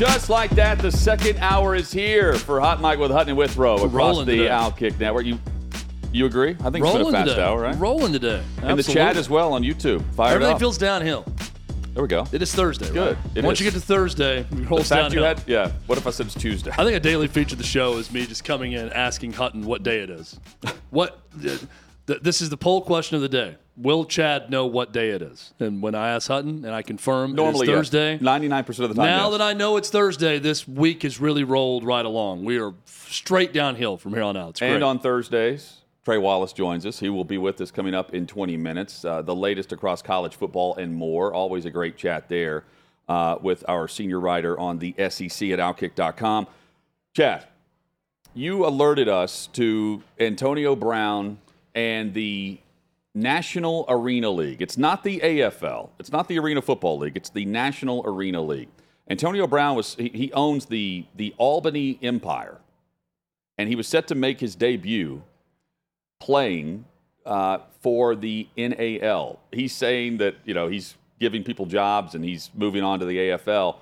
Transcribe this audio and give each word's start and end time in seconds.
Just 0.00 0.30
like 0.30 0.48
that, 0.52 0.78
the 0.78 0.90
second 0.90 1.36
hour 1.40 1.74
is 1.74 1.92
here 1.92 2.32
for 2.32 2.58
Hot 2.58 2.80
Mic 2.80 2.98
with 2.98 3.10
Hutton 3.10 3.28
and 3.28 3.36
Withrow 3.36 3.74
across 3.74 3.92
rolling 3.92 4.26
the 4.26 4.38
today. 4.38 4.48
Outkick 4.48 4.98
Network. 4.98 5.26
You 5.26 5.38
you 6.10 6.24
agree? 6.24 6.56
I 6.64 6.70
think 6.70 6.86
rolling 6.86 7.02
it's 7.02 7.10
been 7.10 7.14
a 7.16 7.18
fast 7.18 7.28
today. 7.32 7.42
hour, 7.42 7.60
right? 7.60 7.78
Rolling 7.78 8.14
today. 8.14 8.42
In 8.62 8.78
the 8.78 8.82
chat 8.82 9.18
as 9.18 9.28
well 9.28 9.52
on 9.52 9.62
YouTube. 9.62 10.02
Fire 10.14 10.36
Everything 10.36 10.58
feels 10.58 10.78
downhill. 10.78 11.26
there 11.92 12.02
we 12.02 12.08
go. 12.08 12.26
It 12.32 12.40
is 12.40 12.50
Thursday. 12.54 12.90
Good. 12.90 13.18
Right? 13.18 13.36
It 13.36 13.44
Once 13.44 13.60
is. 13.60 13.66
you 13.66 13.70
get 13.70 13.78
to 13.78 13.86
Thursday, 13.86 14.38
it 14.38 14.50
The 14.50 14.62
rolls 14.62 14.88
fact 14.88 15.12
you 15.12 15.22
had, 15.22 15.42
yeah. 15.46 15.70
What 15.84 15.98
if 15.98 16.06
I 16.06 16.10
said 16.12 16.24
it's 16.24 16.34
Tuesday? 16.34 16.70
I 16.70 16.76
think 16.76 16.96
a 16.96 17.00
daily 17.00 17.28
feature 17.28 17.52
of 17.52 17.58
the 17.58 17.64
show 17.64 17.98
is 17.98 18.10
me 18.10 18.24
just 18.24 18.42
coming 18.42 18.72
in 18.72 18.90
asking 18.94 19.34
Hutton 19.34 19.66
what 19.66 19.82
day 19.82 20.00
it 20.00 20.08
is. 20.08 20.40
what 20.88 21.20
uh, 21.44 21.58
th- 22.06 22.22
this 22.22 22.40
is 22.40 22.48
the 22.48 22.56
poll 22.56 22.80
question 22.80 23.16
of 23.16 23.20
the 23.20 23.28
day. 23.28 23.56
Will 23.76 24.04
Chad 24.04 24.50
know 24.50 24.66
what 24.66 24.92
day 24.92 25.10
it 25.10 25.22
is? 25.22 25.54
And 25.58 25.80
when 25.80 25.94
I 25.94 26.10
ask 26.10 26.28
Hutton 26.28 26.64
and 26.64 26.74
I 26.74 26.82
confirm 26.82 27.34
Normally, 27.34 27.66
it's 27.66 27.74
Thursday, 27.76 28.18
Ninety-nine 28.20 28.64
percent 28.64 28.90
of 28.90 28.96
the 28.96 29.02
time. 29.02 29.10
now 29.10 29.30
yes. 29.30 29.38
that 29.38 29.42
I 29.42 29.52
know 29.54 29.76
it's 29.76 29.88
Thursday, 29.90 30.38
this 30.38 30.68
week 30.68 31.02
has 31.04 31.20
really 31.20 31.44
rolled 31.44 31.84
right 31.84 32.04
along. 32.04 32.44
We 32.44 32.58
are 32.60 32.74
straight 32.84 33.52
downhill 33.52 33.96
from 33.96 34.12
here 34.12 34.22
on 34.22 34.36
out. 34.36 34.50
It's 34.50 34.60
great. 34.60 34.74
And 34.74 34.84
on 34.84 34.98
Thursdays, 34.98 35.78
Trey 36.04 36.18
Wallace 36.18 36.52
joins 36.52 36.84
us. 36.84 36.98
He 36.98 37.08
will 37.08 37.24
be 37.24 37.38
with 37.38 37.60
us 37.60 37.70
coming 37.70 37.94
up 37.94 38.12
in 38.12 38.26
20 38.26 38.56
minutes. 38.56 39.04
Uh, 39.04 39.22
the 39.22 39.34
latest 39.34 39.72
across 39.72 40.02
college 40.02 40.34
football 40.34 40.74
and 40.76 40.94
more. 40.94 41.32
Always 41.32 41.64
a 41.64 41.70
great 41.70 41.96
chat 41.96 42.28
there 42.28 42.64
uh, 43.08 43.36
with 43.40 43.64
our 43.68 43.88
senior 43.88 44.20
writer 44.20 44.58
on 44.58 44.78
the 44.78 44.94
SEC 44.98 45.50
at 45.50 45.58
Outkick.com. 45.58 46.46
Chad, 47.14 47.46
you 48.34 48.66
alerted 48.66 49.08
us 49.08 49.48
to 49.54 50.02
Antonio 50.18 50.76
Brown 50.76 51.38
and 51.74 52.14
the 52.14 52.58
National 53.14 53.84
Arena 53.88 54.30
League. 54.30 54.62
It's 54.62 54.78
not 54.78 55.02
the 55.02 55.20
AFL. 55.20 55.90
It's 55.98 56.12
not 56.12 56.28
the 56.28 56.38
Arena 56.38 56.62
Football 56.62 56.98
League. 56.98 57.16
It's 57.16 57.30
the 57.30 57.44
National 57.44 58.02
Arena 58.06 58.40
League. 58.40 58.68
Antonio 59.08 59.46
Brown 59.46 59.74
was 59.74 59.96
he, 59.96 60.08
he 60.08 60.32
owns 60.32 60.66
the 60.66 61.04
the 61.16 61.34
Albany 61.36 61.98
Empire, 62.02 62.58
and 63.58 63.68
he 63.68 63.74
was 63.74 63.88
set 63.88 64.06
to 64.08 64.14
make 64.14 64.38
his 64.38 64.54
debut 64.54 65.22
playing 66.20 66.84
uh, 67.26 67.58
for 67.80 68.14
the 68.14 68.46
NAL. 68.56 69.40
He's 69.52 69.72
saying 69.72 70.18
that 70.18 70.36
you 70.44 70.54
know 70.54 70.68
he's 70.68 70.94
giving 71.18 71.42
people 71.42 71.66
jobs 71.66 72.14
and 72.14 72.24
he's 72.24 72.50
moving 72.54 72.84
on 72.84 73.00
to 73.00 73.04
the 73.04 73.16
AFL, 73.16 73.76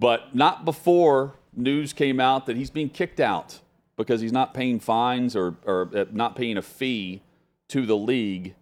but 0.00 0.34
not 0.34 0.64
before 0.64 1.34
news 1.54 1.92
came 1.92 2.18
out 2.18 2.46
that 2.46 2.56
he's 2.56 2.70
being 2.70 2.88
kicked 2.88 3.20
out 3.20 3.60
because 3.96 4.20
he's 4.20 4.32
not 4.32 4.52
paying 4.52 4.80
fines 4.80 5.36
or 5.36 5.54
or 5.64 5.88
uh, 5.94 6.04
not 6.10 6.34
paying 6.34 6.56
a 6.56 6.62
fee 6.62 7.22
to 7.68 7.86
the 7.86 7.96
league. 7.96 8.56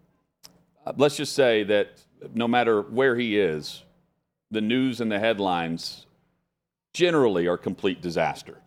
Uh, 0.84 0.92
let's 0.97 1.17
just 1.17 1.34
say 1.34 1.62
that 1.64 2.03
no 2.34 2.48
matter 2.48 2.83
where 2.83 3.17
he 3.17 3.39
is, 3.39 3.83
the 4.50 4.61
news 4.61 5.00
and 5.00 5.11
the 5.11 5.19
headlines 5.19 6.06
generally 6.92 7.47
are 7.47 7.56
complete 7.56 8.00
disaster. 8.00 8.59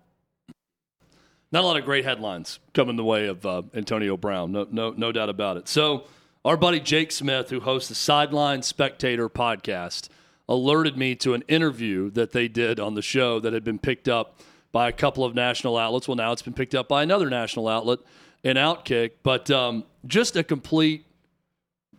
Not 1.52 1.64
a 1.64 1.68
lot 1.68 1.78
of 1.78 1.86
great 1.86 2.04
headlines 2.06 2.60
coming 2.74 2.96
the 2.96 3.04
way 3.04 3.28
of 3.28 3.46
uh, 3.46 3.62
Antonio 3.76 4.18
Brown. 4.18 4.52
No, 4.52 4.68
no, 4.72 4.92
no 4.92 5.12
doubt 5.12 5.30
about 5.30 5.58
it. 5.58 5.68
So, 5.68 6.06
our 6.46 6.58
buddy 6.58 6.80
Jake 6.80 7.12
Smith, 7.12 7.50
who 7.52 7.62
hosts 7.62 7.90
the 7.90 7.96
Sideline 7.96 8.64
Spectator 8.64 9.30
podcast, 9.30 10.10
alerted 10.50 10.98
me 10.98 11.16
to 11.16 11.34
an 11.34 11.44
interview 11.48 12.10
that 12.12 12.32
they 12.32 12.48
did 12.48 12.80
on 12.80 12.96
the 12.96 13.02
show 13.02 13.40
that 13.40 13.54
had 13.54 13.64
been 13.64 13.80
picked 13.80 14.10
up 14.10 14.42
by 14.72 14.90
a 14.90 14.92
couple 14.92 15.24
of 15.24 15.36
national 15.36 15.78
outlets. 15.78 16.08
Well, 16.08 16.18
now 16.18 16.32
it's 16.32 16.42
been 16.42 16.54
picked 16.54 16.76
up 16.76 16.90
by 16.90 17.04
another 17.04 17.30
national 17.30 17.68
outlet, 17.68 18.00
an 18.44 18.56
Outkick, 18.56 19.12
but 19.22 19.50
um, 19.52 19.86
just 20.06 20.36
a 20.36 20.44
complete 20.44 21.06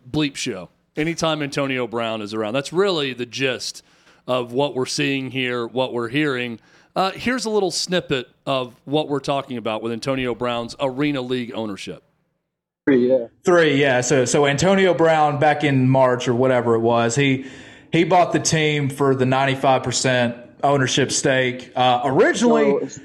bleep 0.09 0.35
show. 0.35 0.69
Anytime 0.95 1.41
Antonio 1.41 1.87
Brown 1.87 2.21
is 2.21 2.33
around, 2.33 2.53
that's 2.53 2.71
really 2.71 3.13
the 3.13 3.25
gist 3.25 3.83
of 4.27 4.51
what 4.53 4.73
we're 4.75 4.85
seeing 4.85 5.31
here, 5.31 5.67
what 5.67 5.93
we're 5.93 6.07
hearing. 6.09 6.59
Uh, 6.95 7.11
here's 7.11 7.43
a 7.45 7.49
little 7.49 7.71
snippet 7.71 8.27
of 8.45 8.73
what 8.85 9.09
we're 9.09 9.19
talking 9.19 9.57
about 9.57 9.81
with 9.83 9.91
Antonio 9.91 10.33
Brown's 10.33 10.75
Arena 10.79 11.21
League 11.21 11.51
ownership. 11.53 12.01
Three, 12.87 13.09
yeah. 13.09 13.27
Three, 13.43 13.81
yeah. 13.81 14.01
So 14.01 14.25
so 14.25 14.45
Antonio 14.45 14.93
Brown 14.93 15.39
back 15.39 15.63
in 15.63 15.89
March 15.89 16.27
or 16.27 16.35
whatever 16.35 16.75
it 16.75 16.79
was, 16.79 17.15
he 17.15 17.45
he 17.91 18.03
bought 18.03 18.31
the 18.31 18.39
team 18.39 18.89
for 18.89 19.15
the 19.15 19.25
ninety 19.25 19.55
five 19.55 19.83
percent 19.83 20.37
ownership 20.63 21.11
stake. 21.11 21.71
Uh, 21.75 22.01
originally, 22.05 22.87
So, 22.87 23.01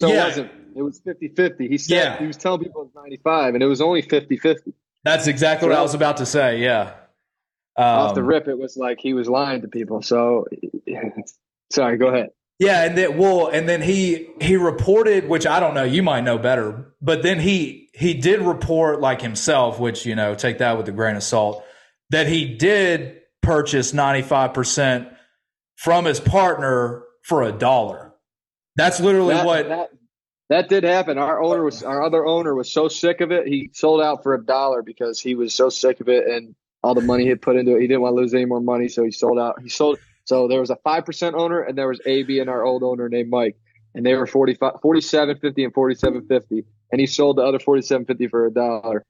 so 0.00 0.08
Yeah. 0.08 0.22
it 0.22 0.28
wasn't. 0.28 0.50
It 0.76 0.82
was 0.82 1.00
50-50. 1.00 1.68
He 1.70 1.78
said 1.78 1.94
Yeah. 1.96 2.18
he 2.18 2.26
was 2.26 2.36
telling 2.36 2.60
people 2.62 2.82
it 2.82 2.84
was 2.94 2.94
95, 2.94 3.54
and 3.54 3.62
it 3.62 3.66
was 3.66 3.80
only 3.80 4.02
50-50. 4.02 4.74
That's 5.06 5.26
exactly 5.26 5.68
what 5.68 5.78
I 5.78 5.82
was 5.82 5.94
about 5.94 6.18
to 6.18 6.26
say. 6.26 6.60
Yeah. 6.60 6.94
Um, 7.78 7.84
Off 7.84 8.14
the 8.14 8.22
rip, 8.22 8.48
it 8.48 8.58
was 8.58 8.76
like 8.76 8.98
he 9.00 9.12
was 9.14 9.28
lying 9.28 9.62
to 9.62 9.68
people. 9.68 10.02
So, 10.02 10.46
sorry, 11.72 11.98
go 11.98 12.08
ahead. 12.08 12.30
Yeah, 12.58 12.84
and 12.84 12.96
then 12.96 13.18
well, 13.18 13.48
and 13.48 13.68
then 13.68 13.82
he 13.82 14.30
he 14.40 14.56
reported, 14.56 15.28
which 15.28 15.46
I 15.46 15.60
don't 15.60 15.74
know, 15.74 15.84
you 15.84 16.02
might 16.02 16.22
know 16.22 16.38
better, 16.38 16.94
but 17.02 17.22
then 17.22 17.38
he 17.38 17.90
he 17.92 18.14
did 18.14 18.40
report 18.40 19.00
like 19.00 19.20
himself, 19.20 19.78
which 19.78 20.06
you 20.06 20.14
know, 20.14 20.34
take 20.34 20.58
that 20.58 20.78
with 20.78 20.88
a 20.88 20.92
grain 20.92 21.16
of 21.16 21.22
salt, 21.22 21.62
that 22.10 22.26
he 22.28 22.56
did 22.56 23.20
purchase 23.42 23.92
ninety 23.92 24.22
five 24.22 24.54
percent 24.54 25.08
from 25.76 26.06
his 26.06 26.18
partner 26.18 27.02
for 27.24 27.42
a 27.42 27.52
dollar. 27.52 28.14
That's 28.76 29.00
literally 29.00 29.34
That, 29.34 29.46
what. 29.46 29.68
that 29.68 29.90
that 30.48 30.68
did 30.68 30.84
happen. 30.84 31.18
Our 31.18 31.42
owner 31.42 31.64
was 31.64 31.82
our 31.82 32.02
other 32.02 32.24
owner 32.24 32.54
was 32.54 32.72
so 32.72 32.88
sick 32.88 33.20
of 33.20 33.32
it, 33.32 33.46
he 33.46 33.70
sold 33.72 34.00
out 34.00 34.22
for 34.22 34.34
a 34.34 34.44
dollar 34.44 34.82
because 34.82 35.20
he 35.20 35.34
was 35.34 35.54
so 35.54 35.68
sick 35.68 36.00
of 36.00 36.08
it 36.08 36.26
and 36.26 36.54
all 36.82 36.94
the 36.94 37.00
money 37.00 37.24
he 37.24 37.28
had 37.28 37.42
put 37.42 37.56
into 37.56 37.76
it. 37.76 37.80
He 37.80 37.88
didn't 37.88 38.02
want 38.02 38.16
to 38.16 38.20
lose 38.20 38.32
any 38.32 38.44
more 38.44 38.60
money, 38.60 38.88
so 38.88 39.04
he 39.04 39.10
sold 39.10 39.38
out. 39.38 39.60
He 39.60 39.68
sold. 39.68 39.98
So 40.24 40.48
there 40.48 40.60
was 40.60 40.70
a 40.70 40.76
five 40.76 41.04
percent 41.04 41.34
owner, 41.36 41.60
and 41.60 41.76
there 41.76 41.88
was 41.88 42.00
AB 42.06 42.38
and 42.38 42.48
our 42.48 42.64
old 42.64 42.82
owner 42.82 43.08
named 43.08 43.30
Mike, 43.30 43.56
and 43.94 44.04
they 44.06 44.14
were 44.14 44.26
45, 44.26 44.74
47.50 44.74 45.64
and 45.64 45.74
forty 45.74 45.94
seven 45.94 46.26
fifty, 46.26 46.64
and 46.92 47.00
he 47.00 47.06
sold 47.06 47.38
the 47.38 47.42
other 47.42 47.58
forty 47.58 47.82
seven 47.82 48.06
fifty 48.06 48.28
for 48.28 48.46
a 48.46 48.52
dollar. 48.52 49.04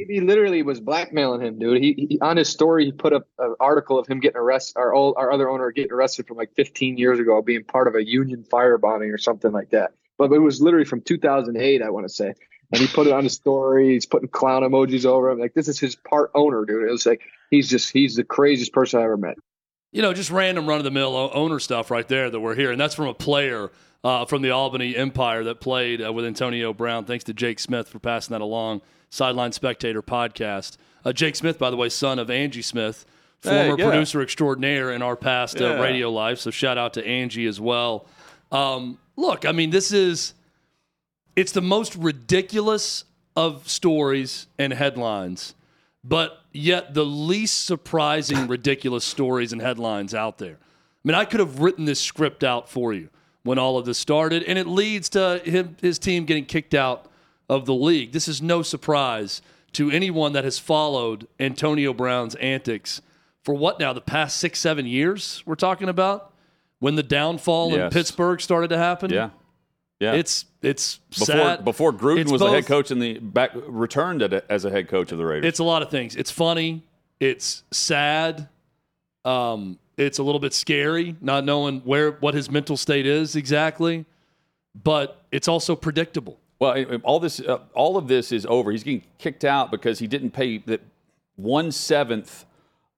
AB 0.00 0.20
literally 0.20 0.62
was 0.62 0.80
blackmailing 0.80 1.40
him, 1.40 1.58
dude. 1.58 1.80
He, 1.80 2.06
he 2.10 2.18
on 2.20 2.36
his 2.36 2.48
story 2.48 2.86
he 2.86 2.92
put 2.92 3.12
up 3.12 3.28
an 3.38 3.54
article 3.60 3.98
of 3.98 4.06
him 4.06 4.18
getting 4.18 4.38
arrested. 4.38 4.78
Our 4.78 4.92
old 4.92 5.14
our 5.16 5.30
other 5.30 5.48
owner 5.48 5.70
getting 5.70 5.92
arrested 5.92 6.26
from 6.26 6.38
like 6.38 6.54
15 6.56 6.96
years 6.96 7.20
ago, 7.20 7.40
being 7.42 7.64
part 7.64 7.86
of 7.86 7.94
a 7.94 8.04
union 8.04 8.44
firebombing 8.50 9.12
or 9.12 9.18
something 9.18 9.52
like 9.52 9.70
that. 9.70 9.92
But 10.18 10.32
it 10.32 10.38
was 10.38 10.60
literally 10.60 10.84
from 10.84 11.00
2008, 11.00 11.82
I 11.82 11.90
want 11.90 12.06
to 12.06 12.12
say. 12.12 12.34
And 12.72 12.80
he 12.80 12.86
put 12.86 13.06
it 13.06 13.12
on 13.12 13.24
his 13.24 13.34
story. 13.34 13.92
He's 13.92 14.06
putting 14.06 14.28
clown 14.28 14.62
emojis 14.62 15.04
over 15.04 15.30
him. 15.30 15.38
Like 15.38 15.54
this 15.54 15.68
is 15.68 15.78
his 15.78 15.96
part 15.96 16.30
owner, 16.34 16.64
dude. 16.64 16.88
It 16.88 16.90
was 16.90 17.06
like 17.06 17.22
he's 17.50 17.68
just 17.68 17.90
he's 17.92 18.16
the 18.16 18.24
craziest 18.24 18.72
person 18.72 19.00
I 19.00 19.04
ever 19.04 19.16
met. 19.16 19.36
You 19.92 20.02
know, 20.02 20.12
just 20.12 20.30
random 20.30 20.66
run 20.66 20.78
of 20.78 20.84
the 20.84 20.90
mill 20.90 21.30
owner 21.34 21.60
stuff 21.60 21.90
right 21.90 22.06
there 22.08 22.30
that 22.30 22.40
we're 22.40 22.56
hearing. 22.56 22.72
And 22.74 22.80
that's 22.80 22.94
from 22.96 23.06
a 23.06 23.14
player 23.14 23.70
uh, 24.02 24.24
from 24.24 24.42
the 24.42 24.50
Albany 24.50 24.96
Empire 24.96 25.44
that 25.44 25.60
played 25.60 26.04
uh, 26.04 26.12
with 26.12 26.24
Antonio 26.24 26.72
Brown. 26.72 27.04
Thanks 27.04 27.24
to 27.24 27.34
Jake 27.34 27.60
Smith 27.60 27.88
for 27.88 27.98
passing 28.00 28.32
that 28.32 28.40
along. 28.40 28.80
Sideline 29.10 29.52
Spectator 29.52 30.02
podcast. 30.02 30.76
Uh, 31.04 31.12
Jake 31.12 31.36
Smith, 31.36 31.58
by 31.58 31.70
the 31.70 31.76
way, 31.76 31.88
son 31.88 32.18
of 32.18 32.28
Angie 32.30 32.62
Smith, 32.62 33.06
Hey, 33.42 33.68
former 33.68 33.78
yeah. 33.82 33.88
producer 33.90 34.20
extraordinaire 34.22 34.90
in 34.90 35.02
our 35.02 35.14
past 35.16 35.60
uh, 35.60 35.64
Yeah. 35.64 35.80
radio 35.80 36.10
life. 36.10 36.38
So 36.40 36.50
shout 36.50 36.78
out 36.78 36.94
to 36.94 37.06
Angie 37.06 37.46
as 37.46 37.60
well. 37.60 38.06
Um, 38.54 38.98
look, 39.16 39.44
I 39.44 39.50
mean, 39.50 39.70
this 39.70 39.90
is 39.92 40.32
it's 41.34 41.50
the 41.50 41.60
most 41.60 41.96
ridiculous 41.96 43.04
of 43.34 43.68
stories 43.68 44.46
and 44.58 44.72
headlines, 44.72 45.56
but 46.04 46.38
yet 46.52 46.94
the 46.94 47.04
least 47.04 47.66
surprising 47.66 48.46
ridiculous 48.48 49.04
stories 49.04 49.52
and 49.52 49.60
headlines 49.60 50.14
out 50.14 50.38
there. 50.38 50.58
I 50.60 51.08
mean, 51.08 51.16
I 51.16 51.24
could 51.24 51.40
have 51.40 51.58
written 51.58 51.84
this 51.84 52.00
script 52.00 52.44
out 52.44 52.68
for 52.68 52.94
you 52.94 53.08
when 53.42 53.58
all 53.58 53.76
of 53.76 53.86
this 53.86 53.98
started, 53.98 54.44
and 54.44 54.56
it 54.56 54.68
leads 54.68 55.08
to 55.10 55.42
him, 55.44 55.76
his 55.82 55.98
team 55.98 56.24
getting 56.24 56.46
kicked 56.46 56.74
out 56.74 57.10
of 57.48 57.66
the 57.66 57.74
league. 57.74 58.12
This 58.12 58.28
is 58.28 58.40
no 58.40 58.62
surprise 58.62 59.42
to 59.72 59.90
anyone 59.90 60.32
that 60.32 60.44
has 60.44 60.60
followed 60.60 61.26
Antonio 61.40 61.92
Brown's 61.92 62.36
antics 62.36 63.02
for 63.42 63.52
what 63.52 63.80
now, 63.80 63.92
the 63.92 64.00
past 64.00 64.38
six, 64.38 64.60
seven 64.60 64.86
years 64.86 65.42
we're 65.44 65.56
talking 65.56 65.88
about? 65.88 66.33
When 66.84 66.96
the 66.96 67.02
downfall 67.02 67.74
in 67.74 67.88
Pittsburgh 67.88 68.42
started 68.42 68.68
to 68.68 68.76
happen? 68.76 69.10
Yeah. 69.10 69.30
Yeah. 70.00 70.12
It's 70.12 70.44
it's 70.60 70.98
before 71.08 71.26
sad. 71.26 71.64
before 71.64 71.94
Gruden 71.94 72.18
It's 72.18 72.30
was 72.30 72.42
the 72.42 72.50
head 72.50 72.66
coach 72.66 72.90
in 72.90 72.98
the 72.98 73.18
back 73.20 73.52
returned 73.54 74.20
at 74.20 74.34
a, 74.34 74.52
as 74.52 74.66
a 74.66 74.70
head 74.70 74.88
coach 74.88 75.10
of 75.10 75.16
the 75.16 75.24
Raiders. 75.24 75.48
It's 75.48 75.60
a 75.60 75.64
lot 75.64 75.80
of 75.80 75.88
things. 75.88 76.14
It's 76.14 76.30
funny. 76.30 76.82
It's 77.20 77.62
sad. 77.70 78.50
Um, 79.24 79.78
It's 79.96 80.18
a 80.18 80.22
little 80.22 80.40
bit 80.40 80.52
scary 80.52 81.16
not 81.22 81.46
knowing 81.46 81.80
where 81.86 82.10
what 82.20 82.34
his 82.34 82.50
mental 82.50 82.76
state 82.76 83.06
is 83.06 83.34
exactly, 83.34 84.04
but 84.74 85.24
it's 85.32 85.48
also 85.48 85.74
predictable. 85.74 86.38
Well, 86.58 86.96
all 87.02 87.18
this, 87.18 87.40
uh, 87.40 87.60
all 87.72 87.96
of 87.96 88.08
this 88.08 88.30
is 88.30 88.44
over. 88.44 88.70
He's 88.70 88.84
getting 88.84 89.04
kicked 89.16 89.46
out 89.46 89.70
because 89.70 90.00
he 90.00 90.06
didn't 90.06 90.32
pay 90.32 90.58
that 90.58 90.82
one 91.36 91.72
seventh 91.72 92.44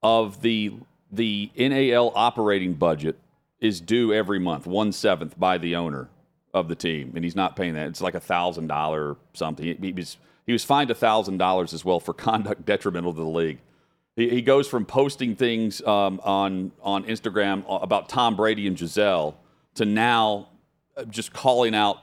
of 0.03 0.43
the 0.43 0.73
the 1.13 1.53
NAL 1.57 2.13
operating 2.17 2.75
budget 2.75 3.17
is 3.67 3.81
due 3.81 4.13
every 4.13 4.39
month. 4.39 4.67
One 4.67 4.93
seventh 4.93 5.39
by 5.39 5.59
the 5.59 5.77
owner 5.77 6.09
of 6.55 6.69
the 6.69 6.75
team, 6.75 7.13
and 7.15 7.25
he's 7.25 7.37
not 7.37 7.57
paying 7.57 7.75
that. 7.75 7.89
It's 7.89 8.01
like 8.01 8.15
a 8.15 8.21
thousand 8.21 8.69
dollar 8.69 9.17
something. 9.35 9.65
He, 9.65 9.93
was 9.93 10.17
he 10.47 10.53
was 10.53 10.65
fined 10.65 10.91
a 10.91 10.95
thousand 10.95 11.39
dollars 11.39 11.75
as 11.75 11.85
well 11.85 12.01
for 12.01 12.15
conduct 12.29 12.65
detrimental 12.65 13.13
to 13.13 13.21
the 13.21 13.27
league. 13.27 13.59
He, 14.15 14.31
he 14.31 14.43
goes 14.43 14.67
from 14.67 14.87
posting 14.87 15.37
things 15.37 15.83
um, 15.83 16.21
on 16.25 16.73
on 16.83 17.05
Instagram 17.05 17.65
about 17.69 18.09
Tom 18.09 18.37
Brady 18.37 18.67
and 18.67 18.77
Gisele 18.77 19.37
to 19.75 19.85
now 19.85 20.49
uh, 20.97 21.05
just 21.05 21.33
calling 21.33 21.75
out 21.75 21.99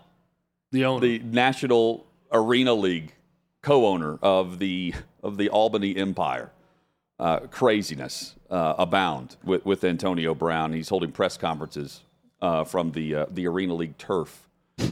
The 0.71 0.85
owner. 0.85 0.99
the 1.01 1.19
National 1.19 2.05
Arena 2.31 2.73
League 2.73 3.13
co-owner 3.61 4.19
of 4.21 4.59
the 4.59 4.93
of 5.23 5.37
the 5.37 5.49
Albany 5.49 5.95
Empire. 5.95 6.51
Uh, 7.19 7.39
craziness 7.51 8.35
uh, 8.49 8.73
abound 8.77 9.37
with, 9.43 9.65
with 9.65 9.83
Antonio 9.83 10.33
Brown. 10.33 10.73
He's 10.73 10.89
holding 10.89 11.11
press 11.11 11.37
conferences 11.37 12.01
uh, 12.41 12.63
from 12.65 12.91
the 12.91 13.15
uh, 13.15 13.25
the 13.31 13.47
Arena 13.47 13.73
League 13.73 13.97
turf, 13.97 14.47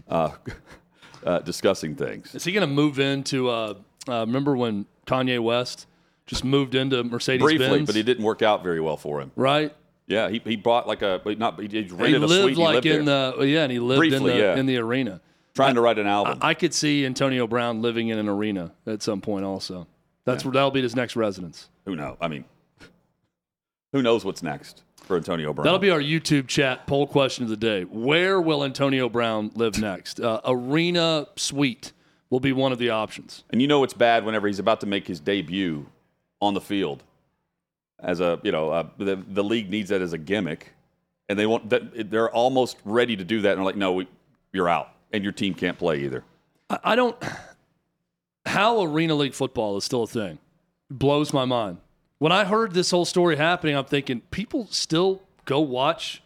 uh, 0.07 0.31
uh, 1.25 1.39
discussing 1.39 1.95
things. 1.95 2.33
Is 2.33 2.43
he 2.43 2.51
going 2.53 2.67
to 2.67 2.73
move 2.73 2.99
into? 2.99 3.49
Uh, 3.49 3.73
uh, 4.07 4.25
remember 4.25 4.55
when 4.55 4.85
Kanye 5.05 5.39
West 5.39 5.85
just 6.25 6.43
moved 6.43 6.73
into 6.75 7.03
Mercedes 7.03 7.41
Briefly, 7.41 7.67
Benz? 7.67 7.87
but 7.87 7.95
it 7.95 8.03
didn't 8.03 8.23
work 8.23 8.41
out 8.41 8.63
very 8.63 8.79
well 8.79 8.97
for 8.97 9.21
him. 9.21 9.31
right. 9.35 9.75
Yeah, 10.07 10.29
he, 10.29 10.41
he 10.43 10.55
bought 10.57 10.87
like 10.87 11.03
a 11.03 11.21
not 11.37 11.59
he 11.61 11.67
He 11.67 11.81
rented 11.83 12.23
a 12.23 12.27
lived 12.27 12.55
suite. 12.55 12.57
like 12.57 12.83
he 12.83 12.89
lived 12.89 12.99
in 12.99 13.05
there, 13.05 13.31
the 13.31 13.47
yeah, 13.47 13.63
and 13.63 13.71
he 13.71 13.79
lived 13.79 13.99
briefly, 13.99 14.17
in 14.17 14.23
the 14.23 14.43
yeah. 14.43 14.55
in 14.55 14.65
the 14.65 14.77
arena. 14.77 15.21
trying 15.53 15.75
to 15.75 15.81
write 15.81 15.99
an 15.99 16.07
album. 16.07 16.39
I 16.41 16.53
could 16.53 16.73
see 16.73 17.05
Antonio 17.05 17.47
Brown 17.47 17.81
living 17.81 18.09
in 18.09 18.17
an 18.17 18.27
arena 18.27 18.73
at 18.85 19.01
some 19.01 19.21
point. 19.21 19.45
Also, 19.45 19.87
that's 20.25 20.43
where 20.43 20.51
that'll 20.51 20.71
be 20.71 20.81
his 20.81 20.97
next 20.97 21.15
residence. 21.15 21.69
Who 21.91 21.97
knows? 21.97 22.17
I 22.21 22.29
mean, 22.29 22.45
who 23.91 24.01
knows 24.01 24.23
what's 24.23 24.41
next 24.41 24.83
for 24.95 25.17
Antonio 25.17 25.53
Brown? 25.53 25.65
That'll 25.65 25.79
be 25.79 25.89
our 25.89 25.99
YouTube 25.99 26.47
chat 26.47 26.87
poll 26.87 27.05
question 27.05 27.43
of 27.43 27.49
the 27.49 27.57
day. 27.57 27.83
Where 27.83 28.39
will 28.39 28.63
Antonio 28.63 29.09
Brown 29.09 29.51
live 29.55 29.77
next? 29.77 30.21
Uh, 30.21 30.39
arena 30.45 31.27
suite 31.35 31.91
will 32.29 32.39
be 32.39 32.53
one 32.53 32.71
of 32.71 32.79
the 32.79 32.91
options. 32.91 33.43
And 33.49 33.61
you 33.61 33.67
know 33.67 33.83
it's 33.83 33.93
bad 33.93 34.23
whenever 34.23 34.47
he's 34.47 34.59
about 34.59 34.79
to 34.81 34.85
make 34.85 35.05
his 35.05 35.19
debut 35.19 35.85
on 36.41 36.53
the 36.53 36.61
field. 36.61 37.03
As 37.99 38.21
a 38.21 38.39
you 38.41 38.53
know, 38.53 38.69
uh, 38.69 38.87
the 38.97 39.21
the 39.27 39.43
league 39.43 39.69
needs 39.69 39.89
that 39.89 40.01
as 40.01 40.13
a 40.13 40.17
gimmick, 40.17 40.73
and 41.27 41.37
they 41.37 41.45
want 41.45 41.69
that. 41.71 42.09
They're 42.09 42.31
almost 42.31 42.77
ready 42.85 43.17
to 43.17 43.25
do 43.25 43.41
that, 43.41 43.51
and 43.51 43.59
they're 43.59 43.65
like, 43.65 43.75
no, 43.75 43.91
we, 43.91 44.07
you're 44.53 44.69
out, 44.69 44.95
and 45.11 45.23
your 45.23 45.33
team 45.33 45.53
can't 45.53 45.77
play 45.77 46.05
either. 46.05 46.23
I, 46.69 46.79
I 46.83 46.95
don't. 46.95 47.21
How 48.47 48.81
arena 48.81 49.13
league 49.13 49.33
football 49.33 49.77
is 49.77 49.83
still 49.83 50.03
a 50.03 50.07
thing 50.07 50.39
blows 50.99 51.33
my 51.33 51.45
mind. 51.45 51.77
When 52.19 52.31
I 52.31 52.43
heard 52.45 52.73
this 52.73 52.91
whole 52.91 53.05
story 53.05 53.35
happening, 53.35 53.75
I'm 53.75 53.85
thinking 53.85 54.21
people 54.31 54.67
still 54.69 55.21
go 55.45 55.59
watch 55.59 56.21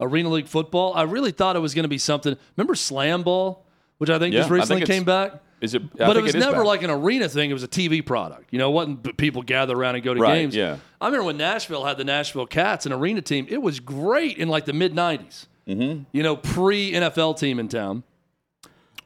arena 0.00 0.28
league 0.28 0.46
football. 0.46 0.92
I 0.94 1.02
really 1.02 1.32
thought 1.32 1.56
it 1.56 1.60
was 1.60 1.74
going 1.74 1.84
to 1.84 1.88
be 1.88 1.98
something. 1.98 2.36
Remember 2.56 2.74
slam 2.74 3.22
ball, 3.22 3.64
which 3.98 4.10
I 4.10 4.18
think 4.18 4.34
Yeah, 4.34 4.40
just 4.40 4.50
I 4.50 4.56
think 4.56 4.60
recently 4.70 4.86
came 4.86 5.04
back. 5.04 5.40
Is 5.60 5.74
it? 5.74 5.82
I 5.82 6.06
but 6.06 6.16
it 6.16 6.22
was 6.22 6.34
is 6.36 6.40
never 6.40 6.58
back. 6.58 6.66
like 6.66 6.82
an 6.82 6.90
arena 6.90 7.28
thing. 7.28 7.50
It 7.50 7.54
was 7.54 7.64
a 7.64 7.68
TV 7.68 8.04
product. 8.04 8.48
You 8.52 8.58
know, 8.58 8.70
it 8.70 8.74
wasn't 8.74 9.16
people 9.16 9.42
gather 9.42 9.74
around 9.76 9.96
and 9.96 10.04
go 10.04 10.14
to 10.14 10.20
Right, 10.20 10.34
games. 10.36 10.54
yeah. 10.54 10.76
I 11.00 11.06
remember 11.06 11.24
when 11.24 11.36
Nashville 11.36 11.84
had 11.84 11.96
the 11.98 12.04
Nashville 12.04 12.46
Cats, 12.46 12.86
an 12.86 12.92
arena 12.92 13.22
team. 13.22 13.46
It 13.48 13.60
was 13.60 13.80
great 13.80 14.36
in 14.38 14.48
like 14.48 14.66
the 14.66 14.72
mid 14.72 14.94
'90s. 14.94 15.46
Mm-hmm. 15.66 16.04
You 16.12 16.22
know, 16.22 16.36
pre 16.36 16.92
NFL 16.92 17.38
team 17.40 17.58
in 17.58 17.66
town. 17.68 18.04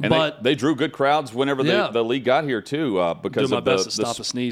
And 0.03 0.11
but 0.11 0.43
they, 0.43 0.51
they 0.51 0.55
drew 0.55 0.75
good 0.75 0.93
crowds 0.93 1.33
whenever 1.33 1.63
Yeah. 1.65 1.87
the, 1.87 1.93
the 1.93 2.05
league 2.05 2.25
got 2.25 2.45
here 2.45 2.61
too, 2.61 2.99
uh, 2.99 3.15
because 3.15 3.53
of 3.53 3.65
the, 3.65 3.77
the 3.77 3.91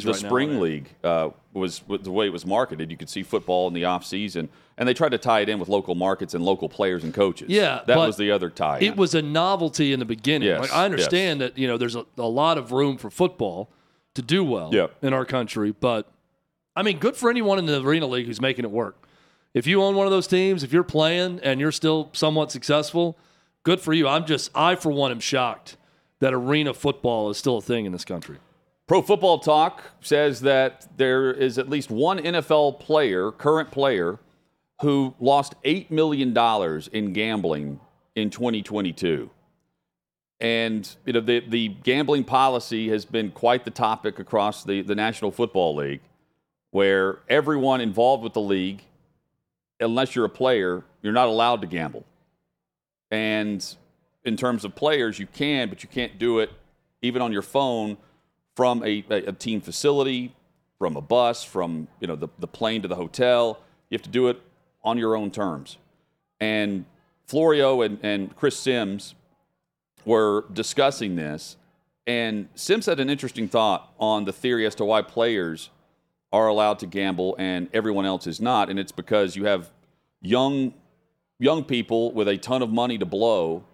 the 0.04 0.10
right 0.12 0.16
spring 0.16 0.50
man. 0.50 0.60
league 0.60 0.88
uh, 1.02 1.30
was, 1.52 1.86
was 1.88 2.02
the 2.02 2.10
way 2.12 2.26
it 2.26 2.32
was 2.32 2.46
marketed. 2.46 2.90
You 2.90 2.96
could 2.96 3.10
see 3.10 3.22
football 3.22 3.66
in 3.68 3.74
the 3.74 3.84
off 3.84 4.04
season, 4.04 4.48
and 4.78 4.88
they 4.88 4.94
tried 4.94 5.10
to 5.10 5.18
tie 5.18 5.40
it 5.40 5.48
in 5.48 5.58
with 5.58 5.68
local 5.68 5.94
markets 5.94 6.34
and 6.34 6.44
local 6.44 6.68
players 6.68 7.02
and 7.04 7.12
coaches. 7.12 7.48
Yeah, 7.50 7.82
that 7.86 7.96
was 7.96 8.16
the 8.16 8.30
other 8.30 8.50
tie. 8.50 8.78
it 8.80 8.96
was 8.96 9.14
a 9.14 9.22
novelty 9.22 9.92
in 9.92 9.98
the 9.98 10.04
beginning. 10.06 10.48
Yes, 10.48 10.60
like 10.60 10.72
I 10.72 10.84
understand 10.84 11.40
that 11.40 11.58
you 11.58 11.66
know 11.66 11.76
there's 11.76 11.96
a, 11.96 12.04
a 12.16 12.22
lot 12.28 12.56
of 12.58 12.72
room 12.72 12.96
for 12.96 13.10
football 13.10 13.70
to 14.14 14.22
do 14.22 14.42
well 14.44 14.72
in 15.02 15.12
our 15.12 15.24
country, 15.24 15.72
but 15.72 16.10
I 16.76 16.82
mean, 16.82 16.98
good 16.98 17.16
for 17.16 17.28
anyone 17.30 17.58
in 17.58 17.66
the 17.66 17.80
arena 17.82 18.06
league 18.06 18.26
who's 18.26 18.40
making 18.40 18.64
it 18.64 18.70
work. 18.70 19.06
If 19.52 19.66
you 19.66 19.82
own 19.82 19.96
one 19.96 20.06
of 20.06 20.12
those 20.12 20.28
teams, 20.28 20.62
if 20.62 20.72
you're 20.72 20.84
playing 20.84 21.40
and 21.42 21.58
you're 21.60 21.72
still 21.72 22.10
somewhat 22.12 22.52
successful, 22.52 23.18
good 23.62 23.80
for 23.80 23.92
you. 23.92 24.08
I'm 24.08 24.26
just, 24.26 24.50
I 24.54 24.74
for 24.74 24.90
one, 24.90 25.10
am 25.10 25.20
shocked 25.20 25.76
that 26.20 26.34
arena 26.34 26.74
football 26.74 27.30
is 27.30 27.38
still 27.38 27.58
a 27.58 27.62
thing 27.62 27.86
in 27.86 27.92
this 27.92 28.04
country. 28.04 28.38
Pro 28.86 29.02
Football 29.02 29.38
Talk 29.38 29.82
says 30.00 30.40
that 30.40 30.88
there 30.96 31.32
is 31.32 31.58
at 31.58 31.68
least 31.68 31.90
one 31.90 32.18
NFL 32.18 32.80
player, 32.80 33.30
current 33.30 33.70
player, 33.70 34.18
who 34.82 35.14
lost 35.20 35.54
$8 35.62 35.90
million 35.90 36.36
in 36.92 37.12
gambling 37.12 37.80
in 38.16 38.30
2022. 38.30 39.30
And 40.40 40.96
you 41.04 41.12
know 41.12 41.20
the, 41.20 41.40
the 41.40 41.68
gambling 41.68 42.24
policy 42.24 42.88
has 42.88 43.04
been 43.04 43.30
quite 43.30 43.64
the 43.64 43.70
topic 43.70 44.18
across 44.18 44.64
the, 44.64 44.80
the 44.80 44.94
National 44.94 45.30
Football 45.30 45.76
League, 45.76 46.00
where 46.70 47.18
everyone 47.28 47.80
involved 47.80 48.24
with 48.24 48.32
the 48.32 48.40
league, 48.40 48.82
unless 49.78 50.16
you're 50.16 50.24
a 50.24 50.30
player, 50.30 50.82
you're 51.02 51.12
not 51.12 51.28
allowed 51.28 51.60
to 51.60 51.66
gamble. 51.66 52.04
And 53.10 53.64
in 54.24 54.36
terms 54.36 54.64
of 54.64 54.74
players, 54.74 55.18
you 55.18 55.26
can, 55.26 55.68
but 55.68 55.82
you 55.82 55.88
can't 55.88 56.18
do 56.18 56.38
it 56.38 56.50
even 57.02 57.22
on 57.22 57.32
your 57.32 57.42
phone 57.42 57.96
from 58.54 58.82
a, 58.84 59.04
a, 59.10 59.32
team 59.32 59.60
facility, 59.60 60.34
from 60.78 60.96
a 60.96 61.00
bus, 61.00 61.42
from 61.42 61.88
you 62.00 62.06
know 62.06 62.16
the, 62.16 62.28
the 62.38 62.46
plane 62.46 62.82
to 62.82 62.88
the 62.88 62.96
hotel. 62.96 63.58
You 63.88 63.96
have 63.96 64.02
to 64.02 64.10
do 64.10 64.28
it 64.28 64.40
on 64.84 64.98
your 64.98 65.16
own 65.16 65.30
terms. 65.30 65.78
And 66.40 66.84
Florio 67.26 67.82
and, 67.82 67.98
and 68.02 68.34
Chris 68.36 68.56
Sims 68.58 69.14
were 70.04 70.44
discussing 70.52 71.16
this, 71.16 71.56
and 72.06 72.48
Sims 72.54 72.86
had 72.86 73.00
an 73.00 73.08
interesting 73.10 73.48
thought 73.48 73.92
on 73.98 74.24
the 74.24 74.32
theory 74.32 74.66
as 74.66 74.74
to 74.76 74.84
why 74.84 75.02
players 75.02 75.70
are 76.32 76.46
allowed 76.46 76.78
to 76.78 76.86
gamble 76.86 77.34
and 77.38 77.68
everyone 77.72 78.06
else 78.06 78.26
is 78.26 78.40
not, 78.40 78.68
and 78.68 78.78
it's 78.78 78.92
because 78.92 79.36
you 79.36 79.44
have 79.44 79.70
young 80.22 80.74
young 81.40 81.64
people 81.64 82.12
with 82.12 82.28
a 82.28 82.36
ton 82.36 82.62
of 82.62 82.70
money 82.70 82.98
to 82.98 83.06
blow, 83.06 83.64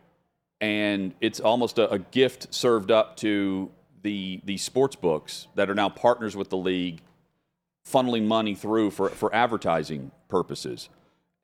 and 0.62 1.12
it's 1.20 1.40
almost 1.40 1.78
a, 1.78 1.90
a 1.90 1.98
gift 1.98 2.54
served 2.54 2.90
up 2.90 3.16
to 3.18 3.70
the 4.02 4.40
the 4.44 4.56
sports 4.56 4.96
books 4.96 5.48
that 5.56 5.68
are 5.68 5.74
now 5.74 5.90
partners 5.90 6.34
with 6.34 6.48
the 6.48 6.56
league, 6.56 7.02
funneling 7.86 8.26
money 8.26 8.54
through 8.54 8.90
for, 8.90 9.10
for 9.10 9.34
advertising 9.34 10.10
purposes. 10.28 10.88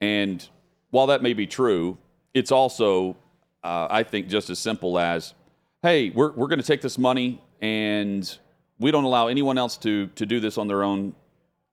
And 0.01 0.49
while 0.91 1.07
that 1.09 1.23
may 1.23 1.35
be 1.35 1.47
true, 1.47 1.99
it's 2.35 2.51
also, 2.51 3.17
uh, 3.63 3.87
I 3.91 4.03
think, 4.03 4.29
just 4.29 4.51
as 4.51 4.59
simple 4.59 4.99
as, 4.99 5.35
hey, 5.83 6.11
we're, 6.11 6.33
we're 6.33 6.49
going 6.49 6.61
to 6.61 6.67
take 6.67 6.81
this 6.81 6.99
money 6.99 7.41
and 7.61 8.39
we 8.79 8.91
don't 8.91 9.05
allow 9.05 9.29
anyone 9.29 9.59
else 9.59 9.77
to, 9.79 10.09
to 10.09 10.27
do 10.27 10.41
this 10.41 10.59
on 10.59 10.67
their 10.67 10.83
own. 10.83 11.15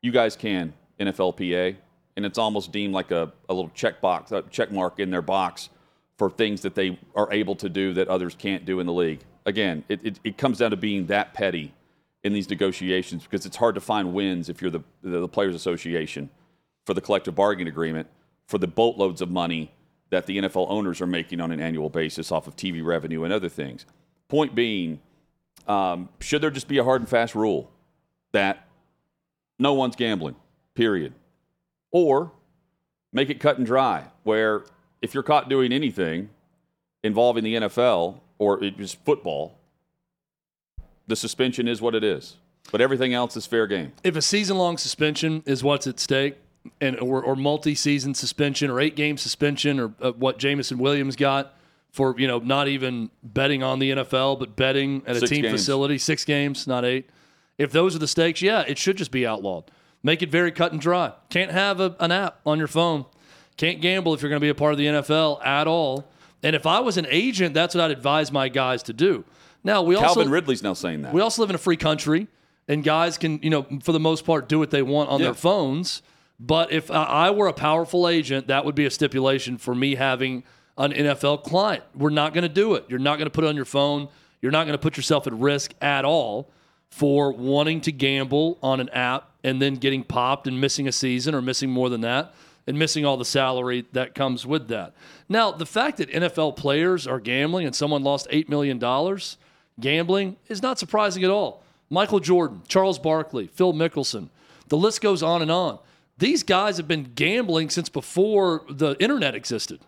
You 0.02 0.12
guys 0.12 0.36
can, 0.36 0.74
NFLPA. 1.00 1.78
And 2.20 2.26
it's 2.26 2.38
almost 2.38 2.74
deemed 2.74 2.94
like 2.94 3.12
a, 3.12 3.32
a 3.48 3.54
little 3.54 3.72
check 3.74 4.02
box, 4.02 4.34
a 4.34 4.42
check 4.50 4.74
mark 4.74 5.00
in 5.00 5.10
their 5.10 5.22
box 5.22 5.70
for 6.18 6.30
things 6.30 6.64
that 6.64 6.76
they 6.76 7.00
are 7.16 7.32
able 7.32 7.56
to 7.56 7.70
do 7.70 7.94
that 7.94 8.10
others 8.10 8.36
can't 8.38 8.66
do 8.66 8.82
in 8.82 8.86
the 8.86 8.92
league. 8.92 9.22
Again, 9.46 9.86
it, 9.88 10.06
it, 10.06 10.20
it 10.26 10.38
comes 10.38 10.58
down 10.58 10.72
to 10.72 10.76
being 10.76 11.06
that 11.06 11.34
petty 11.34 11.74
in 12.26 12.34
these 12.34 12.50
negotiations 12.50 13.24
because 13.24 13.46
it's 13.46 13.56
hard 13.56 13.74
to 13.76 13.80
find 13.80 14.14
wins 14.14 14.50
if 14.50 14.62
you're 14.62 14.70
the, 14.70 14.82
the, 15.02 15.22
the 15.22 15.30
Players 15.30 15.56
Association 15.56 16.30
for 16.86 16.94
the 16.94 17.00
collective 17.00 17.36
bargaining 17.36 17.72
agreement 17.72 18.10
for 18.48 18.58
the 18.58 18.68
boatloads 18.68 19.22
of 19.22 19.32
money 19.32 19.72
that 20.10 20.26
the 20.26 20.40
NFL 20.40 20.70
owners 20.70 21.00
are 21.00 21.08
making 21.08 21.40
on 21.40 21.54
an 21.54 21.62
annual 21.62 21.90
basis 21.90 22.34
off 22.34 22.48
of 22.48 22.58
TV 22.58 22.84
revenue 22.84 23.24
and 23.24 23.32
other 23.32 23.48
things. 23.48 23.86
Point 24.28 24.54
being, 24.54 25.00
um, 25.70 26.10
should 26.20 26.42
there 26.42 26.52
just 26.52 26.68
be 26.68 26.80
a 26.80 26.84
hard 26.84 27.00
and 27.00 27.10
fast 27.10 27.34
rule 27.34 27.72
that 28.34 28.68
no 29.58 29.74
one's 29.74 29.96
gambling, 29.96 30.36
period? 30.76 31.14
Or 31.92 32.32
make 33.12 33.30
it 33.30 33.40
cut 33.40 33.58
and 33.58 33.66
dry, 33.66 34.06
where 34.24 34.64
if 35.02 35.14
you're 35.14 35.24
caught 35.24 35.50
doing 35.50 35.72
anything 35.72 36.30
involving 37.04 37.44
the 37.44 37.56
NFL 37.56 38.20
or 38.38 38.64
it 38.64 38.78
just 38.78 39.04
football, 39.04 39.56
the 41.08 41.16
suspension 41.16 41.68
is 41.68 41.82
what 41.82 41.96
it 41.96 42.04
is. 42.04 42.38
But 42.72 42.82
everything 42.82 43.14
else 43.14 43.36
is 43.36 43.46
fair 43.48 43.66
game. 43.66 43.94
If 44.04 44.16
a 44.16 44.22
season 44.22 44.58
long 44.58 44.78
suspension 44.78 45.42
is 45.46 45.64
what's 45.64 45.88
at 45.88 46.00
stake, 46.00 46.36
and 46.82 47.00
or, 47.00 47.22
or 47.24 47.36
multi 47.36 47.74
season 47.76 48.14
suspension 48.14 48.70
or 48.70 48.80
eight 48.80 48.96
game 48.96 49.18
suspension 49.18 49.80
or 49.80 49.94
uh, 50.02 50.12
what 50.12 50.38
Jameson 50.38 50.78
Williams 50.78 51.16
got 51.16 51.54
for 51.90 52.14
you 52.18 52.28
know 52.28 52.40
not 52.40 52.68
even 52.68 53.10
betting 53.24 53.64
on 53.64 53.80
the 53.80 53.92
NFL 53.92 54.40
but 54.40 54.56
betting 54.56 55.02
at 55.08 55.16
a 55.16 55.20
Six 55.20 55.30
team 55.30 55.42
games. 55.44 55.54
facility, 55.54 55.98
six 55.98 56.26
games, 56.26 56.68
not 56.68 56.86
eight. 56.86 57.10
If 57.58 57.72
those 57.72 57.96
are 57.96 58.00
the 58.00 58.08
stakes, 58.08 58.42
yeah, 58.42 58.62
it 58.68 58.78
should 58.78 58.98
just 58.98 59.12
be 59.12 59.26
outlawed. 59.26 59.72
Make 60.04 60.22
it 60.22 60.30
very 60.32 60.52
cut 60.52 60.72
and 60.72 60.80
dry. 60.80 61.14
Can't 61.30 61.52
have 61.52 61.80
a, 61.80 61.96
an 62.00 62.12
app 62.12 62.40
on 62.46 62.58
your 62.58 62.68
phone. 62.68 63.06
Can't 63.58 63.82
gamble 63.82 64.14
if 64.14 64.22
you're 64.22 64.30
going 64.30 64.40
to 64.40 64.46
be 64.46 64.50
a 64.50 64.56
part 64.56 64.72
of 64.72 64.78
the 64.78 64.86
NFL 64.86 65.46
at 65.46 65.68
all. 65.68 66.10
And 66.42 66.56
if 66.56 66.66
I 66.66 66.80
was 66.80 66.98
an 66.98 67.06
agent, 67.10 67.54
that's 67.54 67.76
what 67.76 67.84
I'd 67.84 67.92
advise 67.92 68.32
my 68.32 68.48
guys 68.48 68.84
to 68.84 68.94
do. 68.94 69.26
Now 69.64 69.82
we 69.82 69.96
Calvin 69.96 70.08
also 70.24 70.30
Ridley's 70.30 70.64
now 70.64 70.74
saying 70.74 71.02
that. 71.02 71.14
we 71.14 71.20
also 71.20 71.42
live 71.42 71.50
in 71.50 71.56
a 71.56 71.60
free 71.60 71.76
country, 71.76 72.28
and 72.70 72.82
guys 72.82 73.18
can, 73.18 73.40
you 73.44 73.50
know, 73.50 73.66
for 73.84 73.92
the 73.92 74.00
most 74.00 74.26
part, 74.26 74.48
do 74.48 74.58
what 74.58 74.72
they 74.72 74.82
want 74.82 75.10
on 75.10 75.20
Yeah. 75.20 75.26
their 75.28 75.34
phones. 75.34 76.02
But 76.40 76.72
if 76.72 76.90
I 76.90 77.04
I 77.04 77.30
were 77.32 77.48
a 77.48 77.54
powerful 77.54 78.08
agent, 78.08 78.48
that 78.48 78.64
would 78.64 78.76
be 78.76 78.86
a 78.86 78.90
stipulation 78.92 79.58
for 79.58 79.76
me 79.76 79.96
having 79.96 80.44
an 80.78 80.94
NFL 80.94 81.44
client. 81.44 81.84
We're 81.94 82.10
not 82.10 82.34
going 82.34 82.44
to 82.44 82.48
do 82.50 82.76
it. 82.76 82.86
You're 82.88 83.00
not 83.00 83.18
going 83.18 83.26
to 83.26 83.30
put 83.32 83.44
it 83.44 83.48
on 83.48 83.58
your 83.58 83.66
phone. 83.66 84.08
You're 84.42 84.54
not 84.54 84.64
going 84.64 84.78
to 84.78 84.82
put 84.82 84.96
yourself 84.96 85.28
at 85.28 85.34
risk 85.34 85.74
at 85.82 86.06
all 86.06 86.50
for 86.90 87.34
wanting 87.34 87.82
to 87.82 87.92
gamble 87.92 88.58
on 88.64 88.80
an 88.80 88.88
app 88.90 89.29
and 89.44 89.62
then 89.62 89.76
getting 89.76 90.04
popped 90.04 90.48
and 90.48 90.60
missing 90.60 90.88
a 90.88 90.92
season 90.92 91.34
or 91.34 91.42
missing 91.42 91.70
more 91.70 91.90
than 91.90 92.02
that 92.02 92.34
and 92.68 92.78
missing 92.78 93.06
all 93.06 93.18
the 93.18 93.26
salary 93.26 93.86
that 93.94 94.14
comes 94.14 94.46
with 94.46 94.68
that. 94.68 94.94
Now, 95.28 95.52
the 95.52 95.66
fact 95.66 95.98
that 95.98 96.10
NFL 96.12 96.56
players 96.56 97.08
are 97.08 97.20
gambling 97.20 97.66
and 97.66 97.76
someone 97.76 98.04
lost 98.04 98.28
$8 98.30 98.50
million 98.50 98.80
gambling 99.80 100.38
is 100.48 100.62
not 100.62 100.78
surprising 100.78 101.24
at 101.24 101.30
all. 101.30 101.64
Michael 101.90 102.20
Jordan, 102.20 102.62
Charles 102.68 103.00
Barkley, 103.00 103.48
Phil 103.48 103.74
Mickelson, 103.74 104.30
the 104.68 104.78
list 104.78 105.02
goes 105.02 105.24
on 105.24 105.42
and 105.42 105.50
on. 105.50 105.80
These 106.20 106.44
guys 106.44 106.78
have 106.78 106.88
been 106.88 107.12
gambling 107.16 107.70
since 107.70 107.90
before 107.90 108.64
the 108.70 108.96
internet 109.00 109.34
existed. 109.34 109.80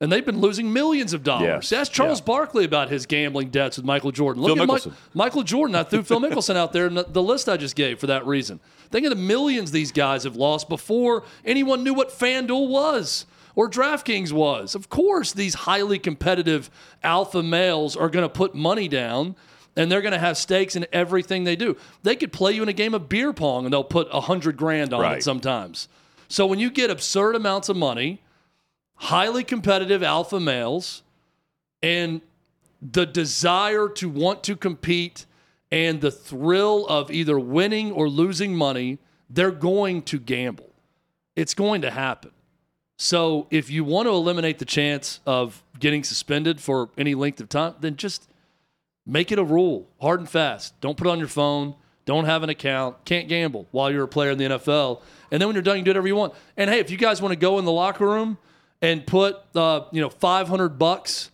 And 0.00 0.12
they've 0.12 0.24
been 0.24 0.40
losing 0.40 0.72
millions 0.72 1.12
of 1.12 1.24
dollars. 1.24 1.72
Ask 1.72 1.90
Charles 1.90 2.20
Yeah. 2.20 2.24
Barkley 2.26 2.64
about 2.64 2.88
his 2.88 3.04
gambling 3.06 3.50
debts 3.50 3.76
with 3.78 3.84
Michael 3.84 4.12
Jordan. 4.12 4.42
Look 4.42 4.54
Phil 4.56 4.62
at 4.62 4.68
Mi- 4.68 4.74
Mickelson. 4.74 4.92
Michael 5.12 5.42
Jordan. 5.42 5.74
I 5.74 5.82
threw 5.82 6.04
Phil 6.04 6.20
Mickelson 6.26 6.54
out 6.54 6.72
there 6.72 6.86
in 6.86 6.94
the, 6.94 7.02
the 7.04 7.22
list 7.22 7.48
I 7.48 7.56
just 7.56 7.74
gave 7.74 7.98
for 7.98 8.06
that 8.06 8.24
reason. 8.24 8.60
Think 8.90 9.06
of 9.06 9.10
the 9.10 9.16
millions 9.16 9.72
these 9.72 9.90
guys 9.90 10.22
have 10.22 10.36
lost 10.36 10.68
before 10.68 11.24
anyone 11.44 11.82
knew 11.82 11.94
what 11.94 12.10
FanDuel 12.10 12.68
was 12.68 13.26
or 13.56 13.68
DraftKings 13.68 14.30
was. 14.30 14.76
Of 14.76 14.88
course, 14.88 15.32
these 15.32 15.54
highly 15.54 15.98
competitive 15.98 16.70
alpha 17.02 17.42
males 17.42 17.96
are 17.96 18.08
going 18.08 18.24
to 18.24 18.28
put 18.28 18.54
money 18.54 18.86
down 18.86 19.34
and 19.76 19.90
they're 19.90 20.00
going 20.02 20.12
to 20.12 20.18
have 20.20 20.38
stakes 20.38 20.76
in 20.76 20.86
everything 20.92 21.42
they 21.42 21.56
do. 21.56 21.76
They 22.04 22.14
could 22.14 22.32
play 22.32 22.52
you 22.52 22.62
in 22.62 22.68
a 22.68 22.72
game 22.72 22.94
of 22.94 23.08
beer 23.08 23.32
pong 23.32 23.64
and 23.64 23.72
they'll 23.72 23.82
put 23.82 24.06
a 24.12 24.20
hundred 24.20 24.56
grand 24.56 24.94
on 24.94 25.00
it 25.16 25.22
sometimes. 25.24 25.88
So 26.28 26.46
when 26.46 26.60
you 26.60 26.70
get 26.70 26.88
absurd 26.88 27.34
amounts 27.34 27.68
of 27.68 27.76
money, 27.76 28.20
highly 28.98 29.44
competitive 29.44 30.02
alpha 30.02 30.38
males, 30.38 31.02
and 31.82 32.20
the 32.80 33.06
desire 33.06 33.88
to 33.88 34.08
want 34.08 34.44
to 34.44 34.56
compete 34.56 35.26
and 35.70 36.00
the 36.00 36.10
thrill 36.10 36.86
of 36.86 37.10
either 37.10 37.38
winning 37.38 37.92
or 37.92 38.08
losing 38.08 38.54
money, 38.54 38.98
they're 39.28 39.50
going 39.50 40.02
to 40.02 40.18
gamble. 40.18 40.70
It's 41.36 41.54
going 41.54 41.82
to 41.82 41.90
happen. 41.90 42.30
So 42.96 43.46
if 43.50 43.70
you 43.70 43.84
want 43.84 44.06
to 44.06 44.10
eliminate 44.10 44.58
the 44.58 44.64
chance 44.64 45.20
of 45.26 45.62
getting 45.78 46.02
suspended 46.02 46.60
for 46.60 46.90
any 46.98 47.14
length 47.14 47.40
of 47.40 47.48
time, 47.48 47.74
then 47.80 47.96
just 47.96 48.28
make 49.06 49.30
it 49.30 49.38
a 49.38 49.44
rule, 49.44 49.88
hard 50.00 50.20
and 50.20 50.28
fast. 50.28 50.80
Don't 50.80 50.96
put 50.96 51.06
on 51.06 51.18
your 51.18 51.28
phone. 51.28 51.74
Don't 52.06 52.24
have 52.24 52.42
an 52.42 52.48
account. 52.48 53.04
Can't 53.04 53.28
gamble 53.28 53.66
while 53.70 53.90
you're 53.90 54.04
a 54.04 54.08
player 54.08 54.30
in 54.30 54.38
the 54.38 54.44
NFL. 54.46 55.02
And 55.30 55.40
then 55.40 55.48
when 55.48 55.54
you're 55.54 55.62
done, 55.62 55.76
you 55.76 55.84
do 55.84 55.90
whatever 55.90 56.08
you 56.08 56.16
want. 56.16 56.34
And 56.56 56.70
hey, 56.70 56.78
if 56.80 56.90
you 56.90 56.96
guys 56.96 57.20
want 57.20 57.32
to 57.32 57.38
go 57.38 57.58
in 57.58 57.66
the 57.66 57.72
locker 57.72 58.06
room 58.06 58.38
and 58.82 59.06
put 59.06 59.36
uh, 59.54 59.82
you 59.92 60.00
know 60.00 60.08
500 60.10 60.78
bucks 60.78 61.30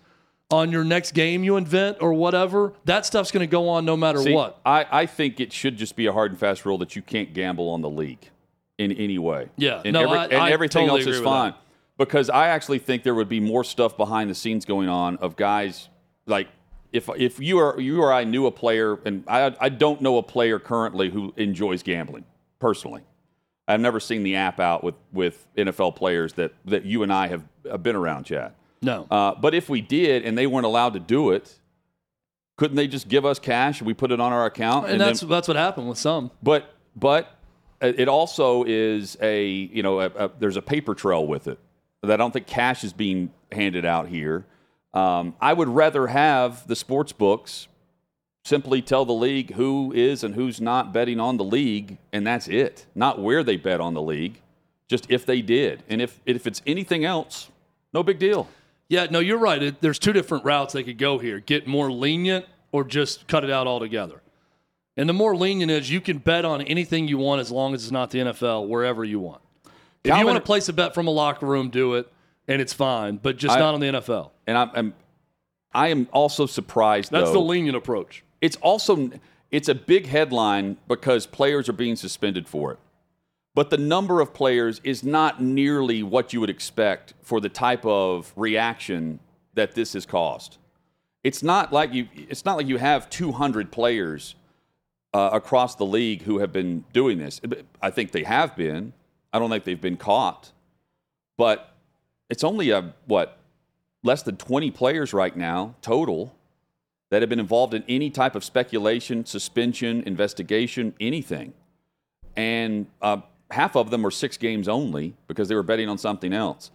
on 0.51 0.71
your 0.71 0.85
next 0.85 1.13
game 1.13 1.43
you 1.43 1.57
invent 1.57 1.99
or 2.01 2.15
whatever, 2.15 2.75
that 2.85 3.07
stuff's 3.07 3.31
going 3.31 3.41
to 3.41 3.51
go 3.51 3.69
on 3.69 3.85
no 3.85 3.97
matter 3.97 4.21
See, 4.23 4.33
what. 4.33 4.61
I, 4.65 4.87
I 4.91 5.07
think 5.07 5.41
it 5.41 5.53
should 5.53 5.77
just 5.77 5.97
be 5.97 6.07
a 6.07 6.13
hard 6.13 6.31
and 6.33 6.39
fast 6.39 6.65
rule 6.65 6.79
that 6.79 6.95
you 6.95 7.03
can't 7.03 7.33
gamble 7.33 7.69
on 7.71 7.81
the 7.81 7.91
league 7.91 8.31
in 8.79 8.93
any 8.93 9.19
way. 9.19 9.49
Yeah, 9.57 9.81
and, 9.85 9.95
no, 9.95 10.03
every- 10.03 10.19
I- 10.19 10.25
and 10.27 10.37
I 10.37 10.51
everything 10.51 10.87
totally 10.87 11.01
else 11.07 11.17
is 11.17 11.23
fine. 11.23 11.53
that. 11.53 11.61
Because 11.97 12.29
I 12.29 12.49
actually 12.49 12.81
think 12.81 13.05
there 13.05 13.15
would 13.15 13.29
be 13.29 13.41
more 13.41 13.63
stuff 13.65 13.97
behind 13.97 14.29
the 14.29 14.35
scenes 14.35 14.65
going 14.65 14.89
on 14.89 15.17
of 15.19 15.37
guys 15.37 15.89
like 16.27 16.49
if 16.93 17.09
if 17.17 17.39
you 17.39 17.59
are 17.59 17.81
you 17.81 18.03
or 18.03 18.13
I 18.13 18.25
knew 18.25 18.47
a 18.47 18.51
player, 18.51 18.99
and 19.05 19.25
I 19.29 19.55
I 19.61 19.69
don't 19.69 20.01
know 20.01 20.19
a 20.19 20.23
player 20.23 20.59
currently 20.59 21.11
who 21.11 21.33
enjoys 21.37 21.83
gambling 21.85 22.25
personally. 22.59 23.03
I've 23.67 23.81
never 23.81 24.01
seen 24.01 24.23
the 24.23 24.37
app 24.37 24.61
out 24.61 24.85
with 24.85 24.95
with 25.13 25.47
NFL 25.57 25.97
players 25.97 26.35
that 26.35 26.53
that 26.67 26.85
you 26.85 27.03
and 27.03 27.13
I 27.13 27.29
have, 27.29 27.83
been 27.83 27.97
around, 27.97 28.25
Chad. 28.25 28.53
No. 28.83 29.07
Uh, 29.11 29.35
but 29.35 29.55
if 29.55 29.69
we 29.69 29.81
did 29.81 30.25
and 30.25 30.37
they 30.37 30.47
weren't 30.47 30.67
allowed 30.67 30.93
to 30.95 31.01
do 31.01 31.31
it, 31.31 31.59
couldn't 32.57 32.77
they 32.77 32.87
just 32.87 33.09
give 33.09 33.25
us 33.25 33.39
cash 33.39 33.81
and 33.81 33.87
we 33.87 33.95
put 33.95 34.13
it 34.13 34.21
on 34.21 34.33
our 34.33 34.45
account? 34.45 34.89
and 34.89 35.01
that's 35.01 35.21
then, 35.21 35.31
that's 35.31 35.49
what 35.49 35.57
happened 35.57 35.89
with 35.89 35.99
some. 35.99 36.31
but 36.43 36.75
but 36.95 37.39
it 37.81 38.09
also 38.09 38.65
is 38.65 39.17
a 39.21 39.47
you 39.47 39.83
know 39.83 40.01
a, 40.01 40.07
a, 40.07 40.31
there's 40.39 40.57
a 40.57 40.63
paper 40.63 40.95
trail 40.95 41.27
with 41.27 41.49
it 41.49 41.59
that 42.03 42.13
I 42.13 42.17
don't 42.17 42.33
think 42.33 42.47
cash 42.47 42.85
is 42.85 42.93
being 42.93 43.33
handed 43.51 43.85
out 43.85 44.09
here. 44.09 44.47
Um, 44.93 45.35
I 45.41 45.53
would 45.55 45.69
rather 45.69 46.07
have 46.07 46.67
the 46.69 46.77
sports 46.77 47.13
books 47.13 47.67
simply 48.45 48.83
tell 48.83 49.05
the 49.05 49.13
league 49.13 49.55
who 49.55 49.93
is 49.93 50.23
and 50.23 50.35
who's 50.35 50.61
not 50.61 50.93
betting 50.93 51.19
on 51.19 51.37
the 51.37 51.45
league, 51.45 51.99
and 52.13 52.27
that's 52.27 52.47
it. 52.49 52.87
Not 52.95 53.21
where 53.21 53.43
they 53.43 53.57
bet 53.57 53.81
on 53.81 53.95
the 53.95 54.03
league, 54.03 54.41
just 54.89 55.07
if 55.11 55.27
they 55.27 55.43
did, 55.43 55.83
and 55.89 56.01
if 56.01 56.21
if 56.27 56.47
it's 56.47 56.63
anything 56.67 57.05
else, 57.05 57.51
no 57.93 58.03
big 58.03 58.19
deal. 58.19 58.49
Yeah, 58.89 59.07
no, 59.11 59.19
you're 59.19 59.39
right. 59.39 59.63
It, 59.63 59.81
there's 59.81 59.99
two 59.99 60.13
different 60.13 60.45
routes 60.45 60.75
they 60.75 60.83
could 60.85 60.99
go 60.99 61.19
here: 61.19 61.41
get 61.41 61.67
more 61.67 61.91
lenient 61.91 62.47
or 62.71 62.85
just 62.85 63.27
cut 63.27 63.45
it 63.45 63.51
out 63.51 63.67
altogether. 63.67 64.21
And 64.97 65.09
the 65.09 65.13
more 65.13 65.35
lenient 65.35 65.73
is, 65.73 65.91
you 65.91 66.01
can 66.01 66.19
bet 66.19 66.45
on 66.45 66.63
anything 66.63 67.09
you 67.09 67.19
want 67.19 67.41
as 67.41 67.51
long 67.51 67.75
as 67.75 67.83
it's 67.83 67.91
not 67.91 68.11
the 68.11 68.21
NFL, 68.21 68.69
wherever 68.69 69.05
you 69.05 69.19
want. 69.19 69.43
If 70.05 70.17
you 70.17 70.27
want 70.27 70.37
to 70.37 70.43
place 70.43 70.69
a 70.69 70.73
bet 70.73 70.95
from 70.95 71.09
a 71.09 71.11
locker 71.11 71.47
room, 71.47 71.71
do 71.71 71.95
it, 71.95 72.13
and 72.47 72.61
it's 72.61 72.73
fine. 72.73 73.17
But 73.17 73.37
just 73.37 73.57
I- 73.57 73.59
not 73.59 73.75
on 73.75 73.81
the 73.81 73.87
NFL. 73.87 74.31
And 74.47 74.59
I'm, 74.59 74.71
I'm 74.75 74.95
I 75.75 75.89
am 75.89 76.09
also 76.13 76.47
surprised. 76.47 77.11
That's 77.11 77.31
though, 77.31 77.35
the 77.35 77.41
lenient 77.41 77.77
approach. 77.77 78.23
It's 78.45 78.57
also 78.57 79.11
it's 79.51 79.71
a 79.71 79.75
big 79.75 80.07
headline 80.07 80.77
because 80.87 81.27
players 81.27 81.67
are 81.71 81.73
being 81.73 81.97
suspended 81.97 82.47
for 82.47 82.73
it. 82.73 82.79
But 83.55 83.71
the 83.71 83.79
number 83.79 84.21
of 84.21 84.35
players 84.35 84.83
is 84.85 85.03
not 85.03 85.43
nearly 85.43 86.03
what 86.03 86.35
you 86.35 86.41
would 86.41 86.51
expect 86.51 87.15
for 87.23 87.41
the 87.41 87.49
type 87.49 87.87
of 87.87 88.35
reaction 88.37 89.21
that 89.55 89.75
this 89.75 89.95
has 89.95 90.05
caused. 90.05 90.59
It's 91.23 91.43
not 91.43 91.73
like 91.73 91.95
you 91.95 92.07
it's 92.15 92.45
not 92.45 92.59
like 92.59 92.67
you 92.67 92.77
have 92.77 93.09
200 93.09 93.73
players 93.73 94.35
uh, 95.15 95.31
across 95.33 95.77
the 95.77 95.87
league 95.87 96.23
who 96.23 96.41
have 96.41 96.53
been 96.53 96.85
doing 96.93 97.17
this. 97.17 97.41
I 97.81 97.89
think 97.89 98.13
they 98.13 98.25
have 98.25 98.55
been. 98.55 98.93
I 99.33 99.39
don't 99.39 99.49
think 99.49 99.65
they've 99.65 99.81
been 99.81 99.97
caught. 99.97 100.53
But 101.39 101.75
it's 102.29 102.45
only 102.45 102.69
a 102.71 102.93
what 103.07 103.39
less 104.03 104.23
than 104.23 104.37
20 104.37 104.71
players 104.71 105.15
right 105.15 105.35
now 105.35 105.77
total 105.81 106.37
that 107.15 107.23
have 107.23 107.29
been 107.29 107.39
involved 107.39 107.75
in 107.75 107.85
any 107.89 108.11
type 108.11 108.35
of 108.35 108.43
speculation, 108.43 109.25
suspension, 109.25 110.03
investigation, 110.05 110.93
anything. 110.99 111.53
And 112.35 112.89
uh, 113.01 113.19
half 113.53 113.77
of 113.77 113.91
them 113.91 114.03
were 114.03 114.11
six 114.11 114.37
games 114.37 114.67
only 114.67 115.15
because 115.29 115.47
they 115.47 115.55
were 115.55 115.63
betting 115.63 115.89
on 115.89 115.97
something 115.97 116.33
else. 116.33 116.73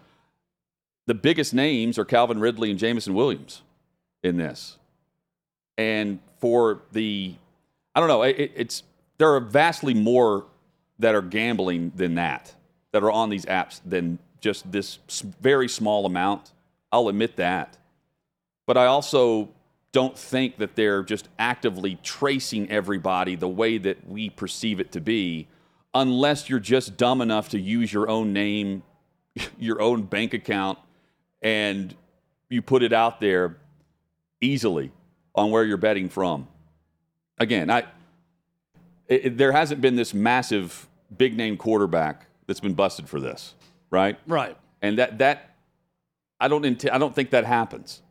The 1.07 1.13
biggest 1.13 1.53
names 1.53 1.99
are 1.99 2.05
Calvin 2.05 2.39
Ridley 2.39 2.69
and 2.69 2.79
Jameson 2.79 3.15
Williams 3.15 3.63
in 4.23 4.37
this. 4.37 4.77
And 5.77 6.19
for 6.37 6.83
the, 6.93 7.35
I 7.93 7.99
don't 7.99 8.07
know, 8.07 8.23
it, 8.23 8.53
it's 8.55 8.83
there 9.17 9.35
are 9.35 9.41
vastly 9.41 9.93
more 9.93 10.45
that 10.99 11.15
are 11.15 11.21
gambling 11.21 11.91
than 11.97 12.15
that, 12.15 12.55
that 12.93 13.03
are 13.03 13.11
on 13.11 13.29
these 13.29 13.43
apps 13.43 13.81
than 13.85 14.19
just 14.39 14.71
this 14.71 14.99
very 15.41 15.67
small 15.67 16.05
amount. 16.05 16.53
I'll 16.93 17.09
admit 17.09 17.35
that. 17.35 17.77
But 18.65 18.77
I 18.77 18.85
also 18.85 19.49
don't 19.91 20.17
think 20.17 20.57
that 20.57 20.75
they're 20.75 21.03
just 21.03 21.27
actively 21.39 21.97
tracing 22.03 22.69
everybody 22.69 23.35
the 23.35 23.47
way 23.47 23.77
that 23.77 24.07
we 24.07 24.29
perceive 24.29 24.79
it 24.79 24.91
to 24.91 25.01
be, 25.01 25.47
unless 25.93 26.49
you're 26.49 26.59
just 26.59 26.97
dumb 26.97 27.21
enough 27.21 27.49
to 27.49 27.59
use 27.59 27.91
your 27.91 28.07
own 28.09 28.31
name, 28.31 28.83
your 29.59 29.81
own 29.81 30.03
bank 30.03 30.33
account, 30.33 30.77
and 31.41 31.95
you 32.49 32.61
put 32.61 32.83
it 32.83 32.93
out 32.93 33.19
there 33.19 33.57
easily 34.41 34.91
on 35.35 35.51
where 35.51 35.63
you're 35.63 35.77
betting 35.77 36.09
from. 36.09 36.47
Again, 37.37 37.69
I 37.69 37.85
it, 39.07 39.37
there 39.37 39.51
hasn't 39.51 39.81
been 39.81 39.95
this 39.95 40.13
massive 40.13 40.87
big 41.17 41.35
name 41.35 41.57
quarterback 41.57 42.27
that's 42.45 42.59
been 42.59 42.75
busted 42.75 43.09
for 43.09 43.19
this, 43.19 43.55
right? 43.89 44.19
Right. 44.27 44.55
And 44.81 44.99
that 44.99 45.17
that 45.17 45.55
I 46.39 46.47
don't 46.47 46.63
int- 46.63 46.91
I 46.91 46.97
don't 46.97 47.15
think 47.15 47.31
that 47.31 47.45
happens. 47.45 48.01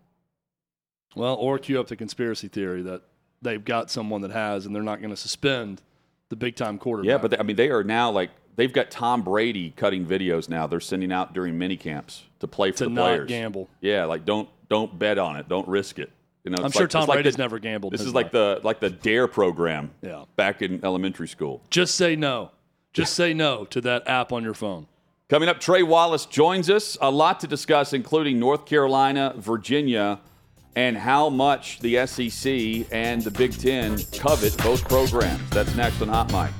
Well, 1.14 1.34
or 1.34 1.58
cue 1.58 1.80
up 1.80 1.88
the 1.88 1.96
conspiracy 1.96 2.48
theory 2.48 2.82
that 2.82 3.02
they've 3.42 3.64
got 3.64 3.90
someone 3.90 4.20
that 4.22 4.30
has, 4.30 4.66
and 4.66 4.74
they're 4.74 4.82
not 4.82 5.00
going 5.00 5.10
to 5.10 5.16
suspend 5.16 5.82
the 6.28 6.36
big 6.36 6.54
time 6.56 6.78
quarterback. 6.78 7.08
Yeah, 7.08 7.18
but 7.18 7.30
they, 7.32 7.38
I 7.38 7.42
mean, 7.42 7.56
they 7.56 7.70
are 7.70 7.82
now 7.82 8.10
like 8.10 8.30
they've 8.56 8.72
got 8.72 8.90
Tom 8.90 9.22
Brady 9.22 9.70
cutting 9.76 10.04
videos 10.06 10.48
now. 10.48 10.66
They're 10.66 10.80
sending 10.80 11.10
out 11.12 11.32
during 11.34 11.58
mini 11.58 11.76
camps 11.76 12.24
to 12.40 12.46
play 12.46 12.70
for 12.72 12.78
to 12.78 12.84
the 12.84 12.90
not 12.90 13.02
players. 13.04 13.28
gamble. 13.28 13.68
Yeah, 13.80 14.04
like 14.04 14.24
don't 14.24 14.48
don't 14.68 14.98
bet 14.98 15.18
on 15.18 15.36
it. 15.36 15.48
Don't 15.48 15.66
risk 15.66 15.98
it. 15.98 16.10
You 16.44 16.52
know, 16.52 16.62
I'm 16.62 16.70
sure 16.70 16.82
like- 16.82 16.90
Tom 16.90 17.02
it's 17.02 17.08
like 17.08 17.16
Brady's 17.16 17.36
the- 17.36 17.42
never 17.42 17.58
gambled. 17.58 17.92
This 17.92 18.00
his 18.00 18.08
is 18.08 18.14
like 18.14 18.26
life. 18.26 18.32
the 18.32 18.60
like 18.62 18.80
the 18.80 18.90
Dare 18.90 19.26
program. 19.26 19.90
Yeah. 20.02 20.24
Back 20.36 20.62
in 20.62 20.84
elementary 20.84 21.28
school. 21.28 21.62
just 21.70 21.94
say 21.94 22.16
no. 22.16 22.50
Just 22.92 23.14
say 23.14 23.32
no 23.34 23.64
to 23.66 23.80
that 23.82 24.08
app 24.08 24.32
on 24.32 24.42
your 24.42 24.54
phone. 24.54 24.86
Coming 25.28 25.48
up, 25.48 25.60
Trey 25.60 25.82
Wallace 25.82 26.24
joins 26.26 26.68
us. 26.70 26.96
A 27.00 27.10
lot 27.10 27.38
to 27.40 27.46
discuss, 27.46 27.92
including 27.92 28.38
North 28.40 28.64
Carolina, 28.66 29.34
Virginia, 29.36 30.20
and 30.78 30.96
how 30.96 31.28
much 31.28 31.80
the 31.80 32.06
SEC 32.06 32.86
and 32.92 33.20
the 33.22 33.32
Big 33.32 33.52
Ten 33.58 33.98
covet 34.12 34.56
both 34.58 34.88
programs. 34.88 35.50
That's 35.50 35.74
next 35.74 36.00
on 36.00 36.06
Hot 36.06 36.30
Mic. 36.30 36.52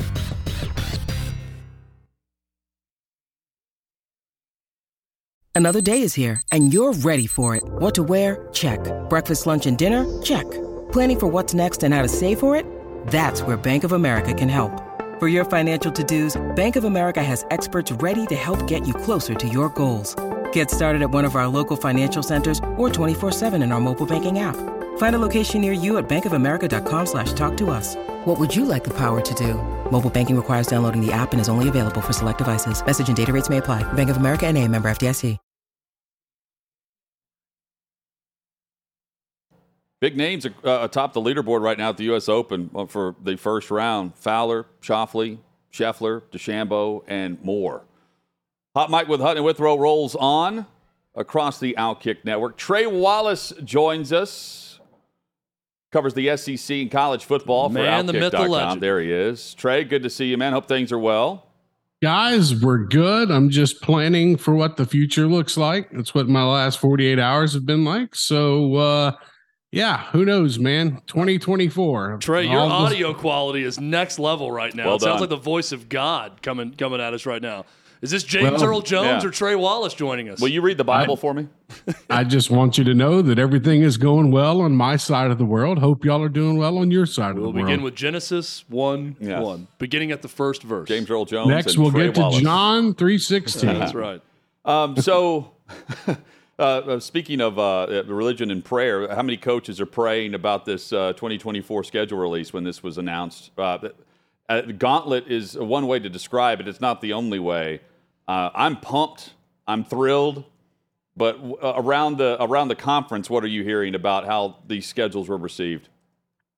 Another 5.54 5.80
day 5.80 6.02
is 6.02 6.14
here, 6.14 6.42
and 6.50 6.74
you're 6.74 6.92
ready 6.94 7.28
for 7.28 7.54
it. 7.54 7.62
What 7.64 7.94
to 7.94 8.02
wear? 8.02 8.48
Check. 8.52 8.80
Breakfast, 9.08 9.46
lunch, 9.46 9.66
and 9.66 9.78
dinner? 9.78 10.04
Check. 10.22 10.50
Planning 10.90 11.20
for 11.20 11.28
what's 11.28 11.54
next 11.54 11.84
and 11.84 11.94
how 11.94 12.02
to 12.02 12.08
save 12.08 12.40
for 12.40 12.56
it? 12.56 12.66
That's 13.06 13.42
where 13.42 13.56
Bank 13.56 13.84
of 13.84 13.92
America 13.92 14.34
can 14.34 14.48
help. 14.48 14.72
For 15.20 15.28
your 15.28 15.44
financial 15.44 15.92
to-dos, 15.92 16.36
Bank 16.56 16.74
of 16.74 16.84
America 16.84 17.22
has 17.22 17.44
experts 17.52 17.92
ready 17.92 18.26
to 18.26 18.34
help 18.34 18.66
get 18.66 18.84
you 18.84 18.94
closer 18.94 19.34
to 19.34 19.48
your 19.48 19.68
goals. 19.68 20.16
Get 20.52 20.70
started 20.70 21.02
at 21.02 21.10
one 21.10 21.24
of 21.24 21.34
our 21.34 21.48
local 21.48 21.76
financial 21.76 22.22
centers 22.22 22.60
or 22.76 22.88
24-7 22.88 23.60
in 23.60 23.72
our 23.72 23.80
mobile 23.80 24.06
banking 24.06 24.38
app. 24.38 24.54
Find 24.98 25.16
a 25.16 25.18
location 25.18 25.60
near 25.60 25.72
you 25.72 25.98
at 25.98 26.08
bankofamerica.com 26.08 27.06
slash 27.06 27.32
talk 27.32 27.56
to 27.56 27.70
us. 27.70 27.96
What 28.24 28.38
would 28.38 28.54
you 28.54 28.64
like 28.64 28.84
the 28.84 28.94
power 28.94 29.20
to 29.20 29.34
do? 29.34 29.54
Mobile 29.90 30.10
banking 30.10 30.36
requires 30.36 30.68
downloading 30.68 31.04
the 31.04 31.12
app 31.12 31.32
and 31.32 31.40
is 31.40 31.48
only 31.48 31.68
available 31.68 32.00
for 32.00 32.12
select 32.12 32.38
devices. 32.38 32.80
Message 32.86 33.08
and 33.08 33.16
data 33.16 33.32
rates 33.32 33.50
may 33.50 33.58
apply. 33.58 33.82
Bank 33.94 34.10
of 34.10 34.18
America 34.18 34.46
and 34.46 34.56
a 34.56 34.68
member 34.68 34.88
FDIC. 34.88 35.36
Big 40.00 40.16
names 40.16 40.46
uh, 40.46 40.50
atop 40.82 41.12
the 41.12 41.20
leaderboard 41.20 41.60
right 41.60 41.76
now 41.76 41.88
at 41.88 41.96
the 41.96 42.04
U.S. 42.04 42.28
Open 42.28 42.70
uh, 42.72 42.86
for 42.86 43.16
the 43.20 43.36
first 43.36 43.68
round: 43.68 44.14
Fowler, 44.14 44.66
Schauffele, 44.80 45.38
Scheffler, 45.72 46.22
DeChambeau, 46.30 47.02
and 47.08 47.42
more. 47.42 47.82
Hot 48.74 48.90
Mic 48.90 49.08
with 49.08 49.20
Hutton 49.20 49.38
and 49.38 49.44
Withrow 49.46 49.76
rolls 49.78 50.14
on 50.14 50.66
across 51.14 51.58
the 51.58 51.74
Outkick 51.78 52.24
Network. 52.24 52.56
Trey 52.56 52.86
Wallace 52.86 53.52
joins 53.64 54.12
us. 54.12 54.64
Covers 55.90 56.12
the 56.12 56.36
SEC 56.36 56.76
and 56.76 56.90
college 56.90 57.24
football 57.24 57.70
Man, 57.70 58.06
for 58.06 58.12
the 58.12 58.18
myth, 58.18 58.32
the 58.32 58.38
Outkick.com. 58.38 58.80
There 58.80 59.00
he 59.00 59.10
is. 59.10 59.54
Trey, 59.54 59.84
good 59.84 60.02
to 60.02 60.10
see 60.10 60.26
you, 60.26 60.36
man. 60.36 60.52
Hope 60.52 60.68
things 60.68 60.92
are 60.92 60.98
well. 60.98 61.46
Guys, 62.02 62.54
we're 62.62 62.84
good. 62.84 63.30
I'm 63.30 63.48
just 63.48 63.80
planning 63.80 64.36
for 64.36 64.54
what 64.54 64.76
the 64.76 64.84
future 64.84 65.26
looks 65.26 65.56
like. 65.56 65.90
That's 65.90 66.14
what 66.14 66.28
my 66.28 66.44
last 66.44 66.78
48 66.78 67.18
hours 67.18 67.54
have 67.54 67.64
been 67.64 67.84
like. 67.84 68.14
So, 68.14 68.74
uh, 68.76 69.12
yeah, 69.72 70.04
who 70.12 70.24
knows, 70.26 70.58
man? 70.58 71.00
2024. 71.06 72.18
Trey, 72.20 72.44
your 72.46 72.60
All 72.60 72.82
this- 72.84 72.92
audio 72.92 73.14
quality 73.14 73.64
is 73.64 73.80
next 73.80 74.18
level 74.18 74.52
right 74.52 74.74
now. 74.74 74.84
Well 74.86 74.96
it 74.96 75.00
sounds 75.00 75.14
done. 75.14 75.20
like 75.22 75.30
the 75.30 75.36
voice 75.36 75.72
of 75.72 75.88
God 75.88 76.42
coming 76.42 76.74
coming 76.74 77.00
at 77.00 77.14
us 77.14 77.24
right 77.26 77.42
now. 77.42 77.64
Is 78.00 78.10
this 78.12 78.22
James 78.22 78.60
Well, 78.60 78.64
Earl 78.64 78.80
Jones 78.82 79.24
yeah. 79.24 79.28
or 79.28 79.32
Trey 79.32 79.56
Wallace 79.56 79.92
joining 79.92 80.28
us? 80.28 80.40
Will 80.40 80.48
you 80.48 80.60
read 80.60 80.78
the 80.78 80.84
Bible 80.84 81.16
for 81.16 81.34
me? 81.34 81.48
I 82.10 82.22
just 82.22 82.50
want 82.50 82.78
you 82.78 82.84
to 82.84 82.94
know 82.94 83.22
that 83.22 83.38
everything 83.38 83.82
is 83.82 83.96
going 83.96 84.30
well 84.30 84.60
on 84.60 84.76
my 84.76 84.96
side 84.96 85.30
of 85.32 85.38
the 85.38 85.44
world. 85.44 85.78
Hope 85.78 86.04
y'all 86.04 86.22
are 86.22 86.28
doing 86.28 86.58
well 86.58 86.78
on 86.78 86.90
your 86.92 87.06
side 87.06 87.22
We'll 87.22 87.28
of 87.30 87.34
the 87.36 87.40
world. 87.42 87.54
We'll 87.56 87.64
begin 87.64 87.82
with 87.82 87.96
Genesis 87.96 88.64
1 88.68 89.16
Yes. 89.18 89.42
1, 89.42 89.66
beginning 89.78 90.12
at 90.12 90.22
the 90.22 90.28
first 90.28 90.62
verse. 90.62 90.86
James 90.88 91.10
Earl 91.10 91.24
Jones. 91.24 91.48
Next, 91.48 91.74
and 91.74 91.82
we'll 91.82 91.90
Trey 91.90 92.06
get 92.06 92.14
to 92.14 92.20
Wallace. 92.20 92.40
John 92.40 92.94
316. 92.94 93.78
That's 93.78 93.94
right. 93.94 94.22
Um, 94.64 94.96
so, 94.96 95.52
uh, 96.06 96.14
uh, 96.58 97.00
speaking 97.00 97.40
of 97.40 97.58
uh, 97.58 98.04
religion 98.06 98.52
and 98.52 98.64
prayer, 98.64 99.08
how 99.12 99.22
many 99.22 99.36
coaches 99.36 99.80
are 99.80 99.86
praying 99.86 100.34
about 100.34 100.64
this 100.66 100.92
uh, 100.92 101.14
2024 101.14 101.82
schedule 101.82 102.18
release 102.18 102.52
when 102.52 102.62
this 102.62 102.80
was 102.82 102.96
announced? 102.96 103.50
Uh, 103.58 103.78
uh, 104.48 104.62
Gauntlet 104.62 105.26
is 105.26 105.58
one 105.58 105.86
way 105.86 105.98
to 105.98 106.08
describe 106.08 106.60
it. 106.60 106.68
It's 106.68 106.80
not 106.80 107.00
the 107.00 107.12
only 107.12 107.38
way. 107.38 107.80
Uh, 108.28 108.50
I'm 108.54 108.76
pumped. 108.76 109.32
I'm 109.66 109.84
thrilled. 109.84 110.44
But 111.16 111.36
uh, 111.60 111.72
around 111.76 112.18
the 112.18 112.40
around 112.40 112.68
the 112.68 112.76
conference, 112.76 113.28
what 113.28 113.42
are 113.42 113.48
you 113.48 113.64
hearing 113.64 113.96
about 113.96 114.24
how 114.24 114.58
these 114.68 114.86
schedules 114.86 115.28
were 115.28 115.36
received? 115.36 115.88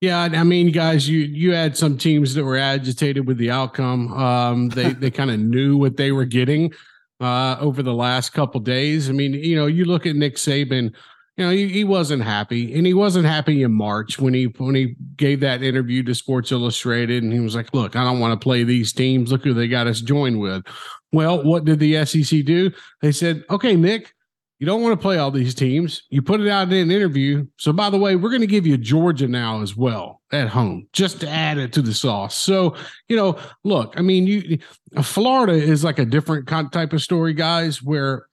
Yeah, 0.03 0.21
I 0.21 0.45
mean, 0.45 0.71
guys, 0.71 1.09
you 1.09 1.21
you 1.21 1.53
had 1.53 1.77
some 1.79 1.97
teams 1.97 2.35
that 2.35 2.45
were 2.45 2.59
agitated 2.59 3.27
with 3.27 3.39
the 3.39 3.51
outcome. 3.51 4.13
Um, 4.13 4.69
they 4.69 4.93
they 4.93 5.11
kind 5.11 5.31
of 5.31 5.41
knew 5.41 5.79
what 5.79 5.97
they 5.97 6.13
were 6.13 6.27
getting 6.27 6.75
uh, 7.21 7.57
over 7.59 7.83
the 7.83 7.95
last 7.95 8.31
couple 8.31 8.61
days. 8.61 9.09
I 9.09 9.13
mean, 9.13 9.33
you 9.33 9.57
know, 9.57 9.67
you 9.67 9.87
look 9.87 10.07
at 10.07 10.15
Nick 10.15 10.37
Saban. 10.37 10.95
You 11.37 11.47
know, 11.47 11.53
he, 11.53 11.69
he 11.69 11.85
wasn't 11.85 12.23
happy, 12.23 12.75
and 12.75 12.87
he 12.87 12.93
wasn't 12.93 13.25
happy 13.25 13.63
in 13.63 13.73
March 13.73 14.19
when 14.19 14.35
he 14.35 14.45
when 14.59 14.75
he 14.75 14.95
gave 15.17 15.41
that 15.41 15.63
interview 15.63 16.03
to 16.03 16.15
Sports 16.15 16.53
Illustrated, 16.53 17.23
and 17.23 17.33
he 17.33 17.41
was 17.41 17.55
like, 17.55 17.73
"Look, 17.73 17.97
I 17.97 18.05
don't 18.05 18.21
want 18.21 18.39
to 18.39 18.45
play 18.45 18.63
these 18.63 18.93
teams. 18.93 19.33
Look 19.33 19.45
who 19.45 19.55
they 19.55 19.69
got 19.69 19.87
us 19.87 20.03
joined 20.03 20.39
with." 20.39 20.67
Well, 21.13 21.43
what 21.43 21.65
did 21.65 21.79
the 21.81 22.05
SEC 22.05 22.45
do? 22.45 22.71
They 23.03 23.13
said, 23.13 23.45
"Okay, 23.51 23.77
Nick, 23.77 24.15
you 24.61 24.67
don't 24.67 24.83
want 24.83 24.93
to 24.93 25.03
play 25.03 25.17
all 25.17 25.31
these 25.31 25.55
teams. 25.55 26.03
You 26.11 26.21
put 26.21 26.43
it 26.43 26.49
out 26.49 26.71
in 26.71 26.75
an 26.75 26.91
interview. 26.91 27.47
So, 27.57 27.73
by 27.73 27.89
the 27.89 27.97
way, 27.97 28.15
we're 28.15 28.29
going 28.29 28.43
to 28.43 28.47
give 28.47 28.67
you 28.67 28.77
Georgia 28.77 29.27
now 29.27 29.63
as 29.63 29.75
well 29.75 30.21
at 30.33 30.49
home, 30.49 30.87
just 30.93 31.19
to 31.21 31.29
add 31.29 31.57
it 31.57 31.73
to 31.73 31.83
the 31.83 31.95
sauce. 31.95 32.37
So, 32.37 32.77
you 33.09 33.17
know, 33.17 33.39
look, 33.65 33.95
I 33.97 34.03
mean, 34.03 34.27
you 34.27 34.59
Florida 35.03 35.55
is 35.55 35.83
like 35.83 35.99
a 35.99 36.05
different 36.05 36.47
type 36.47 36.93
of 36.93 37.01
story, 37.01 37.33
guys, 37.33 37.83
where 37.83 38.27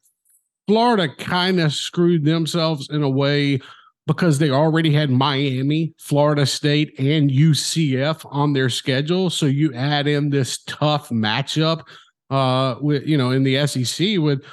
Florida 0.67 1.07
kind 1.15 1.61
of 1.61 1.73
screwed 1.73 2.25
themselves 2.25 2.89
in 2.89 3.03
a 3.03 3.09
way 3.09 3.61
because 4.05 4.37
they 4.37 4.49
already 4.49 4.91
had 4.91 5.09
Miami, 5.09 5.93
Florida 5.97 6.45
State, 6.45 6.93
and 6.99 7.31
UCF 7.31 8.25
on 8.29 8.51
their 8.51 8.69
schedule. 8.69 9.29
So 9.29 9.45
you 9.45 9.73
add 9.73 10.07
in 10.07 10.29
this 10.29 10.59
tough 10.65 11.07
matchup 11.07 11.83
uh 12.29 12.75
with 12.81 13.07
you 13.07 13.17
know 13.17 13.31
in 13.31 13.43
the 13.43 13.65
SEC 13.67 14.17
with 14.17 14.43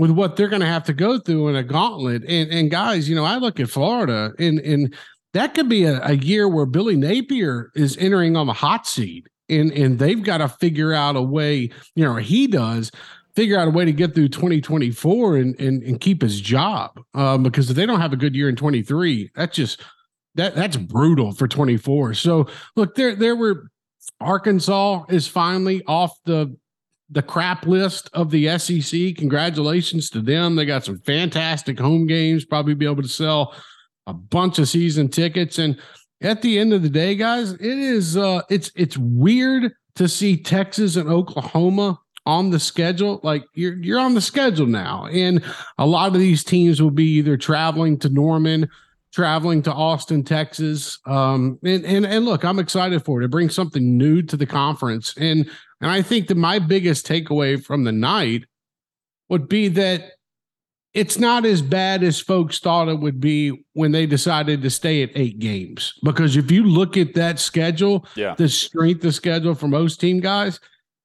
with 0.00 0.10
what 0.10 0.34
they're 0.34 0.48
going 0.48 0.60
to 0.60 0.66
have 0.66 0.84
to 0.84 0.94
go 0.94 1.18
through 1.18 1.48
in 1.48 1.56
a 1.56 1.62
gauntlet. 1.62 2.24
And 2.26 2.50
and 2.50 2.70
guys, 2.70 3.08
you 3.08 3.14
know, 3.14 3.24
I 3.24 3.36
look 3.36 3.60
at 3.60 3.68
Florida 3.68 4.32
and 4.38 4.58
and 4.60 4.94
that 5.34 5.54
could 5.54 5.68
be 5.68 5.84
a, 5.84 6.00
a 6.02 6.14
year 6.14 6.48
where 6.48 6.66
Billy 6.66 6.96
Napier 6.96 7.70
is 7.74 7.96
entering 7.98 8.34
on 8.34 8.46
the 8.46 8.54
hot 8.54 8.86
seat. 8.86 9.26
And 9.50 9.70
and 9.72 9.98
they've 9.98 10.22
got 10.22 10.38
to 10.38 10.48
figure 10.48 10.94
out 10.94 11.16
a 11.16 11.22
way, 11.22 11.70
you 11.94 12.04
know, 12.04 12.16
he 12.16 12.46
does 12.46 12.90
figure 13.36 13.58
out 13.58 13.68
a 13.68 13.70
way 13.70 13.84
to 13.84 13.92
get 13.92 14.14
through 14.14 14.28
2024 14.28 15.36
and 15.36 15.60
and, 15.60 15.82
and 15.82 16.00
keep 16.00 16.22
his 16.22 16.40
job. 16.40 16.98
Um, 17.12 17.42
because 17.42 17.68
if 17.68 17.76
they 17.76 17.84
don't 17.84 18.00
have 18.00 18.14
a 18.14 18.16
good 18.16 18.34
year 18.34 18.48
in 18.48 18.56
23, 18.56 19.32
that's 19.34 19.54
just 19.54 19.82
that 20.36 20.54
that's 20.54 20.78
brutal 20.78 21.32
for 21.32 21.46
24. 21.46 22.14
So 22.14 22.46
look, 22.74 22.94
there 22.94 23.14
there 23.14 23.36
were 23.36 23.70
Arkansas 24.20 25.04
is 25.08 25.28
finally 25.28 25.82
off 25.86 26.12
the 26.24 26.56
the 27.10 27.22
crap 27.22 27.66
list 27.66 28.08
of 28.12 28.30
the 28.30 28.56
SEC. 28.58 29.16
Congratulations 29.16 30.10
to 30.10 30.20
them. 30.20 30.54
They 30.54 30.64
got 30.64 30.84
some 30.84 31.00
fantastic 31.00 31.78
home 31.78 32.06
games, 32.06 32.44
probably 32.44 32.74
be 32.74 32.86
able 32.86 33.02
to 33.02 33.08
sell 33.08 33.54
a 34.06 34.14
bunch 34.14 34.58
of 34.58 34.68
season 34.68 35.08
tickets. 35.08 35.58
And 35.58 35.78
at 36.22 36.42
the 36.42 36.58
end 36.58 36.72
of 36.72 36.82
the 36.82 36.88
day, 36.88 37.14
guys, 37.14 37.52
it 37.52 37.60
is 37.62 38.16
uh 38.16 38.42
it's 38.48 38.70
it's 38.76 38.96
weird 38.96 39.72
to 39.96 40.08
see 40.08 40.36
Texas 40.36 40.96
and 40.96 41.08
Oklahoma 41.08 41.98
on 42.26 42.50
the 42.50 42.60
schedule. 42.60 43.20
Like 43.22 43.44
you're 43.54 43.76
you're 43.76 44.00
on 44.00 44.14
the 44.14 44.20
schedule 44.20 44.66
now. 44.66 45.06
And 45.06 45.42
a 45.78 45.86
lot 45.86 46.14
of 46.14 46.20
these 46.20 46.44
teams 46.44 46.80
will 46.80 46.90
be 46.90 47.08
either 47.14 47.36
traveling 47.36 47.98
to 48.00 48.08
Norman, 48.08 48.68
traveling 49.12 49.62
to 49.62 49.72
Austin, 49.72 50.22
Texas. 50.22 50.98
Um 51.06 51.58
and 51.64 51.84
and, 51.84 52.06
and 52.06 52.24
look, 52.24 52.44
I'm 52.44 52.60
excited 52.60 53.04
for 53.04 53.20
it. 53.20 53.24
It 53.24 53.30
brings 53.30 53.54
something 53.54 53.96
new 53.96 54.22
to 54.22 54.36
the 54.36 54.46
conference. 54.46 55.14
And 55.16 55.50
and 55.80 55.90
I 55.90 56.02
think 56.02 56.28
that 56.28 56.36
my 56.36 56.58
biggest 56.58 57.06
takeaway 57.06 57.62
from 57.62 57.84
the 57.84 57.92
night 57.92 58.44
would 59.28 59.48
be 59.48 59.68
that 59.68 60.12
it's 60.92 61.18
not 61.18 61.46
as 61.46 61.62
bad 61.62 62.02
as 62.02 62.20
folks 62.20 62.58
thought 62.58 62.88
it 62.88 62.98
would 62.98 63.20
be 63.20 63.64
when 63.74 63.92
they 63.92 64.06
decided 64.06 64.60
to 64.62 64.70
stay 64.70 65.02
at 65.04 65.10
eight 65.14 65.38
games. 65.38 65.92
Because 66.02 66.36
if 66.36 66.50
you 66.50 66.64
look 66.64 66.96
at 66.96 67.14
that 67.14 67.38
schedule, 67.38 68.04
Yeah. 68.16 68.34
the 68.36 68.48
strength 68.48 69.04
of 69.04 69.14
schedule 69.14 69.54
for 69.54 69.68
most 69.68 70.00
team 70.00 70.18
guys, 70.18 70.58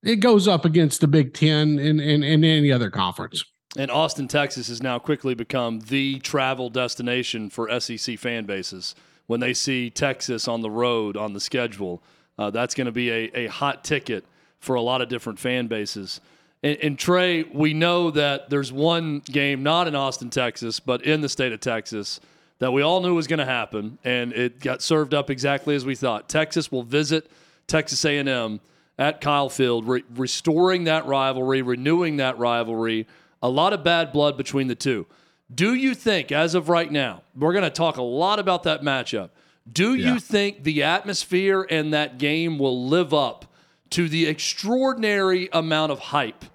it 0.04 0.18
goes 0.18 0.48
up 0.48 0.66
against 0.66 1.02
the 1.02 1.08
Big 1.08 1.34
Ten 1.36 1.78
and, 1.78 2.00
and, 2.02 2.24
and 2.24 2.44
any 2.44 2.72
other 2.72 2.90
conference. 2.90 3.44
And 3.78 3.92
Austin, 3.92 4.28
Texas 4.28 4.70
has 4.70 4.82
now 4.82 4.98
quickly 5.00 5.36
become 5.36 5.82
the 5.82 6.20
travel 6.20 6.70
destination 6.70 7.50
for 7.50 7.80
SEC 7.80 8.18
fan 8.18 8.46
bases. 8.46 8.96
When 9.28 9.40
they 9.40 9.54
see 9.54 9.90
Texas 9.90 10.48
on 10.48 10.62
the 10.62 10.70
road 10.70 11.16
on 11.18 11.34
the 11.34 11.40
schedule, 11.40 12.02
uh, 12.40 12.50
that's 12.52 12.74
going 12.74 12.86
to 12.86 12.92
be 12.92 13.10
a, 13.12 13.32
a 13.36 13.48
hot 13.48 13.84
ticket 13.84 14.26
for 14.66 14.76
a 14.76 14.82
lot 14.82 15.02
of 15.02 15.08
different 15.10 15.40
fan 15.40 15.68
bases. 15.68 16.20
And, 16.64 16.78
and 16.82 17.00
Trey, 17.00 17.44
we 17.44 17.74
know 17.74 18.12
that 18.12 18.50
there's 18.50 18.72
one 18.74 19.20
game 19.20 19.64
not 19.64 19.88
in 19.88 19.96
Austin, 19.96 20.30
Texas, 20.30 20.80
but 20.80 21.04
in 21.04 21.22
the 21.22 21.30
state 21.30 21.54
of 21.54 21.60
Texas 21.60 22.20
that 22.60 22.72
we 22.72 22.82
all 22.82 23.02
knew 23.02 23.14
was 23.14 23.28
going 23.28 23.40
to 23.40 23.46
happen, 23.46 23.98
and 24.04 24.32
it 24.34 24.60
got 24.60 24.82
served 24.82 25.14
up 25.14 25.30
exactly 25.30 25.76
as 25.76 25.86
we 25.86 25.94
thought. 25.96 26.28
Texas 26.30 26.72
will 26.72 26.84
visit 26.84 27.30
Texas 27.68 28.04
A&M 28.06 28.60
at 28.98 29.20
Kyle 29.20 29.50
Field, 29.50 29.86
re- 29.88 30.04
restoring 30.16 30.86
that 30.86 31.06
rivalry, 31.06 31.62
renewing 31.62 32.18
that 32.18 32.38
rivalry. 32.38 33.08
A 33.44 33.50
lot 33.50 33.74
of 33.74 33.84
bad 33.84 34.14
blood 34.14 34.38
between 34.38 34.68
the 34.68 34.76
two. 34.76 35.06
Do 35.54 35.74
you 35.76 35.94
think, 35.94 36.32
as 36.32 36.56
of 36.56 36.70
right 36.70 36.90
now, 36.92 37.24
we're 37.36 37.52
going 37.52 37.66
to 37.66 37.70
talk 37.70 37.98
a 37.98 38.02
lot 38.02 38.40
about 38.40 38.64
that 38.64 38.82
matchup? 38.82 39.30
Do 39.72 39.94
Yeah. 39.94 40.14
you 40.14 40.20
think 40.20 40.64
the 40.64 40.82
atmosphere 40.84 41.68
and 41.70 41.94
that 41.94 42.18
game 42.18 42.58
will 42.58 42.88
live 42.88 43.14
up 43.14 43.54
to 43.92 44.10
the 44.10 44.28
extraordinary 44.28 45.50
amount 45.54 45.92
of 45.92 46.00
hype 46.00 46.46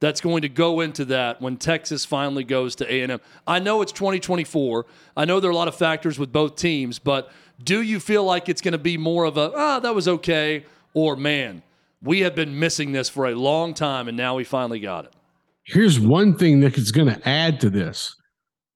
that's 0.00 0.20
going 0.20 0.42
to 0.42 0.48
go 0.48 0.80
into 0.80 1.04
that 1.06 1.40
when 1.40 1.56
Texas 1.56 2.04
finally 2.04 2.42
goes 2.42 2.74
to 2.76 2.92
A&M. 2.92 3.20
I 3.46 3.58
know 3.58 3.82
it's 3.82 3.92
2024. 3.92 4.86
I 5.16 5.24
know 5.26 5.40
there 5.40 5.50
are 5.50 5.52
a 5.52 5.56
lot 5.56 5.68
of 5.68 5.74
factors 5.74 6.18
with 6.18 6.32
both 6.32 6.56
teams, 6.56 6.98
but 6.98 7.30
do 7.62 7.82
you 7.82 8.00
feel 8.00 8.24
like 8.24 8.48
it's 8.48 8.62
going 8.62 8.72
to 8.72 8.78
be 8.78 8.96
more 8.96 9.24
of 9.24 9.36
a 9.36 9.52
ah 9.54 9.78
that 9.80 9.94
was 9.94 10.08
okay 10.08 10.64
or 10.94 11.16
man, 11.16 11.62
we 12.02 12.20
have 12.20 12.34
been 12.34 12.58
missing 12.58 12.92
this 12.92 13.08
for 13.08 13.26
a 13.26 13.34
long 13.34 13.74
time 13.74 14.08
and 14.08 14.16
now 14.16 14.34
we 14.34 14.44
finally 14.44 14.80
got 14.80 15.04
it. 15.04 15.12
Here's 15.64 16.00
one 16.00 16.34
thing 16.34 16.60
that 16.60 16.78
is 16.78 16.90
going 16.90 17.08
to 17.08 17.28
add 17.28 17.60
to 17.60 17.70
this. 17.70 18.16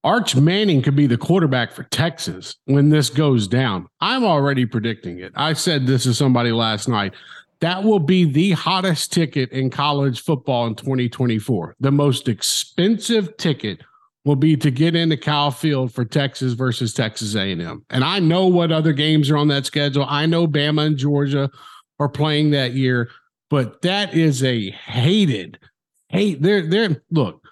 Arch 0.05 0.37
Manning 0.37 0.83
could 0.83 0.95
be 0.95 1.07
the 1.07 1.17
quarterback 1.17 1.73
for 1.73 1.85
Texas 1.85 2.57
when 2.67 2.91
this 2.91 3.09
goes 3.09 3.49
down. 3.49 3.87
I'm 4.03 4.23
already 4.23 4.67
predicting 4.67 5.19
it. 5.19 5.33
I 5.35 5.55
said 5.55 5.87
this 5.87 6.03
to 6.03 6.13
somebody 6.13 6.53
last 6.53 6.89
night. 6.89 7.15
That 7.61 7.85
will 7.85 7.99
be 7.99 8.25
the 8.25 8.53
hottest 8.53 9.13
ticket 9.13 9.51
in 9.51 9.71
college 9.71 10.23
football 10.23 10.67
in 10.67 10.75
2024. 10.75 11.77
The 11.81 11.91
most 11.91 12.29
expensive 12.29 13.37
ticket 13.37 13.83
will 14.25 14.37
be 14.37 14.57
to 14.57 14.71
get 14.71 14.97
into 14.97 15.17
Kyle 15.17 15.51
Field 15.51 15.93
for 15.93 16.05
Texas 16.05 16.55
versus 16.55 16.93
Texas 16.95 17.35
A&M. 17.35 17.85
And 17.91 18.05
I 18.05 18.19
know 18.19 18.47
what 18.47 18.73
other 18.73 18.93
games 18.93 19.31
are 19.31 19.37
on 19.37 19.49
that 19.49 19.67
schedule. 19.67 20.07
I 20.09 20.27
know 20.27 20.47
Bama 20.47 20.87
and 20.87 20.97
Georgia 20.97 21.51
are 21.99 22.09
playing 22.09 22.51
that 22.51 22.73
year, 22.73 23.11
but 23.51 23.83
that 23.83 24.15
is 24.15 24.43
a 24.43 24.71
hated 24.71 25.59
hate. 26.09 26.43
They're 26.43 26.67
they're 26.67 27.03
look, 27.11 27.47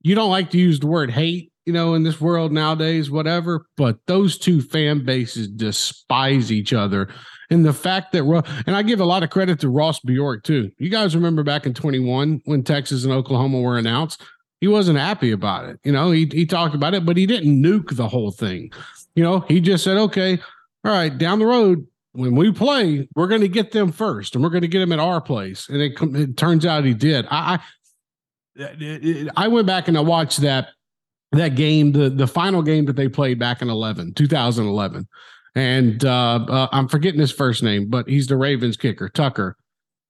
you 0.00 0.14
don't 0.14 0.30
like 0.30 0.50
to 0.50 0.58
use 0.58 0.80
the 0.80 0.86
word 0.86 1.10
hate, 1.10 1.51
you 1.66 1.72
know, 1.72 1.94
in 1.94 2.02
this 2.02 2.20
world 2.20 2.52
nowadays, 2.52 3.10
whatever, 3.10 3.66
but 3.76 3.98
those 4.06 4.38
two 4.38 4.60
fan 4.60 5.04
bases 5.04 5.48
despise 5.48 6.50
each 6.50 6.72
other 6.72 7.08
and 7.52 7.66
the 7.66 7.72
fact 7.74 8.12
that, 8.12 8.24
and 8.66 8.74
I 8.74 8.82
give 8.82 9.00
a 9.00 9.04
lot 9.04 9.22
of 9.22 9.28
credit 9.28 9.60
to 9.60 9.68
Ross 9.68 10.00
Bjork 10.00 10.42
too. 10.42 10.70
You 10.78 10.88
guys 10.88 11.14
remember 11.14 11.42
back 11.42 11.66
in 11.66 11.74
21 11.74 12.40
when 12.46 12.62
Texas 12.62 13.04
and 13.04 13.12
Oklahoma 13.12 13.60
were 13.60 13.76
announced? 13.76 14.22
He 14.62 14.68
wasn't 14.68 14.98
happy 14.98 15.32
about 15.32 15.68
it. 15.68 15.78
You 15.84 15.92
know, 15.92 16.12
he, 16.12 16.26
he 16.32 16.46
talked 16.46 16.74
about 16.74 16.94
it, 16.94 17.04
but 17.04 17.18
he 17.18 17.26
didn't 17.26 17.62
nuke 17.62 17.94
the 17.94 18.08
whole 18.08 18.30
thing. 18.30 18.72
You 19.14 19.22
know, 19.22 19.40
he 19.40 19.60
just 19.60 19.84
said, 19.84 19.98
okay, 19.98 20.38
all 20.82 20.92
right, 20.92 21.16
down 21.16 21.40
the 21.40 21.46
road, 21.46 21.86
when 22.12 22.36
we 22.36 22.50
play, 22.52 23.06
we're 23.14 23.26
going 23.26 23.42
to 23.42 23.48
get 23.48 23.72
them 23.72 23.92
first 23.92 24.34
and 24.34 24.42
we're 24.42 24.50
going 24.50 24.62
to 24.62 24.68
get 24.68 24.78
them 24.78 24.92
at 24.92 24.98
our 24.98 25.20
place. 25.20 25.68
And 25.68 25.82
it, 25.82 25.92
it 26.00 26.38
turns 26.38 26.64
out 26.64 26.84
he 26.84 26.94
did. 26.94 27.26
I, 27.30 27.60
I, 28.58 29.30
I 29.36 29.48
went 29.48 29.66
back 29.66 29.88
and 29.88 29.98
I 29.98 30.00
watched 30.00 30.40
that 30.40 30.68
that 31.32 31.54
game, 31.54 31.92
the 31.92 32.10
the 32.10 32.26
final 32.26 32.62
game 32.62 32.84
that 32.86 32.96
they 32.96 33.08
played 33.08 33.38
back 33.38 33.62
in 33.62 33.68
11, 33.68 34.14
2011 34.14 35.06
and 35.54 36.04
uh, 36.04 36.44
uh, 36.48 36.68
I'm 36.72 36.88
forgetting 36.88 37.20
his 37.20 37.32
first 37.32 37.62
name, 37.62 37.88
but 37.88 38.08
he's 38.08 38.26
the 38.26 38.36
Ravens 38.36 38.76
kicker, 38.76 39.08
Tucker. 39.08 39.56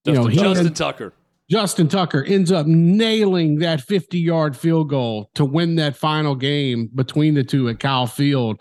Justin, 0.05 0.31
you 0.31 0.43
know, 0.43 0.55
Justin 0.55 0.75
Tucker. 0.75 1.13
Justin 1.51 1.89
Tucker 1.89 2.25
ends 2.25 2.53
up 2.53 2.67
nailing 2.67 3.59
that 3.59 3.81
50 3.81 4.19
yard 4.19 4.57
field 4.57 4.89
goal 4.89 5.31
to 5.35 5.45
win 5.45 5.77
that 5.77 5.97
final 5.97 6.35
game 6.35 6.89
between 6.95 7.35
the 7.35 7.45
two 7.45 7.69
at 7.69 7.81
Kyle 7.81 8.07
Field. 8.07 8.61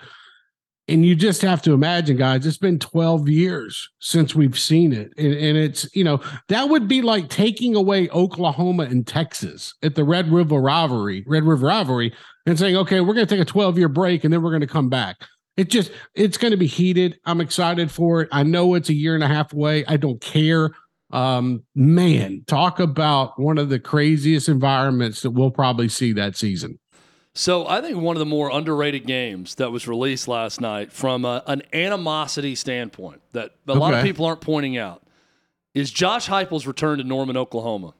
And 0.91 1.06
you 1.06 1.15
just 1.15 1.41
have 1.41 1.62
to 1.62 1.71
imagine, 1.71 2.17
guys, 2.17 2.45
it's 2.45 2.58
been 2.58 2.77
12 2.77 3.30
years 3.30 3.89
since 3.99 4.36
we've 4.36 4.60
seen 4.60 4.91
it. 4.91 5.13
And, 5.17 5.34
and, 5.34 5.58
it's, 5.58 5.88
you 5.95 6.04
know, 6.04 6.19
that 6.49 6.67
would 6.67 6.89
be 6.89 7.01
like 7.01 7.30
taking 7.30 7.75
away 7.75 8.10
Oklahoma 8.10 8.84
and 8.84 9.08
Texas 9.08 9.73
at 9.82 9.95
the 9.95 10.04
Red 10.04 10.30
River 10.30 10.60
rivalry, 10.60 11.23
Red 11.25 11.45
River 11.45 11.67
rivalry, 11.67 12.13
and 12.45 12.60
saying, 12.60 12.75
okay, 12.75 12.99
we're 12.99 13.13
going 13.13 13.25
to 13.25 13.34
take 13.36 13.41
a 13.41 13.49
12 13.49 13.77
year 13.77 13.88
break 13.88 14.25
and 14.25 14.34
then 14.34 14.41
we're 14.41 14.51
going 14.51 14.60
to 14.60 14.67
come 14.67 14.89
back. 14.89 15.15
It 15.56 15.69
just 15.69 15.91
it's 16.13 16.38
going 16.38 16.51
to 16.51 16.58
be 16.58 16.67
heated. 16.67 17.17
I'm 17.25 17.39
excited 17.39 17.89
for 17.89 18.23
it. 18.23 18.30
I 18.34 18.43
know 18.43 18.73
it's 18.73 18.89
a 18.89 18.93
year 18.93 19.15
and 19.15 19.23
a 19.23 19.27
half 19.27 19.54
away. 19.54 19.86
I 19.86 19.95
don't 19.95 20.19
care. 20.19 20.71
Um, 21.12 21.63
man, 21.73 22.43
talk 22.47 22.82
about 22.82 23.39
one 23.39 23.58
of 23.58 23.69
the 23.69 23.80
craziest 23.80 24.49
environments 24.49 25.21
that 25.21 25.32
we'll 25.32 25.51
probably 25.51 25.88
see 25.88 26.12
that 26.13 26.36
season. 26.36 26.80
So 27.34 27.65
I 27.65 27.80
think 27.80 27.98
one 27.98 28.15
of 28.15 28.20
the 28.20 28.26
more 28.26 28.52
underrated 28.52 29.08
games 29.08 29.56
that 29.56 29.72
was 29.72 29.88
released 29.88 30.28
last 30.28 30.60
night 30.60 30.91
from 30.91 31.24
a, 31.24 31.41
an 31.48 31.63
animosity 31.72 32.56
standpoint 32.56 33.22
that 33.32 33.52
a 33.67 33.72
okay. 33.72 33.80
lot 33.80 33.94
of 33.94 34.04
people 34.04 34.26
aren't 34.26 34.41
pointing 34.41 34.78
out 34.78 35.02
is 35.74 35.91
Josh 35.91 36.28
Heupel's 36.28 36.67
return 36.67 36.98
to 36.98 37.04
Norman, 37.06 37.38
Oklahoma. 37.38 37.94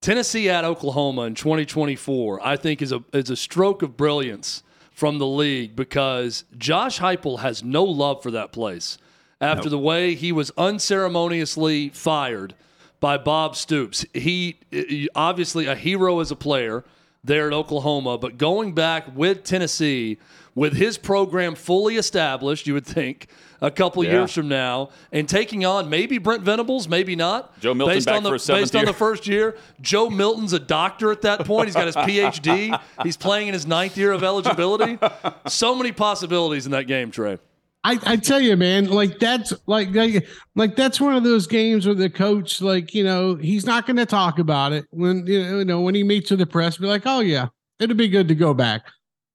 Tennessee 0.00 0.48
at 0.48 0.64
Oklahoma 0.64 1.22
in 1.22 1.34
2024, 1.34 2.46
I 2.46 2.56
think 2.56 2.80
is 2.80 2.92
a 2.92 3.02
is 3.12 3.30
a 3.30 3.36
stroke 3.36 3.82
of 3.82 3.96
brilliance 3.96 4.62
from 4.92 5.18
the 5.18 5.26
league 5.26 5.76
because 5.76 6.44
Josh 6.56 7.00
Heupel 7.00 7.40
has 7.40 7.62
no 7.62 7.84
love 7.84 8.22
for 8.22 8.30
that 8.30 8.52
place 8.52 8.96
after 9.40 9.64
nope. 9.64 9.70
the 9.70 9.78
way 9.78 10.14
he 10.14 10.32
was 10.32 10.50
unceremoniously 10.56 11.90
fired 11.90 12.54
by 13.00 13.18
Bob 13.18 13.56
Stoops. 13.56 14.06
He 14.14 14.58
eh, 14.72 15.06
obviously 15.14 15.66
a 15.66 15.74
hero 15.74 16.20
as 16.20 16.30
a 16.30 16.36
player 16.36 16.84
there 17.28 17.46
at 17.46 17.52
Oklahoma, 17.52 18.18
but 18.18 18.36
going 18.36 18.74
back 18.74 19.14
with 19.14 19.44
Tennessee 19.44 20.18
with 20.56 20.74
his 20.74 20.98
program 20.98 21.54
fully 21.54 21.96
established, 21.96 22.66
you 22.66 22.74
would 22.74 22.84
think 22.84 23.28
a 23.60 23.70
couple 23.70 24.02
yeah. 24.04 24.12
years 24.12 24.32
from 24.32 24.48
now, 24.48 24.90
and 25.12 25.28
taking 25.28 25.64
on 25.64 25.88
maybe 25.88 26.18
Brent 26.18 26.42
Venables, 26.42 26.88
maybe 26.88 27.14
not. 27.14 27.58
Joe 27.60 27.74
Milton 27.74 27.96
based 27.96 28.08
on 28.08 28.22
the, 28.24 28.30
based 28.30 28.74
year. 28.74 28.80
on 28.80 28.86
the 28.86 28.92
first 28.92 29.26
year. 29.26 29.56
Joe 29.80 30.10
Milton's 30.10 30.52
a 30.52 30.58
doctor 30.58 31.12
at 31.12 31.22
that 31.22 31.44
point. 31.44 31.66
He's 31.66 31.74
got 31.74 31.86
his 31.86 31.96
PhD. 31.96 32.78
He's 33.04 33.16
playing 33.16 33.48
in 33.48 33.54
his 33.54 33.66
ninth 33.66 33.96
year 33.96 34.12
of 34.12 34.24
eligibility. 34.24 34.98
So 35.46 35.74
many 35.74 35.92
possibilities 35.92 36.66
in 36.66 36.72
that 36.72 36.86
game, 36.86 37.10
Trey. 37.10 37.38
I, 37.84 37.98
I 38.04 38.16
tell 38.16 38.40
you, 38.40 38.56
man, 38.56 38.90
like 38.90 39.18
that's 39.18 39.52
like, 39.66 39.94
like 39.94 40.26
like 40.56 40.76
that's 40.76 41.00
one 41.00 41.14
of 41.14 41.22
those 41.22 41.46
games 41.46 41.86
where 41.86 41.94
the 41.94 42.10
coach, 42.10 42.60
like, 42.60 42.92
you 42.94 43.04
know, 43.04 43.36
he's 43.36 43.64
not 43.64 43.86
going 43.86 43.96
to 43.96 44.06
talk 44.06 44.38
about 44.38 44.72
it 44.72 44.84
when 44.90 45.26
you 45.26 45.64
know 45.64 45.80
when 45.80 45.94
he 45.94 46.02
meets 46.02 46.30
with 46.30 46.40
the 46.40 46.46
press, 46.46 46.76
be 46.76 46.86
like, 46.86 47.06
oh 47.06 47.20
yeah, 47.20 47.46
it'd 47.78 47.96
be 47.96 48.08
good 48.08 48.28
to 48.28 48.34
go 48.34 48.52
back. 48.52 48.82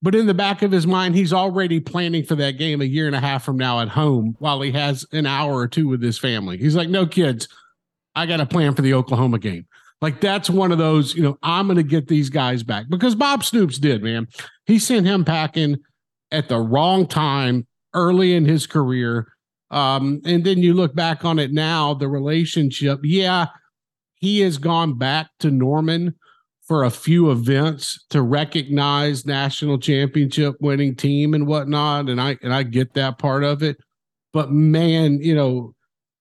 But 0.01 0.15
in 0.15 0.27
the 0.27 0.34
back 0.34 0.62
of 0.62 0.71
his 0.71 0.86
mind, 0.86 1.15
he's 1.15 1.32
already 1.32 1.79
planning 1.79 2.25
for 2.25 2.36
that 2.36 2.58
game 2.58 2.82
a 2.82 2.86
year 2.86 3.08
and 3.08 3.15
a 3.15 3.21
half 3.21 3.45
from 3.45 3.56
now 3.56 3.79
at 3.79 3.88
home 3.88 4.36
while 4.39 4.60
he 4.60 4.71
has 4.73 5.06
an 5.13 5.25
hour 5.25 5.53
or 5.53 5.67
two 5.67 5.88
with 5.88 6.03
his 6.03 6.19
family. 6.19 6.58
He's 6.58 6.75
like, 6.75 6.89
no 6.89 7.06
kids, 7.06 7.47
I 8.13 8.25
got 8.25 8.41
a 8.41 8.45
plan 8.45 8.75
for 8.75 8.82
the 8.82 8.93
Oklahoma 8.93 9.39
game. 9.39 9.65
Like 10.01 10.19
that's 10.19 10.49
one 10.49 10.73
of 10.73 10.77
those, 10.77 11.15
you 11.15 11.23
know, 11.23 11.38
I'm 11.41 11.67
going 11.67 11.77
to 11.77 11.84
get 11.84 12.10
these 12.10 12.29
guys 12.29 12.62
back 12.63 12.88
because 12.89 13.15
Bob 13.15 13.45
Stoops 13.45 13.79
did, 13.79 14.03
man. 14.03 14.27
He 14.65 14.77
sent 14.77 15.08
him 15.08 15.23
packing 15.23 15.77
at 16.29 16.49
the 16.49 16.60
wrong 16.60 17.08
time 17.08 17.65
early 17.93 18.36
in 18.36 18.45
his 18.45 18.67
career. 18.67 19.27
Um, 19.71 20.21
and 20.25 20.43
then 20.43 20.60
you 20.60 20.73
look 20.73 20.95
back 20.95 21.25
on 21.25 21.39
it 21.39 21.51
now, 21.51 21.93
the 21.93 22.08
relationship, 22.08 22.99
yeah, 23.03 23.47
he 24.15 24.41
has 24.41 24.58
gone 24.58 24.97
back 24.97 25.29
to 25.39 25.51
Norman 25.51 26.15
for 26.62 26.84
a 26.84 26.91
few 26.91 27.32
events 27.32 28.06
to 28.10 28.21
recognize 28.21 29.25
national 29.25 29.77
championship 29.77 30.56
winning 30.62 30.95
team 30.95 31.34
and 31.34 31.47
whatnot. 31.47 32.10
And 32.10 32.21
I 32.21 32.38
and 32.41 32.53
I 32.53 32.63
get 32.63 32.93
that 32.93 33.17
part 33.17 33.43
of 33.43 33.63
it. 33.63 33.77
But 34.32 34.51
man, 34.51 35.19
you 35.21 35.36
know, 35.36 35.75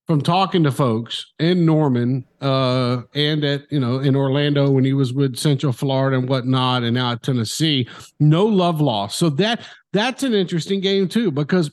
from 0.06 0.20
talking 0.20 0.64
to 0.64 0.72
folks 0.72 1.32
in 1.38 1.64
Norman 1.64 2.24
uh, 2.40 3.02
and 3.14 3.44
at 3.44 3.70
you 3.70 3.80
know 3.80 3.98
in 3.98 4.16
Orlando 4.16 4.70
when 4.70 4.84
he 4.84 4.92
was 4.92 5.12
with 5.12 5.36
Central 5.36 5.72
Florida 5.72 6.18
and 6.18 6.28
whatnot, 6.28 6.82
and 6.82 6.94
now 6.94 7.12
at 7.12 7.22
Tennessee, 7.22 7.88
no 8.20 8.44
love 8.44 8.80
lost. 8.80 9.18
So 9.18 9.30
that 9.30 9.60
that's 9.92 10.22
an 10.22 10.34
interesting 10.34 10.80
game 10.80 11.08
too 11.08 11.30
because 11.30 11.70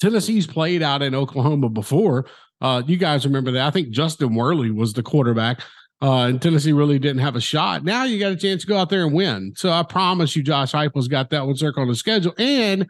Tennessee's 0.00 0.46
played 0.46 0.82
out 0.82 1.02
in 1.02 1.14
Oklahoma 1.14 1.68
before. 1.68 2.26
Uh, 2.60 2.82
you 2.86 2.96
guys 2.96 3.24
remember 3.24 3.52
that? 3.52 3.66
I 3.66 3.70
think 3.70 3.90
Justin 3.90 4.34
Worley 4.34 4.70
was 4.70 4.92
the 4.92 5.02
quarterback 5.02 5.60
uh, 6.00 6.26
and 6.26 6.40
Tennessee 6.40 6.72
really 6.72 6.98
didn't 6.98 7.22
have 7.22 7.36
a 7.36 7.40
shot. 7.40 7.84
Now 7.84 8.04
you 8.04 8.18
got 8.20 8.32
a 8.32 8.36
chance 8.36 8.62
to 8.62 8.68
go 8.68 8.76
out 8.76 8.88
there 8.88 9.04
and 9.04 9.12
win. 9.12 9.52
So 9.56 9.70
I 9.70 9.82
promise 9.82 10.36
you, 10.36 10.42
Josh 10.42 10.72
Heupel's 10.72 11.08
got 11.08 11.30
that 11.30 11.46
one 11.46 11.56
circled 11.56 11.82
on 11.82 11.88
the 11.88 11.96
schedule. 11.96 12.34
And 12.38 12.86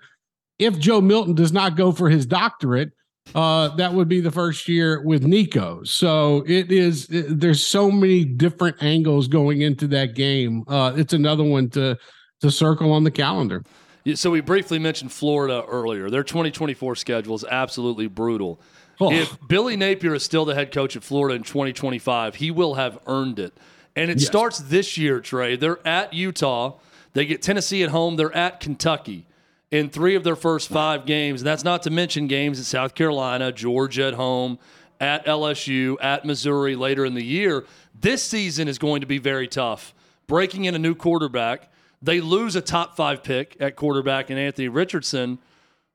if 0.58 0.78
Joe 0.78 1.00
Milton 1.00 1.34
does 1.34 1.52
not 1.52 1.76
go 1.76 1.92
for 1.92 2.10
his 2.10 2.26
doctorate, 2.26 2.90
uh, 3.34 3.68
that 3.76 3.92
would 3.92 4.08
be 4.08 4.20
the 4.20 4.30
first 4.30 4.68
year 4.68 5.02
with 5.02 5.24
Nico. 5.24 5.82
So 5.84 6.44
it 6.46 6.72
is. 6.72 7.08
It, 7.10 7.40
there's 7.40 7.64
so 7.64 7.90
many 7.90 8.24
different 8.24 8.82
angles 8.82 9.28
going 9.28 9.62
into 9.62 9.86
that 9.88 10.14
game. 10.14 10.64
Uh, 10.66 10.92
it's 10.96 11.12
another 11.12 11.44
one 11.44 11.68
to 11.70 11.98
to 12.40 12.50
circle 12.50 12.92
on 12.92 13.04
the 13.04 13.10
calendar. 13.10 13.64
Yeah, 14.04 14.14
So 14.14 14.30
we 14.30 14.40
briefly 14.40 14.78
mentioned 14.78 15.12
Florida 15.12 15.64
earlier. 15.66 16.08
Their 16.08 16.22
2024 16.22 16.96
schedule 16.96 17.34
is 17.34 17.44
absolutely 17.44 18.06
brutal. 18.06 18.60
Oh. 19.00 19.12
If 19.12 19.36
Billy 19.48 19.76
Napier 19.76 20.14
is 20.14 20.22
still 20.22 20.44
the 20.44 20.54
head 20.54 20.72
coach 20.72 20.96
at 20.96 21.02
Florida 21.02 21.34
in 21.34 21.42
2025, 21.42 22.36
he 22.36 22.50
will 22.50 22.74
have 22.74 22.98
earned 23.06 23.38
it. 23.38 23.56
And 23.94 24.10
it 24.10 24.18
yes. 24.18 24.26
starts 24.26 24.58
this 24.58 24.96
year, 24.96 25.20
Trey. 25.20 25.56
They're 25.56 25.86
at 25.86 26.14
Utah. 26.14 26.78
They 27.12 27.26
get 27.26 27.42
Tennessee 27.42 27.82
at 27.82 27.90
home. 27.90 28.16
They're 28.16 28.34
at 28.34 28.60
Kentucky 28.60 29.26
in 29.70 29.90
three 29.90 30.14
of 30.14 30.24
their 30.24 30.36
first 30.36 30.68
five 30.68 31.06
games. 31.06 31.40
And 31.42 31.46
that's 31.46 31.64
not 31.64 31.82
to 31.84 31.90
mention 31.90 32.26
games 32.26 32.58
at 32.58 32.66
South 32.66 32.94
Carolina, 32.94 33.52
Georgia 33.52 34.06
at 34.06 34.14
home, 34.14 34.58
at 35.00 35.26
LSU, 35.26 35.96
at 36.02 36.24
Missouri 36.24 36.74
later 36.76 37.04
in 37.04 37.14
the 37.14 37.24
year. 37.24 37.64
This 37.98 38.22
season 38.22 38.68
is 38.68 38.78
going 38.78 39.00
to 39.00 39.06
be 39.06 39.18
very 39.18 39.48
tough. 39.48 39.94
Breaking 40.26 40.64
in 40.64 40.74
a 40.74 40.78
new 40.78 40.94
quarterback. 40.94 41.70
They 42.00 42.20
lose 42.20 42.54
a 42.54 42.60
top 42.60 42.96
five 42.96 43.22
pick 43.22 43.56
at 43.60 43.74
quarterback 43.76 44.30
in 44.30 44.38
Anthony 44.38 44.68
Richardson 44.68 45.38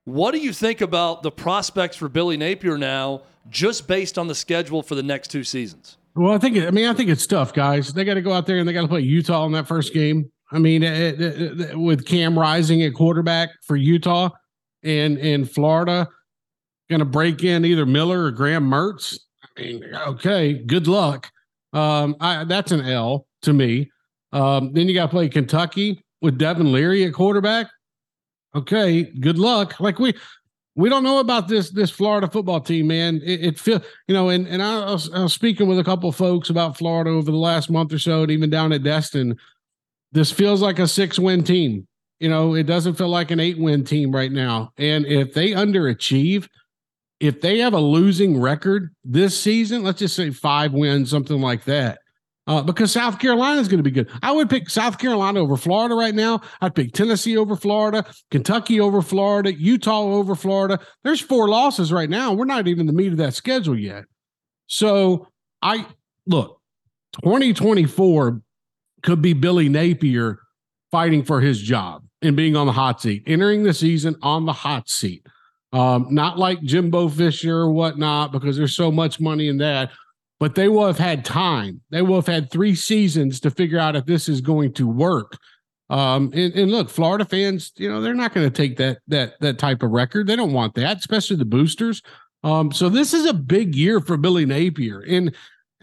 What 0.05 0.31
do 0.31 0.39
you 0.39 0.51
think 0.51 0.81
about 0.81 1.23
the 1.23 1.31
prospects 1.31 1.95
for 1.95 2.09
Billy 2.09 2.36
Napier 2.36 2.77
now, 2.77 3.21
just 3.49 3.88
based 3.88 4.17
on 4.17 4.27
the 4.27 4.36
schedule 4.36 4.83
for 4.83 4.95
the 4.95 5.03
next 5.03 5.29
two 5.29 5.45
seasons? 5.45 5.97
Well, 6.15 6.33
I 6.33 6.38
think 6.39 6.57
I 6.57 6.71
mean 6.71 6.88
I 6.88 6.93
think 6.93 7.09
it's 7.09 7.25
tough, 7.25 7.53
guys. 7.53 7.93
They 7.93 8.03
got 8.03 8.15
to 8.15 8.21
go 8.21 8.33
out 8.33 8.45
there 8.45 8.57
and 8.57 8.67
they 8.67 8.73
got 8.73 8.81
to 8.81 8.88
play 8.88 8.99
Utah 8.99 9.45
in 9.45 9.53
that 9.53 9.65
first 9.67 9.93
game. 9.93 10.29
I 10.53 10.59
mean, 10.59 10.83
it, 10.83 11.19
it, 11.19 11.61
it, 11.61 11.79
with 11.79 12.05
Cam 12.05 12.37
Rising 12.37 12.83
at 12.83 12.93
quarterback 12.93 13.49
for 13.63 13.75
Utah 13.75 14.29
and 14.83 15.17
in 15.17 15.45
Florida, 15.45 16.07
going 16.89 16.99
to 16.99 17.05
break 17.05 17.43
in 17.43 17.65
either 17.65 17.85
Miller 17.85 18.25
or 18.25 18.31
Graham 18.31 18.69
Mertz. 18.69 19.19
I 19.43 19.61
mean, 19.61 19.83
okay, 20.07 20.53
good 20.53 20.87
luck. 20.87 21.31
Um, 21.73 22.15
I, 22.19 22.43
that's 22.43 22.71
an 22.71 22.81
L 22.81 23.25
to 23.41 23.53
me. 23.53 23.91
Um, 24.31 24.73
then 24.73 24.87
you 24.87 24.93
got 24.93 25.07
to 25.07 25.11
play 25.11 25.27
Kentucky 25.27 26.03
with 26.21 26.37
Devin 26.37 26.71
Leary 26.71 27.03
at 27.03 27.13
quarterback. 27.13 27.67
Okay, 28.55 29.03
good 29.03 29.39
luck. 29.39 29.79
Like 29.79 29.97
we 29.97 30.13
we 30.75 30.89
don't 30.89 31.03
know 31.03 31.19
about 31.19 31.47
this 31.47 31.69
this 31.71 31.89
Florida 31.89 32.27
football 32.27 32.61
team, 32.61 32.87
man. 32.87 33.21
It, 33.23 33.45
it 33.45 33.59
feel 33.59 33.81
you 34.07 34.13
know, 34.13 34.29
and 34.29 34.47
and 34.47 34.61
I 34.61 34.91
was, 34.91 35.11
I 35.11 35.23
was 35.23 35.33
speaking 35.33 35.67
with 35.67 35.79
a 35.79 35.83
couple 35.83 36.11
folks 36.11 36.49
about 36.49 36.77
Florida 36.77 37.09
over 37.09 37.31
the 37.31 37.37
last 37.37 37.69
month 37.69 37.93
or 37.93 37.99
so, 37.99 38.23
and 38.23 38.31
even 38.31 38.49
down 38.49 38.71
at 38.71 38.83
Destin. 38.83 39.37
This 40.13 40.32
feels 40.32 40.62
like 40.62 40.80
a 40.80 40.88
six 40.88 41.19
win 41.19 41.43
team. 41.43 41.88
You 42.19 42.30
know, 42.30 42.56
it 42.56 42.63
doesn't 42.63 42.93
feel 42.93 43.10
like 43.10 43.32
an 43.32 43.39
eight 43.39 43.60
win 43.60 43.84
team 43.84 44.12
right 44.12 44.32
now. 44.32 44.71
And 44.78 45.06
if 45.06 45.34
they 45.34 45.49
underachieve, 45.52 46.47
if 47.19 47.41
they 47.41 47.60
have 47.60 47.73
a 47.73 47.80
losing 47.80 48.39
record 48.39 48.93
this 49.04 49.38
season, 49.39 49.84
let's 49.84 49.99
just 49.99 50.15
say 50.15 50.30
five 50.30 50.71
wins, 50.71 51.10
something 51.10 51.41
like 51.41 51.65
that, 51.65 51.99
uh, 52.47 52.62
because 52.62 52.91
South 52.91 53.17
Carolina 53.17 53.60
is 53.60 53.67
going 53.67 53.80
to 53.80 53.84
be 53.84 53.91
good. 53.91 54.10
I 54.21 54.32
would 54.32 54.49
pick 54.49 54.69
South 54.69 54.99
Carolina 54.99 55.39
over 55.39 55.58
Florida 55.58 55.95
right 55.95 56.13
now. 56.13 56.41
I'd 56.62 56.76
pick 56.76 56.93
Tennessee 56.93 57.36
over 57.36 57.56
Florida, 57.56 58.06
Kentucky 58.30 58.80
over 58.80 59.02
Florida, 59.02 59.54
Utah 59.54 60.02
over 60.02 60.36
Florida. 60.36 60.80
There's 61.04 61.21
four 61.21 61.49
losses 61.49 61.91
right 61.91 62.10
now. 62.10 62.34
We're 62.34 62.45
not 62.45 62.67
even 62.67 62.86
the 62.86 62.93
meat 62.93 63.12
of 63.12 63.17
that 63.17 63.34
schedule 63.34 63.78
yet. 63.78 64.04
So 64.67 65.28
I 65.62 65.88
look, 66.28 66.62
2024 67.23 68.41
could 69.03 69.21
be 69.21 69.33
Billy 69.33 69.69
Napier 69.69 70.39
fighting 70.91 71.23
for 71.23 71.41
his 71.41 71.61
job 71.61 72.03
and 72.21 72.35
being 72.35 72.55
on 72.55 72.65
the 72.65 72.73
hot 72.73 73.01
seat, 73.01 73.23
entering 73.27 73.63
the 73.63 73.73
season 73.73 74.15
on 74.21 74.45
the 74.45 74.53
hot 74.53 74.89
seat. 74.89 75.25
Um, 75.71 76.07
not 76.11 76.37
like 76.37 76.61
Jimbo 76.61 77.09
Fisher 77.09 77.57
or 77.57 77.71
whatnot, 77.71 78.31
because 78.31 78.55
there's 78.57 78.75
so 78.75 78.91
much 78.91 79.19
money 79.19 79.47
in 79.47 79.57
that 79.57 79.91
but 80.43 80.55
they 80.55 80.67
will 80.67 80.85
have 80.85 80.97
had 80.97 81.23
time. 81.23 81.79
They 81.89 82.01
will 82.01 82.15
have 82.15 82.27
had 82.27 82.51
three 82.51 82.75
seasons 82.75 83.39
to 83.39 83.49
figure 83.49 83.79
out 83.79 83.95
if 83.95 84.05
this 84.05 84.27
is 84.27 84.41
going 84.41 84.73
to 84.73 84.85
work. 84.85 85.37
Um, 85.89 86.31
and, 86.33 86.53
and 86.53 86.69
look, 86.69 86.89
Florida 86.89 87.23
fans, 87.23 87.71
you 87.77 87.89
know, 87.89 88.01
they're 88.01 88.13
not 88.13 88.33
going 88.33 88.45
to 88.45 88.53
take 88.53 88.75
that 88.75 88.99
that 89.07 89.39
that 89.39 89.57
type 89.57 89.83
of 89.83 89.91
record. 89.91 90.27
They 90.27 90.35
don't 90.35 90.51
want 90.51 90.75
that, 90.75 90.97
especially 90.97 91.37
the 91.37 91.45
boosters. 91.45 92.01
Um, 92.43 92.73
so 92.73 92.89
this 92.89 93.13
is 93.13 93.25
a 93.25 93.33
big 93.33 93.73
year 93.73 94.01
for 94.01 94.17
Billy 94.17 94.45
Napier, 94.45 94.99
and 94.99 95.33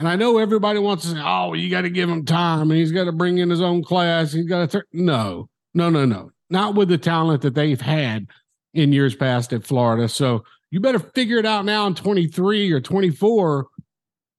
and 0.00 0.08
I 0.08 0.16
know 0.16 0.38
everybody 0.38 0.80
wants 0.80 1.04
to 1.04 1.10
say, 1.10 1.20
"Oh, 1.22 1.54
you 1.54 1.70
got 1.70 1.82
to 1.82 1.90
give 1.90 2.08
him 2.08 2.24
time, 2.24 2.70
and 2.70 2.80
he's 2.80 2.90
got 2.90 3.04
to 3.04 3.12
bring 3.12 3.38
in 3.38 3.48
his 3.48 3.60
own 3.60 3.84
class. 3.84 4.32
He's 4.32 4.46
got 4.46 4.70
to." 4.70 4.82
No, 4.92 5.48
no, 5.74 5.88
no, 5.88 6.04
no, 6.04 6.32
not 6.50 6.74
with 6.74 6.88
the 6.88 6.98
talent 6.98 7.42
that 7.42 7.54
they've 7.54 7.80
had 7.80 8.26
in 8.74 8.92
years 8.92 9.14
past 9.14 9.52
at 9.52 9.64
Florida. 9.64 10.08
So 10.08 10.42
you 10.72 10.80
better 10.80 10.98
figure 10.98 11.38
it 11.38 11.46
out 11.46 11.64
now 11.64 11.86
in 11.86 11.94
23 11.94 12.72
or 12.72 12.80
24 12.80 13.68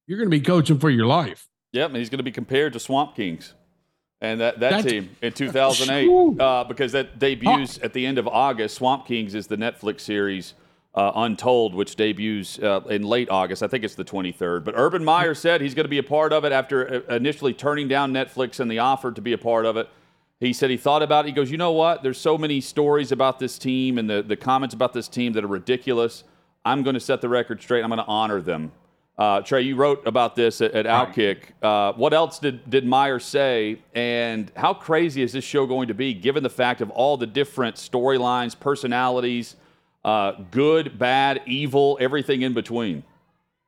you're 0.06 0.18
going 0.18 0.30
to 0.30 0.36
be 0.36 0.44
coaching 0.44 0.78
for 0.78 0.90
your 0.90 1.06
life. 1.06 1.48
Yep, 1.72 1.90
and 1.90 1.96
he's 1.96 2.10
going 2.10 2.18
to 2.18 2.24
be 2.24 2.32
compared 2.32 2.72
to 2.74 2.80
Swamp 2.80 3.14
Kings 3.14 3.54
and 4.20 4.40
that, 4.40 4.60
that 4.60 4.70
That's, 4.70 4.84
team 4.84 5.16
in 5.20 5.32
2008 5.32 6.40
uh, 6.40 6.64
because 6.64 6.92
that 6.92 7.18
debuts 7.18 7.78
at 7.82 7.92
the 7.92 8.06
end 8.06 8.18
of 8.18 8.28
August. 8.28 8.76
Swamp 8.76 9.06
Kings 9.06 9.34
is 9.34 9.46
the 9.46 9.56
Netflix 9.56 10.00
series 10.00 10.54
uh, 10.94 11.12
Untold, 11.14 11.74
which 11.74 11.96
debuts 11.96 12.58
uh, 12.58 12.80
in 12.90 13.02
late 13.02 13.30
August. 13.30 13.62
I 13.62 13.68
think 13.68 13.84
it's 13.84 13.94
the 13.94 14.04
23rd. 14.04 14.64
But 14.64 14.74
Urban 14.76 15.04
Meyer 15.04 15.34
said 15.34 15.60
he's 15.60 15.74
going 15.74 15.84
to 15.84 15.90
be 15.90 15.98
a 15.98 16.02
part 16.02 16.32
of 16.32 16.44
it 16.44 16.52
after 16.52 17.04
uh, 17.08 17.14
initially 17.14 17.54
turning 17.54 17.88
down 17.88 18.12
Netflix 18.12 18.60
and 18.60 18.70
the 18.70 18.78
offer 18.78 19.10
to 19.12 19.20
be 19.20 19.32
a 19.32 19.38
part 19.38 19.64
of 19.64 19.76
it. 19.76 19.88
He 20.38 20.52
said 20.52 20.70
he 20.70 20.76
thought 20.76 21.02
about 21.02 21.24
it. 21.24 21.28
He 21.28 21.34
goes, 21.34 21.50
you 21.50 21.56
know 21.56 21.72
what? 21.72 22.02
There's 22.02 22.18
so 22.18 22.36
many 22.36 22.60
stories 22.60 23.12
about 23.12 23.38
this 23.38 23.58
team 23.58 23.96
and 23.96 24.10
the, 24.10 24.22
the 24.22 24.36
comments 24.36 24.74
about 24.74 24.92
this 24.92 25.08
team 25.08 25.32
that 25.34 25.44
are 25.44 25.48
ridiculous. 25.48 26.24
I'm 26.64 26.82
going 26.82 26.94
to 26.94 27.00
set 27.00 27.20
the 27.20 27.28
record 27.28 27.62
straight. 27.62 27.82
I'm 27.82 27.90
going 27.90 27.98
to 27.98 28.06
honor 28.06 28.40
them. 28.40 28.72
Uh, 29.16 29.40
Trey, 29.40 29.62
you 29.62 29.76
wrote 29.76 30.04
about 30.06 30.34
this 30.34 30.60
at, 30.60 30.72
at 30.72 30.86
Outkick. 30.86 31.38
Uh, 31.62 31.92
what 31.92 32.12
else 32.12 32.38
did, 32.38 32.68
did 32.68 32.84
Meyer 32.84 33.20
say, 33.20 33.78
and 33.94 34.50
how 34.56 34.74
crazy 34.74 35.22
is 35.22 35.32
this 35.32 35.44
show 35.44 35.66
going 35.66 35.88
to 35.88 35.94
be, 35.94 36.12
given 36.12 36.42
the 36.42 36.50
fact 36.50 36.80
of 36.80 36.90
all 36.90 37.16
the 37.16 37.26
different 37.26 37.76
storylines, 37.76 38.58
personalities, 38.58 39.56
uh, 40.04 40.32
good, 40.50 40.98
bad, 40.98 41.42
evil, 41.46 41.98
everything 42.00 42.42
in 42.42 42.54
between? 42.54 43.02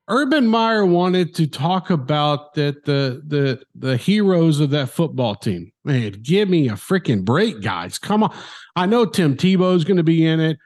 Urban 0.08 0.46
Meyer 0.46 0.84
wanted 0.84 1.34
to 1.36 1.46
talk 1.46 1.88
about 1.88 2.54
that 2.54 2.84
the 2.84 3.22
the 3.26 3.62
the 3.74 3.96
heroes 3.96 4.60
of 4.60 4.70
that 4.70 4.90
football 4.90 5.34
team. 5.34 5.72
Man, 5.84 6.12
give 6.22 6.50
me 6.50 6.68
a 6.68 6.72
freaking 6.72 7.24
break, 7.24 7.62
guys! 7.62 7.98
Come 7.98 8.22
on, 8.22 8.36
I 8.76 8.84
know 8.84 9.06
Tim 9.06 9.34
Tebow 9.34 9.74
is 9.74 9.84
going 9.84 9.96
to 9.96 10.02
be 10.02 10.26
in 10.26 10.40
it. 10.40 10.58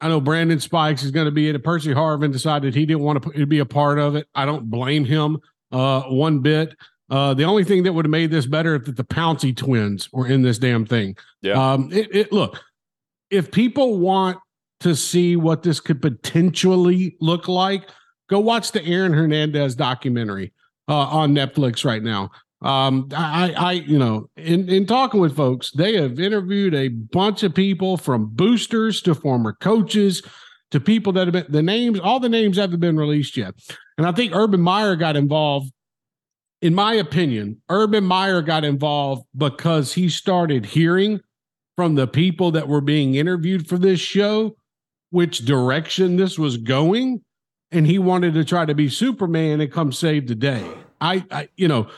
I 0.00 0.08
know 0.08 0.20
Brandon 0.20 0.60
Spikes 0.60 1.02
is 1.02 1.10
going 1.10 1.24
to 1.24 1.32
be 1.32 1.48
in 1.48 1.56
it. 1.56 1.64
Percy 1.64 1.92
Harvin 1.92 2.32
decided 2.32 2.74
he 2.74 2.86
didn't 2.86 3.02
want 3.02 3.20
to 3.22 3.46
be 3.46 3.58
a 3.58 3.66
part 3.66 3.98
of 3.98 4.14
it. 4.14 4.28
I 4.32 4.44
don't 4.44 4.70
blame 4.70 5.04
him 5.04 5.38
uh, 5.72 6.02
one 6.02 6.38
bit. 6.38 6.76
Uh, 7.10 7.34
the 7.34 7.44
only 7.44 7.64
thing 7.64 7.82
that 7.82 7.92
would 7.92 8.04
have 8.04 8.10
made 8.10 8.30
this 8.30 8.46
better 8.46 8.76
if 8.76 8.84
the 8.84 9.04
Pouncey 9.04 9.56
twins 9.56 10.12
were 10.12 10.28
in 10.28 10.42
this 10.42 10.58
damn 10.58 10.86
thing. 10.86 11.16
Yeah. 11.42 11.54
Um, 11.54 11.90
it, 11.92 12.14
it, 12.14 12.32
look, 12.32 12.60
if 13.30 13.50
people 13.50 13.98
want 13.98 14.38
to 14.80 14.94
see 14.94 15.36
what 15.36 15.62
this 15.62 15.80
could 15.80 16.00
potentially 16.00 17.16
look 17.20 17.48
like, 17.48 17.88
go 18.28 18.38
watch 18.38 18.72
the 18.72 18.84
Aaron 18.84 19.12
Hernandez 19.12 19.74
documentary 19.74 20.52
uh, 20.88 20.94
on 20.94 21.34
Netflix 21.34 21.84
right 21.84 22.02
now. 22.02 22.30
Um, 22.60 23.08
I, 23.14 23.52
I, 23.52 23.72
you 23.72 23.98
know, 23.98 24.30
in, 24.36 24.68
in 24.68 24.86
talking 24.86 25.20
with 25.20 25.36
folks, 25.36 25.70
they 25.70 25.94
have 25.96 26.18
interviewed 26.18 26.74
a 26.74 26.88
bunch 26.88 27.42
of 27.42 27.54
people 27.54 27.96
from 27.96 28.30
boosters 28.34 29.00
to 29.02 29.14
former 29.14 29.52
coaches 29.52 30.22
to 30.70 30.80
people 30.80 31.12
that 31.14 31.28
have 31.28 31.32
been 31.32 31.46
the 31.48 31.62
names, 31.62 32.00
all 32.00 32.20
the 32.20 32.28
names 32.28 32.56
haven't 32.56 32.80
been 32.80 32.96
released 32.96 33.36
yet. 33.36 33.54
And 33.96 34.06
I 34.06 34.12
think 34.12 34.34
Urban 34.34 34.60
Meyer 34.60 34.96
got 34.96 35.16
involved. 35.16 35.72
In 36.60 36.74
my 36.74 36.94
opinion, 36.94 37.62
Urban 37.70 38.04
Meyer 38.04 38.42
got 38.42 38.64
involved 38.64 39.24
because 39.36 39.94
he 39.94 40.08
started 40.08 40.66
hearing 40.66 41.20
from 41.76 41.94
the 41.94 42.08
people 42.08 42.50
that 42.50 42.66
were 42.66 42.80
being 42.80 43.14
interviewed 43.14 43.68
for 43.68 43.78
this 43.78 44.00
show 44.00 44.56
which 45.10 45.44
direction 45.44 46.16
this 46.16 46.38
was 46.38 46.56
going. 46.56 47.22
And 47.70 47.86
he 47.86 47.98
wanted 47.98 48.34
to 48.34 48.44
try 48.44 48.64
to 48.64 48.74
be 48.74 48.88
Superman 48.88 49.60
and 49.60 49.70
come 49.70 49.92
save 49.92 50.26
the 50.26 50.34
day. 50.34 50.66
I, 51.00 51.24
I 51.30 51.48
you 51.56 51.68
know, 51.68 51.88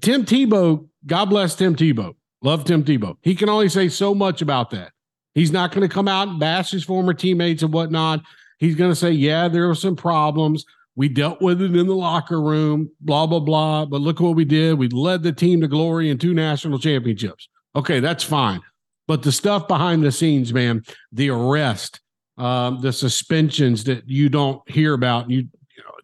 Tim 0.00 0.24
Tebow, 0.24 0.88
God 1.06 1.26
bless 1.26 1.54
Tim 1.54 1.76
Tebow. 1.76 2.14
Love 2.42 2.64
Tim 2.64 2.84
Tebow. 2.84 3.16
He 3.22 3.34
can 3.34 3.48
only 3.48 3.68
say 3.68 3.88
so 3.88 4.14
much 4.14 4.42
about 4.42 4.70
that. 4.70 4.92
He's 5.34 5.52
not 5.52 5.72
going 5.72 5.88
to 5.88 5.92
come 5.92 6.08
out 6.08 6.28
and 6.28 6.38
bash 6.38 6.70
his 6.70 6.84
former 6.84 7.14
teammates 7.14 7.62
and 7.62 7.72
whatnot. 7.72 8.22
He's 8.58 8.74
going 8.74 8.90
to 8.90 8.96
say, 8.96 9.10
yeah, 9.10 9.48
there 9.48 9.66
were 9.66 9.74
some 9.74 9.96
problems. 9.96 10.64
We 10.96 11.08
dealt 11.08 11.40
with 11.40 11.60
it 11.60 11.74
in 11.74 11.86
the 11.86 11.94
locker 11.94 12.40
room, 12.40 12.90
blah, 13.00 13.26
blah, 13.26 13.40
blah. 13.40 13.84
But 13.86 14.00
look 14.00 14.20
what 14.20 14.36
we 14.36 14.44
did. 14.44 14.78
We 14.78 14.88
led 14.88 15.22
the 15.22 15.32
team 15.32 15.60
to 15.60 15.68
glory 15.68 16.08
in 16.08 16.18
two 16.18 16.34
national 16.34 16.78
championships. 16.78 17.48
Okay, 17.74 17.98
that's 17.98 18.22
fine. 18.22 18.60
But 19.08 19.22
the 19.22 19.32
stuff 19.32 19.66
behind 19.66 20.04
the 20.04 20.12
scenes, 20.12 20.54
man, 20.54 20.84
the 21.10 21.30
arrest, 21.30 22.00
um, 22.36 22.80
the 22.80 22.92
suspensions 22.92 23.84
that 23.84 24.08
you 24.08 24.28
don't 24.28 24.68
hear 24.70 24.94
about, 24.94 25.30
you, 25.30 25.48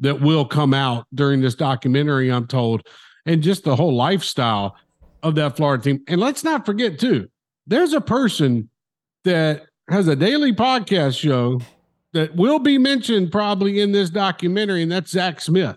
that 0.00 0.20
will 0.20 0.44
come 0.44 0.72
out 0.72 1.06
during 1.14 1.40
this 1.40 1.54
documentary, 1.54 2.30
I'm 2.30 2.46
told 2.46 2.86
and 3.26 3.42
just 3.42 3.64
the 3.64 3.76
whole 3.76 3.94
lifestyle 3.94 4.76
of 5.22 5.34
that 5.34 5.56
Florida 5.56 5.82
team. 5.82 6.02
And 6.08 6.20
let's 6.20 6.42
not 6.42 6.64
forget, 6.64 6.98
too, 6.98 7.28
there's 7.66 7.92
a 7.92 8.00
person 8.00 8.70
that 9.24 9.66
has 9.88 10.08
a 10.08 10.16
daily 10.16 10.52
podcast 10.52 11.18
show 11.18 11.60
that 12.12 12.34
will 12.34 12.58
be 12.58 12.78
mentioned 12.78 13.30
probably 13.30 13.80
in 13.80 13.92
this 13.92 14.10
documentary, 14.10 14.82
and 14.82 14.90
that's 14.90 15.10
Zach 15.10 15.40
Smith. 15.40 15.76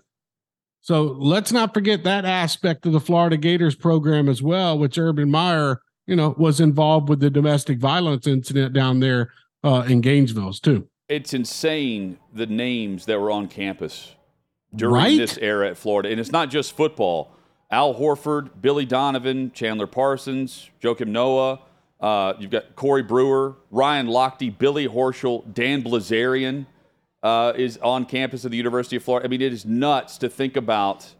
So 0.81 1.03
let's 1.03 1.51
not 1.51 1.73
forget 1.73 2.03
that 2.03 2.25
aspect 2.25 2.85
of 2.85 2.93
the 2.93 2.99
Florida 2.99 3.37
Gators 3.37 3.75
program 3.75 4.27
as 4.27 4.41
well, 4.41 4.77
which 4.77 4.97
Urban 4.97 5.29
Meyer, 5.29 5.81
you 6.07 6.15
know, 6.15 6.35
was 6.37 6.59
involved 6.59 7.07
with 7.07 7.19
the 7.19 7.29
domestic 7.29 7.79
violence 7.79 8.27
incident 8.27 8.73
down 8.73 8.99
there 8.99 9.31
uh, 9.63 9.85
in 9.87 10.01
Gainesville 10.01 10.53
too. 10.53 10.87
It's 11.09 11.33
insane 11.33 12.17
the 12.33 12.45
names 12.45 13.05
that 13.05 13.19
were 13.19 13.31
on 13.31 13.47
campus 13.47 14.15
during 14.75 14.95
right? 14.95 15.17
this 15.17 15.37
era 15.37 15.69
at 15.69 15.77
Florida. 15.77 16.09
And 16.09 16.19
it's 16.19 16.31
not 16.31 16.49
just 16.49 16.75
football. 16.75 17.31
Al 17.69 17.95
Horford, 17.95 18.61
Billy 18.61 18.85
Donovan, 18.85 19.51
Chandler 19.53 19.87
Parsons, 19.87 20.69
Joakim 20.81 21.07
Noah. 21.07 21.59
Uh, 21.99 22.33
you've 22.39 22.51
got 22.51 22.75
Corey 22.75 23.03
Brewer, 23.03 23.55
Ryan 23.71 24.07
Lochte, 24.07 24.57
Billy 24.57 24.87
Horschel, 24.87 25.51
Dan 25.53 25.83
Bilzerian 25.83 26.65
uh, 27.23 27.53
is 27.55 27.77
on 27.77 28.05
campus 28.05 28.45
at 28.45 28.51
the 28.51 28.57
University 28.57 28.97
of 28.97 29.03
Florida. 29.03 29.25
I 29.25 29.29
mean, 29.29 29.41
it 29.41 29.53
is 29.53 29.65
nuts 29.65 30.17
to 30.19 30.29
think 30.29 30.57
about 30.57 31.15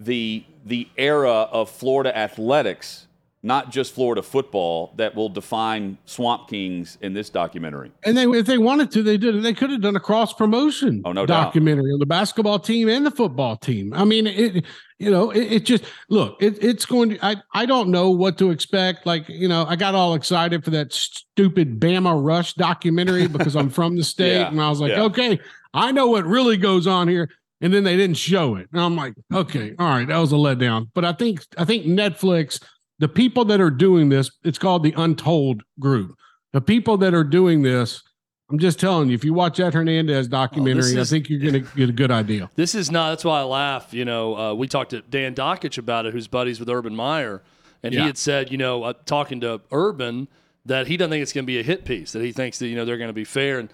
the 0.00 0.44
the 0.64 0.88
era 0.96 1.30
of 1.30 1.70
Florida 1.70 2.16
athletics 2.16 3.06
not 3.44 3.70
just 3.70 3.94
Florida 3.94 4.22
football, 4.22 4.94
that 4.96 5.14
will 5.14 5.28
define 5.28 5.98
Swamp 6.06 6.48
Kings 6.48 6.96
in 7.02 7.12
this 7.12 7.28
documentary. 7.28 7.92
And 8.02 8.16
they, 8.16 8.24
if 8.24 8.46
they 8.46 8.56
wanted 8.56 8.90
to, 8.92 9.02
they 9.02 9.18
did. 9.18 9.42
They 9.42 9.52
could 9.52 9.70
have 9.70 9.82
done 9.82 9.94
a 9.94 10.00
cross 10.00 10.32
promotion 10.32 11.02
oh, 11.04 11.12
no 11.12 11.26
documentary 11.26 11.92
on 11.92 11.98
the 11.98 12.06
basketball 12.06 12.58
team 12.58 12.88
and 12.88 13.04
the 13.04 13.10
football 13.10 13.56
team. 13.56 13.92
I 13.92 14.04
mean, 14.04 14.26
it, 14.26 14.64
you 14.98 15.10
know, 15.10 15.30
it, 15.30 15.52
it 15.52 15.64
just 15.66 15.84
look, 16.08 16.42
it, 16.42 16.62
it's 16.64 16.86
going 16.86 17.10
to. 17.10 17.24
I 17.24 17.36
I 17.52 17.66
don't 17.66 17.90
know 17.90 18.10
what 18.10 18.38
to 18.38 18.50
expect. 18.50 19.04
Like, 19.04 19.28
you 19.28 19.46
know, 19.46 19.66
I 19.68 19.76
got 19.76 19.94
all 19.94 20.14
excited 20.14 20.64
for 20.64 20.70
that 20.70 20.94
stupid 20.94 21.78
Bama 21.78 22.18
Rush 22.24 22.54
documentary 22.54 23.26
because 23.28 23.54
I'm 23.54 23.68
from 23.68 23.96
the 23.96 24.04
state, 24.14 24.40
yeah, 24.40 24.48
and 24.48 24.60
I 24.60 24.70
was 24.70 24.80
like, 24.80 24.92
yeah. 24.92 25.02
okay, 25.02 25.38
I 25.74 25.92
know 25.92 26.06
what 26.06 26.24
really 26.24 26.56
goes 26.56 26.86
on 26.86 27.08
here 27.08 27.28
and 27.64 27.72
then 27.72 27.82
they 27.82 27.96
didn't 27.96 28.18
show 28.18 28.56
it. 28.56 28.68
And 28.72 28.80
I'm 28.80 28.94
like, 28.94 29.14
okay, 29.32 29.74
all 29.78 29.88
right, 29.88 30.06
that 30.06 30.18
was 30.18 30.32
a 30.32 30.36
letdown. 30.36 30.88
But 30.92 31.06
I 31.06 31.14
think 31.14 31.40
I 31.56 31.64
think 31.64 31.86
Netflix, 31.86 32.62
the 32.98 33.08
people 33.08 33.44
that 33.46 33.60
are 33.60 33.70
doing 33.70 34.08
this, 34.08 34.30
it's 34.44 34.58
called 34.58 34.82
the 34.82 34.94
Untold 34.96 35.62
Group. 35.78 36.16
The 36.52 36.60
people 36.60 36.96
that 36.98 37.14
are 37.14 37.24
doing 37.24 37.62
this, 37.62 38.02
I'm 38.50 38.58
just 38.58 38.78
telling 38.78 39.08
you, 39.08 39.14
if 39.14 39.24
you 39.24 39.34
watch 39.34 39.56
that 39.56 39.74
Hernandez 39.74 40.28
documentary, 40.28 40.96
oh, 40.96 41.00
is, 41.00 41.12
I 41.12 41.16
think 41.16 41.28
you're 41.28 41.40
going 41.40 41.64
to 41.64 41.76
get 41.76 41.88
a 41.88 41.92
good 41.92 42.10
idea. 42.10 42.50
This 42.54 42.74
is 42.74 42.90
not. 42.90 43.10
That's 43.10 43.24
why 43.24 43.40
I 43.40 43.42
laugh. 43.42 43.92
You 43.92 44.04
know, 44.04 44.36
uh, 44.36 44.54
we 44.54 44.68
talked 44.68 44.90
to 44.90 45.00
Dan 45.02 45.34
Dakich 45.34 45.78
about 45.78 46.06
it, 46.06 46.12
who's 46.12 46.28
buddies 46.28 46.60
with 46.60 46.68
Urban 46.68 46.94
Meyer, 46.94 47.42
and 47.82 47.92
yeah. 47.92 48.00
he 48.00 48.06
had 48.06 48.18
said, 48.18 48.52
you 48.52 48.58
know, 48.58 48.84
uh, 48.84 48.92
talking 49.06 49.40
to 49.40 49.60
Urban, 49.72 50.28
that 50.66 50.86
he 50.86 50.96
doesn't 50.96 51.10
think 51.10 51.22
it's 51.22 51.32
going 51.32 51.44
to 51.44 51.46
be 51.46 51.58
a 51.58 51.64
hit 51.64 51.84
piece. 51.84 52.12
That 52.12 52.22
he 52.22 52.32
thinks 52.32 52.58
that 52.60 52.68
you 52.68 52.76
know 52.76 52.84
they're 52.84 52.98
going 52.98 53.08
to 53.08 53.12
be 53.14 53.24
fair. 53.24 53.58
And 53.58 53.70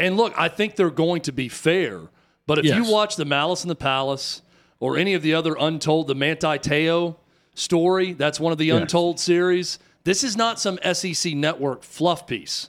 and 0.00 0.16
look, 0.16 0.32
I 0.38 0.48
think 0.48 0.76
they're 0.76 0.90
going 0.90 1.20
to 1.22 1.32
be 1.32 1.48
fair 1.48 2.08
but 2.46 2.58
if 2.58 2.64
yes. 2.64 2.76
you 2.76 2.90
watch 2.90 3.16
the 3.16 3.24
Malice 3.24 3.62
in 3.64 3.68
the 3.68 3.74
Palace 3.74 4.42
or 4.80 4.96
any 4.96 5.14
of 5.14 5.22
the 5.22 5.34
other 5.34 5.56
untold, 5.58 6.08
the 6.08 6.14
Manti 6.14 6.58
Te'o 6.58 7.16
story, 7.54 8.12
that's 8.12 8.40
one 8.40 8.52
of 8.52 8.58
the 8.58 8.66
yes. 8.66 8.80
untold 8.80 9.20
series. 9.20 9.78
This 10.04 10.24
is 10.24 10.36
not 10.36 10.58
some 10.58 10.78
SEC 10.92 11.34
network 11.34 11.82
fluff 11.82 12.26
piece. 12.26 12.68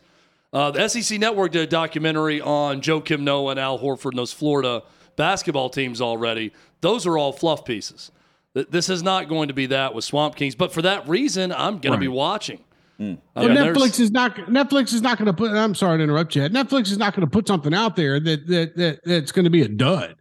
Uh, 0.52 0.70
the 0.70 0.88
SEC 0.88 1.20
network 1.20 1.52
did 1.52 1.64
a 1.64 1.68
documentary 1.68 2.40
on 2.40 2.82
Joakim 2.82 3.22
Noah 3.22 3.52
and 3.52 3.60
Al 3.60 3.80
Horford 3.80 4.12
and 4.12 4.20
those 4.20 4.32
Florida 4.32 4.84
basketball 5.16 5.70
teams 5.70 6.00
already. 6.00 6.54
Those 6.82 7.08
are 7.08 7.18
all 7.18 7.32
fluff 7.32 7.66
pieces. 7.66 8.12
This 8.54 8.88
is 8.88 9.02
not 9.02 9.30
going 9.30 9.48
to 9.48 9.54
be 9.56 9.66
that 9.68 9.96
with 9.96 10.06
Swamp 10.06 10.36
Kings, 10.36 10.54
but 10.54 10.72
for 10.72 10.84
that 10.84 11.08
reason, 11.08 11.52
I'm 11.52 11.80
going 11.80 11.92
right. 11.92 11.98
to 11.98 12.02
be 12.02 12.08
watching. 12.08 12.60
Mm. 13.00 13.18
Well, 13.36 13.48
Netflix 13.48 14.00
is 14.00 14.12
not 14.12 14.36
Netflix 14.36 14.94
is 14.94 15.02
not 15.02 15.18
going 15.18 15.26
to 15.26 15.34
put. 15.34 15.52
I'm 15.52 15.74
sorry 15.74 15.98
to 15.98 16.04
interrupt 16.04 16.36
you. 16.36 16.44
Netflix 16.44 16.92
is 16.92 17.00
not 17.00 17.16
going 17.16 17.28
to 17.28 17.32
put 17.32 17.48
something 17.48 17.74
out 17.74 17.96
there 17.96 18.20
that 18.20 18.46
that 18.46 18.76
that 18.76 19.00
that's 19.04 19.32
going 19.32 19.46
to 19.46 19.50
be 19.50 19.64
a 19.64 19.68
dud. 19.68 20.16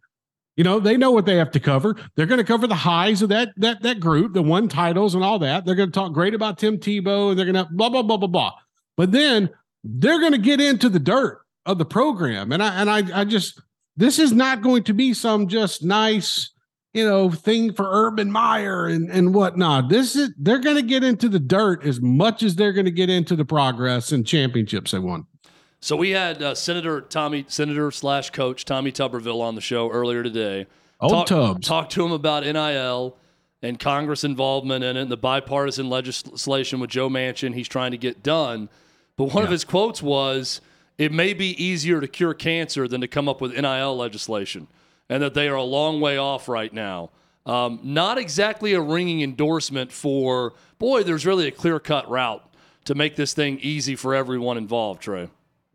You 0.56 0.64
know, 0.64 0.80
they 0.80 0.96
know 0.96 1.10
what 1.10 1.24
they 1.24 1.36
have 1.36 1.50
to 1.52 1.60
cover. 1.60 1.96
They're 2.14 2.26
going 2.26 2.38
to 2.38 2.44
cover 2.44 2.66
the 2.66 2.74
highs 2.74 3.22
of 3.22 3.30
that 3.30 3.50
that 3.56 3.82
that 3.82 4.00
group, 4.00 4.34
the 4.34 4.42
one 4.42 4.68
titles 4.68 5.14
and 5.14 5.24
all 5.24 5.38
that. 5.38 5.64
They're 5.64 5.74
going 5.74 5.90
to 5.90 5.94
talk 5.94 6.12
great 6.12 6.34
about 6.34 6.58
Tim 6.58 6.78
Tebow 6.78 7.30
and 7.30 7.38
they're 7.38 7.50
going 7.50 7.66
to 7.66 7.72
blah 7.72 7.88
blah 7.88 8.02
blah 8.02 8.18
blah 8.18 8.28
blah. 8.28 8.52
But 8.96 9.12
then 9.12 9.50
they're 9.82 10.20
going 10.20 10.32
to 10.32 10.38
get 10.38 10.60
into 10.60 10.88
the 10.88 10.98
dirt 10.98 11.40
of 11.64 11.78
the 11.78 11.84
program, 11.84 12.52
and 12.52 12.62
I 12.62 12.80
and 12.80 12.90
I 12.90 13.20
I 13.20 13.24
just 13.24 13.60
this 13.96 14.18
is 14.18 14.32
not 14.32 14.62
going 14.62 14.84
to 14.84 14.92
be 14.92 15.14
some 15.14 15.48
just 15.48 15.82
nice 15.82 16.50
you 16.94 17.06
know, 17.06 17.30
thing 17.30 17.72
for 17.72 17.88
Urban 17.90 18.30
Meyer 18.30 18.86
and, 18.86 19.10
and 19.10 19.34
whatnot. 19.34 19.88
This 19.88 20.14
is 20.14 20.30
they're 20.38 20.58
going 20.58 20.76
to 20.76 20.82
get 20.82 21.02
into 21.02 21.28
the 21.28 21.38
dirt 21.38 21.84
as 21.84 22.00
much 22.00 22.42
as 22.42 22.56
they're 22.56 22.72
going 22.72 22.84
to 22.84 22.90
get 22.90 23.08
into 23.08 23.34
the 23.34 23.44
progress 23.44 24.12
and 24.12 24.26
championships 24.26 24.90
they 24.90 24.98
won. 24.98 25.26
So 25.82 25.96
we 25.96 26.10
had 26.10 26.40
uh, 26.40 26.54
Senator 26.54 27.00
Tommy, 27.00 27.44
Senator 27.48 27.90
slash 27.90 28.30
Coach 28.30 28.64
Tommy 28.64 28.92
Tuberville 28.92 29.40
on 29.40 29.56
the 29.56 29.60
show 29.60 29.90
earlier 29.90 30.22
today. 30.22 30.66
Old 31.00 31.12
Talk, 31.12 31.26
Tubbs. 31.26 31.66
Talked 31.66 31.92
to 31.92 32.04
him 32.04 32.12
about 32.12 32.44
NIL 32.44 33.16
and 33.62 33.78
Congress 33.80 34.22
involvement 34.22 34.84
in 34.84 34.96
it 34.96 35.00
and 35.00 35.10
the 35.10 35.16
bipartisan 35.16 35.90
legislation 35.90 36.78
with 36.78 36.88
Joe 36.88 37.10
Manchin 37.10 37.54
he's 37.54 37.66
trying 37.66 37.90
to 37.90 37.98
get 37.98 38.22
done. 38.22 38.68
But 39.16 39.34
one 39.34 39.38
yeah. 39.38 39.46
of 39.46 39.50
his 39.50 39.64
quotes 39.64 40.00
was, 40.00 40.60
"It 40.98 41.10
may 41.10 41.34
be 41.34 41.62
easier 41.62 42.00
to 42.00 42.06
cure 42.06 42.32
cancer 42.32 42.86
than 42.86 43.00
to 43.00 43.08
come 43.08 43.28
up 43.28 43.40
with 43.40 43.52
NIL 43.52 43.96
legislation." 43.96 44.68
and 45.12 45.22
that 45.22 45.34
they 45.34 45.46
are 45.46 45.56
a 45.56 45.62
long 45.62 46.00
way 46.00 46.16
off 46.16 46.48
right 46.48 46.72
now. 46.72 47.10
Um, 47.44 47.80
not 47.82 48.16
exactly 48.16 48.72
a 48.72 48.80
ringing 48.80 49.20
endorsement 49.20 49.92
for, 49.92 50.54
boy, 50.78 51.02
there's 51.02 51.26
really 51.26 51.46
a 51.46 51.50
clear 51.50 51.78
cut 51.78 52.08
route 52.08 52.42
to 52.86 52.94
make 52.94 53.16
this 53.16 53.34
thing 53.34 53.58
easy 53.60 53.94
for 53.94 54.14
everyone 54.14 54.56
involved, 54.56 55.02
Trey. 55.02 55.28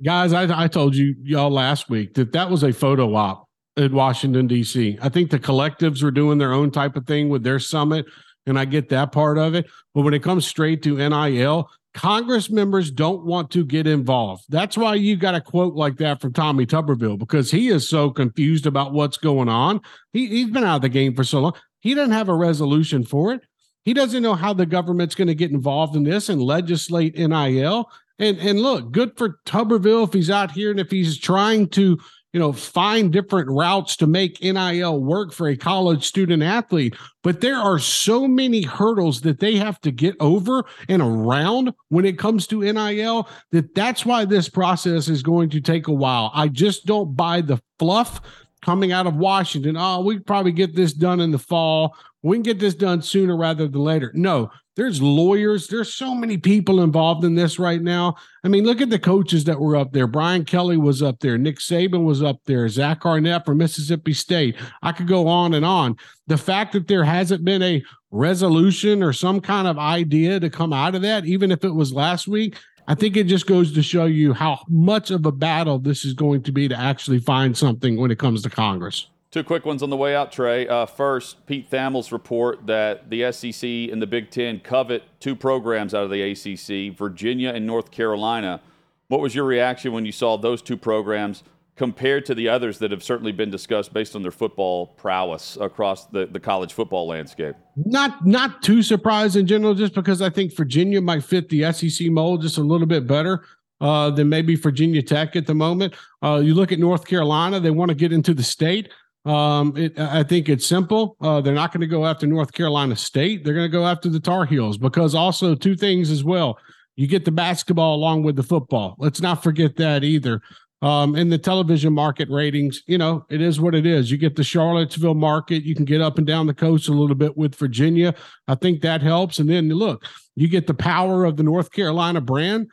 Guys, 0.03 0.31
I, 0.31 0.63
I 0.63 0.67
told 0.67 0.95
you 0.95 1.15
y'all 1.23 1.49
last 1.49 1.89
week 1.89 2.13
that 2.15 2.31
that 2.33 2.51
was 2.51 2.63
a 2.63 2.71
photo 2.71 3.15
op 3.15 3.47
in 3.75 3.93
Washington, 3.93 4.45
D.C. 4.45 4.97
I 5.01 5.09
think 5.09 5.31
the 5.31 5.39
collectives 5.39 6.03
were 6.03 6.11
doing 6.11 6.37
their 6.37 6.53
own 6.53 6.69
type 6.69 6.95
of 6.95 7.07
thing 7.07 7.29
with 7.29 7.43
their 7.43 7.59
summit, 7.59 8.05
and 8.45 8.59
I 8.59 8.65
get 8.65 8.89
that 8.89 9.11
part 9.11 9.39
of 9.39 9.55
it. 9.55 9.65
But 9.95 10.01
when 10.01 10.13
it 10.13 10.21
comes 10.21 10.45
straight 10.45 10.83
to 10.83 10.97
NIL, 10.97 11.67
Congress 11.95 12.51
members 12.51 12.91
don't 12.91 13.25
want 13.25 13.49
to 13.51 13.65
get 13.65 13.87
involved. 13.87 14.43
That's 14.49 14.77
why 14.77 14.93
you 14.93 15.15
got 15.15 15.33
a 15.33 15.41
quote 15.41 15.73
like 15.73 15.97
that 15.97 16.21
from 16.21 16.31
Tommy 16.31 16.67
Tuberville 16.67 17.17
because 17.17 17.49
he 17.49 17.69
is 17.69 17.89
so 17.89 18.11
confused 18.11 18.67
about 18.67 18.93
what's 18.93 19.17
going 19.17 19.49
on. 19.49 19.81
He, 20.13 20.27
he's 20.27 20.51
been 20.51 20.63
out 20.63 20.75
of 20.75 20.81
the 20.83 20.89
game 20.89 21.15
for 21.15 21.23
so 21.23 21.39
long. 21.39 21.53
He 21.79 21.95
doesn't 21.95 22.13
have 22.13 22.29
a 22.29 22.35
resolution 22.35 23.03
for 23.03 23.33
it. 23.33 23.41
He 23.83 23.95
doesn't 23.95 24.21
know 24.21 24.35
how 24.35 24.53
the 24.53 24.67
government's 24.67 25.15
going 25.15 25.29
to 25.29 25.35
get 25.35 25.49
involved 25.49 25.95
in 25.95 26.03
this 26.03 26.29
and 26.29 26.39
legislate 26.39 27.17
NIL. 27.17 27.89
And 28.19 28.37
and 28.39 28.59
look, 28.59 28.91
good 28.91 29.17
for 29.17 29.39
Tuberville 29.45 30.07
if 30.07 30.13
he's 30.13 30.29
out 30.29 30.51
here 30.51 30.71
and 30.71 30.79
if 30.79 30.89
he's 30.89 31.17
trying 31.17 31.69
to 31.69 31.97
you 32.33 32.39
know, 32.39 32.51
find 32.51 33.11
different 33.11 33.49
routes 33.49 33.95
to 33.95 34.05
make 34.05 34.43
NIL 34.43 35.01
work 35.03 35.33
for 35.33 35.47
a 35.47 35.57
college 35.57 36.05
student 36.05 36.43
athlete. 36.43 36.95
But 37.23 37.41
there 37.41 37.57
are 37.57 37.79
so 37.79 38.27
many 38.27 38.61
hurdles 38.61 39.21
that 39.21 39.39
they 39.39 39.55
have 39.55 39.79
to 39.81 39.91
get 39.91 40.15
over 40.19 40.63
and 40.89 41.01
around 41.01 41.73
when 41.89 42.05
it 42.05 42.19
comes 42.19 42.45
to 42.47 42.61
NIL 42.61 43.29
that 43.51 43.73
that's 43.73 44.05
why 44.05 44.25
this 44.25 44.49
process 44.49 45.07
is 45.07 45.23
going 45.23 45.49
to 45.51 45.61
take 45.61 45.87
a 45.87 45.93
while. 45.93 46.29
I 46.33 46.49
just 46.49 46.85
don't 46.85 47.15
buy 47.15 47.41
the 47.41 47.59
fluff 47.79 48.21
coming 48.61 48.91
out 48.91 49.07
of 49.07 49.15
Washington. 49.15 49.75
Oh, 49.75 50.01
we 50.01 50.19
probably 50.19 50.51
get 50.51 50.75
this 50.75 50.93
done 50.93 51.21
in 51.21 51.31
the 51.31 51.39
fall. 51.39 51.95
We 52.21 52.35
can 52.35 52.43
get 52.43 52.59
this 52.59 52.75
done 52.75 53.01
sooner 53.01 53.37
rather 53.37 53.67
than 53.67 53.81
later. 53.81 54.11
No, 54.13 54.51
there's 54.77 55.01
lawyers. 55.01 55.67
There's 55.67 55.91
so 55.91 56.13
many 56.13 56.37
people 56.37 56.83
involved 56.83 57.25
in 57.25 57.33
this 57.33 57.57
right 57.57 57.81
now. 57.81 58.15
I 58.43 58.47
mean, 58.47 58.63
look 58.63 58.79
at 58.79 58.91
the 58.91 58.99
coaches 58.99 59.43
that 59.45 59.59
were 59.59 59.75
up 59.75 59.91
there. 59.91 60.05
Brian 60.05 60.45
Kelly 60.45 60.77
was 60.77 61.01
up 61.01 61.19
there. 61.19 61.35
Nick 61.35 61.57
Saban 61.57 62.05
was 62.05 62.21
up 62.21 62.39
there. 62.45 62.69
Zach 62.69 63.03
Arnett 63.03 63.43
from 63.43 63.57
Mississippi 63.57 64.13
State. 64.13 64.55
I 64.83 64.91
could 64.91 65.07
go 65.07 65.27
on 65.27 65.55
and 65.55 65.65
on. 65.65 65.97
The 66.27 66.37
fact 66.37 66.73
that 66.73 66.87
there 66.87 67.03
hasn't 67.03 67.43
been 67.43 67.63
a 67.63 67.83
resolution 68.11 69.01
or 69.01 69.13
some 69.13 69.41
kind 69.41 69.67
of 69.67 69.79
idea 69.79 70.39
to 70.39 70.49
come 70.49 70.71
out 70.71 70.93
of 70.93 71.01
that, 71.01 71.25
even 71.25 71.51
if 71.51 71.65
it 71.65 71.73
was 71.73 71.91
last 71.91 72.27
week, 72.27 72.55
I 72.87 72.93
think 72.93 73.17
it 73.17 73.23
just 73.23 73.47
goes 73.47 73.73
to 73.73 73.81
show 73.81 74.05
you 74.05 74.31
how 74.31 74.63
much 74.69 75.09
of 75.09 75.25
a 75.25 75.31
battle 75.31 75.79
this 75.79 76.05
is 76.05 76.13
going 76.13 76.43
to 76.43 76.51
be 76.51 76.67
to 76.67 76.79
actually 76.79 77.19
find 77.19 77.57
something 77.57 77.97
when 77.97 78.11
it 78.11 78.19
comes 78.19 78.43
to 78.43 78.49
Congress. 78.51 79.07
Two 79.29 79.43
quick 79.43 79.65
ones 79.65 79.83
on 79.83 79.89
the 79.89 79.97
way 79.97 80.15
out, 80.15 80.31
Trey. 80.31 80.67
Uh, 80.67 80.85
first, 80.85 81.45
Pete 81.45 81.69
Thamel's 81.69 82.13
report 82.13 82.65
that 82.65 83.09
the 83.09 83.29
SEC 83.33 83.63
and 83.63 84.01
the 84.01 84.07
Big 84.07 84.31
Ten 84.31 84.59
covet 84.61 85.03
two 85.19 85.35
programs 85.35 85.93
out 85.93 86.03
of 86.03 86.09
the 86.09 86.21
ACC, 86.21 86.97
Virginia 86.97 87.49
and 87.49 87.65
North 87.67 87.91
Carolina. 87.91 88.61
What 89.09 89.19
was 89.19 89.35
your 89.35 89.45
reaction 89.45 89.91
when 89.91 90.05
you 90.05 90.13
saw 90.13 90.37
those 90.37 90.61
two 90.61 90.77
programs 90.77 91.43
compared 91.75 92.25
to 92.25 92.35
the 92.35 92.47
others 92.47 92.79
that 92.79 92.91
have 92.91 93.03
certainly 93.03 93.31
been 93.33 93.51
discussed 93.51 93.93
based 93.93 94.15
on 94.15 94.21
their 94.21 94.31
football 94.31 94.87
prowess 94.87 95.57
across 95.59 96.07
the, 96.07 96.25
the 96.25 96.39
college 96.39 96.71
football 96.71 97.07
landscape? 97.07 97.55
Not 97.75 98.25
not 98.25 98.63
too 98.63 98.81
surprised 98.81 99.35
in 99.35 99.45
general, 99.45 99.73
just 99.73 99.93
because 99.93 100.21
I 100.21 100.29
think 100.29 100.55
Virginia 100.55 101.01
might 101.01 101.23
fit 101.23 101.49
the 101.49 101.71
SEC 101.73 102.07
mold 102.07 102.43
just 102.43 102.57
a 102.57 102.63
little 102.63 102.87
bit 102.87 103.05
better 103.05 103.43
uh, 103.81 104.09
than 104.09 104.29
maybe 104.29 104.55
Virginia 104.55 105.03
Tech 105.03 105.35
at 105.35 105.45
the 105.45 105.53
moment. 105.55 105.93
Uh, 106.23 106.41
you 106.43 106.53
look 106.53 106.71
at 106.71 106.79
North 106.79 107.05
Carolina; 107.05 107.59
they 107.59 107.71
want 107.71 107.89
to 107.89 107.95
get 107.95 108.11
into 108.13 108.33
the 108.33 108.43
state. 108.43 108.89
Um, 109.27 109.75
it, 109.75 109.99
I 109.99 110.23
think 110.23 110.47
it's 110.47 110.65
simple. 110.65 111.17
Uh, 111.19 111.41
they're 111.41 111.53
not 111.53 111.73
going 111.73 111.81
to 111.81 111.87
go 111.87 112.05
after 112.05 112.25
North 112.25 112.53
Carolina 112.53 112.95
State. 112.95 113.43
They're 113.43 113.53
going 113.53 113.69
to 113.69 113.77
go 113.77 113.85
after 113.85 114.07
the 114.09 114.21
Tar 114.21 114.45
Heels 114.45 114.77
because 114.77 115.13
also 115.13 115.53
two 115.53 115.75
things 115.75 116.09
as 116.09 116.23
well. 116.23 116.57
You 116.95 117.07
get 117.07 117.25
the 117.25 117.31
basketball 117.31 117.95
along 117.95 118.23
with 118.23 118.37
the 118.37 118.43
football. 118.43 118.95
Let's 118.97 119.21
not 119.21 119.43
forget 119.43 119.75
that 119.75 120.05
either. 120.05 120.41
Um, 120.81 121.15
and 121.15 121.29
the 121.31 121.37
television 121.37 121.91
market 121.91 122.29
ratings, 122.29 122.83
you 122.87 122.97
know, 122.97 123.25
it 123.29 123.41
is 123.41 123.59
what 123.59 123.75
it 123.75 123.85
is. 123.85 124.09
You 124.09 124.17
get 124.17 124.35
the 124.37 124.43
Charlottesville 124.43 125.15
market. 125.15 125.63
You 125.63 125.75
can 125.75 125.85
get 125.85 126.01
up 126.01 126.17
and 126.17 126.25
down 126.25 126.47
the 126.47 126.53
coast 126.53 126.87
a 126.87 126.93
little 126.93 127.15
bit 127.15 127.35
with 127.35 127.55
Virginia. 127.55 128.15
I 128.47 128.55
think 128.55 128.81
that 128.81 129.01
helps. 129.01 129.39
And 129.39 129.49
then 129.49 129.67
look, 129.69 130.05
you 130.35 130.47
get 130.47 130.67
the 130.67 130.73
power 130.73 131.25
of 131.25 131.35
the 131.35 131.43
North 131.43 131.71
Carolina 131.71 132.21
brand. 132.21 132.67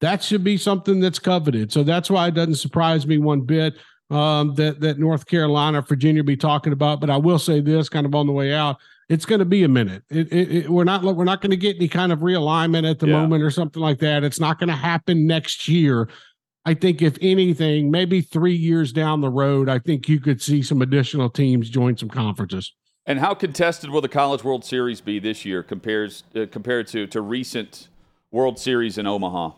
That 0.00 0.24
should 0.24 0.42
be 0.42 0.56
something 0.56 0.98
that's 0.98 1.18
coveted. 1.18 1.70
So 1.70 1.84
that's 1.84 2.10
why 2.10 2.28
it 2.28 2.34
doesn't 2.34 2.54
surprise 2.56 3.06
me 3.06 3.18
one 3.18 3.42
bit 3.42 3.74
um, 4.10 4.54
that 4.54 4.80
that 4.80 4.98
North 4.98 5.26
Carolina, 5.26 5.82
Virginia 5.82 6.24
be 6.24 6.36
talking 6.36 6.72
about. 6.72 7.00
But 7.00 7.10
I 7.10 7.16
will 7.16 7.38
say 7.38 7.60
this, 7.60 7.88
kind 7.88 8.06
of 8.06 8.14
on 8.14 8.26
the 8.26 8.32
way 8.32 8.52
out, 8.52 8.78
it's 9.08 9.24
going 9.24 9.38
to 9.40 9.44
be 9.44 9.64
a 9.64 9.68
minute. 9.68 10.02
It, 10.08 10.32
it, 10.32 10.52
it, 10.52 10.70
we're 10.70 10.84
not 10.84 11.02
we're 11.02 11.24
not 11.24 11.40
going 11.40 11.50
to 11.50 11.56
get 11.56 11.76
any 11.76 11.88
kind 11.88 12.12
of 12.12 12.20
realignment 12.20 12.88
at 12.88 12.98
the 12.98 13.08
yeah. 13.08 13.20
moment 13.20 13.42
or 13.42 13.50
something 13.50 13.82
like 13.82 13.98
that. 14.00 14.24
It's 14.24 14.40
not 14.40 14.58
going 14.58 14.68
to 14.68 14.76
happen 14.76 15.26
next 15.26 15.68
year. 15.68 16.08
I 16.64 16.74
think 16.74 17.00
if 17.00 17.16
anything, 17.22 17.90
maybe 17.90 18.20
three 18.20 18.54
years 18.54 18.92
down 18.92 19.22
the 19.22 19.30
road, 19.30 19.68
I 19.68 19.78
think 19.78 20.08
you 20.08 20.20
could 20.20 20.42
see 20.42 20.62
some 20.62 20.82
additional 20.82 21.30
teams 21.30 21.70
join 21.70 21.96
some 21.96 22.10
conferences. 22.10 22.74
And 23.06 23.18
how 23.18 23.34
contested 23.34 23.90
will 23.90 24.02
the 24.02 24.08
College 24.08 24.44
World 24.44 24.64
Series 24.64 25.00
be 25.00 25.18
this 25.18 25.44
year 25.44 25.62
compares 25.62 26.24
uh, 26.36 26.46
compared 26.50 26.86
to 26.88 27.06
to 27.08 27.20
recent 27.20 27.88
World 28.30 28.58
Series 28.58 28.98
in 28.98 29.06
Omaha? 29.06 29.52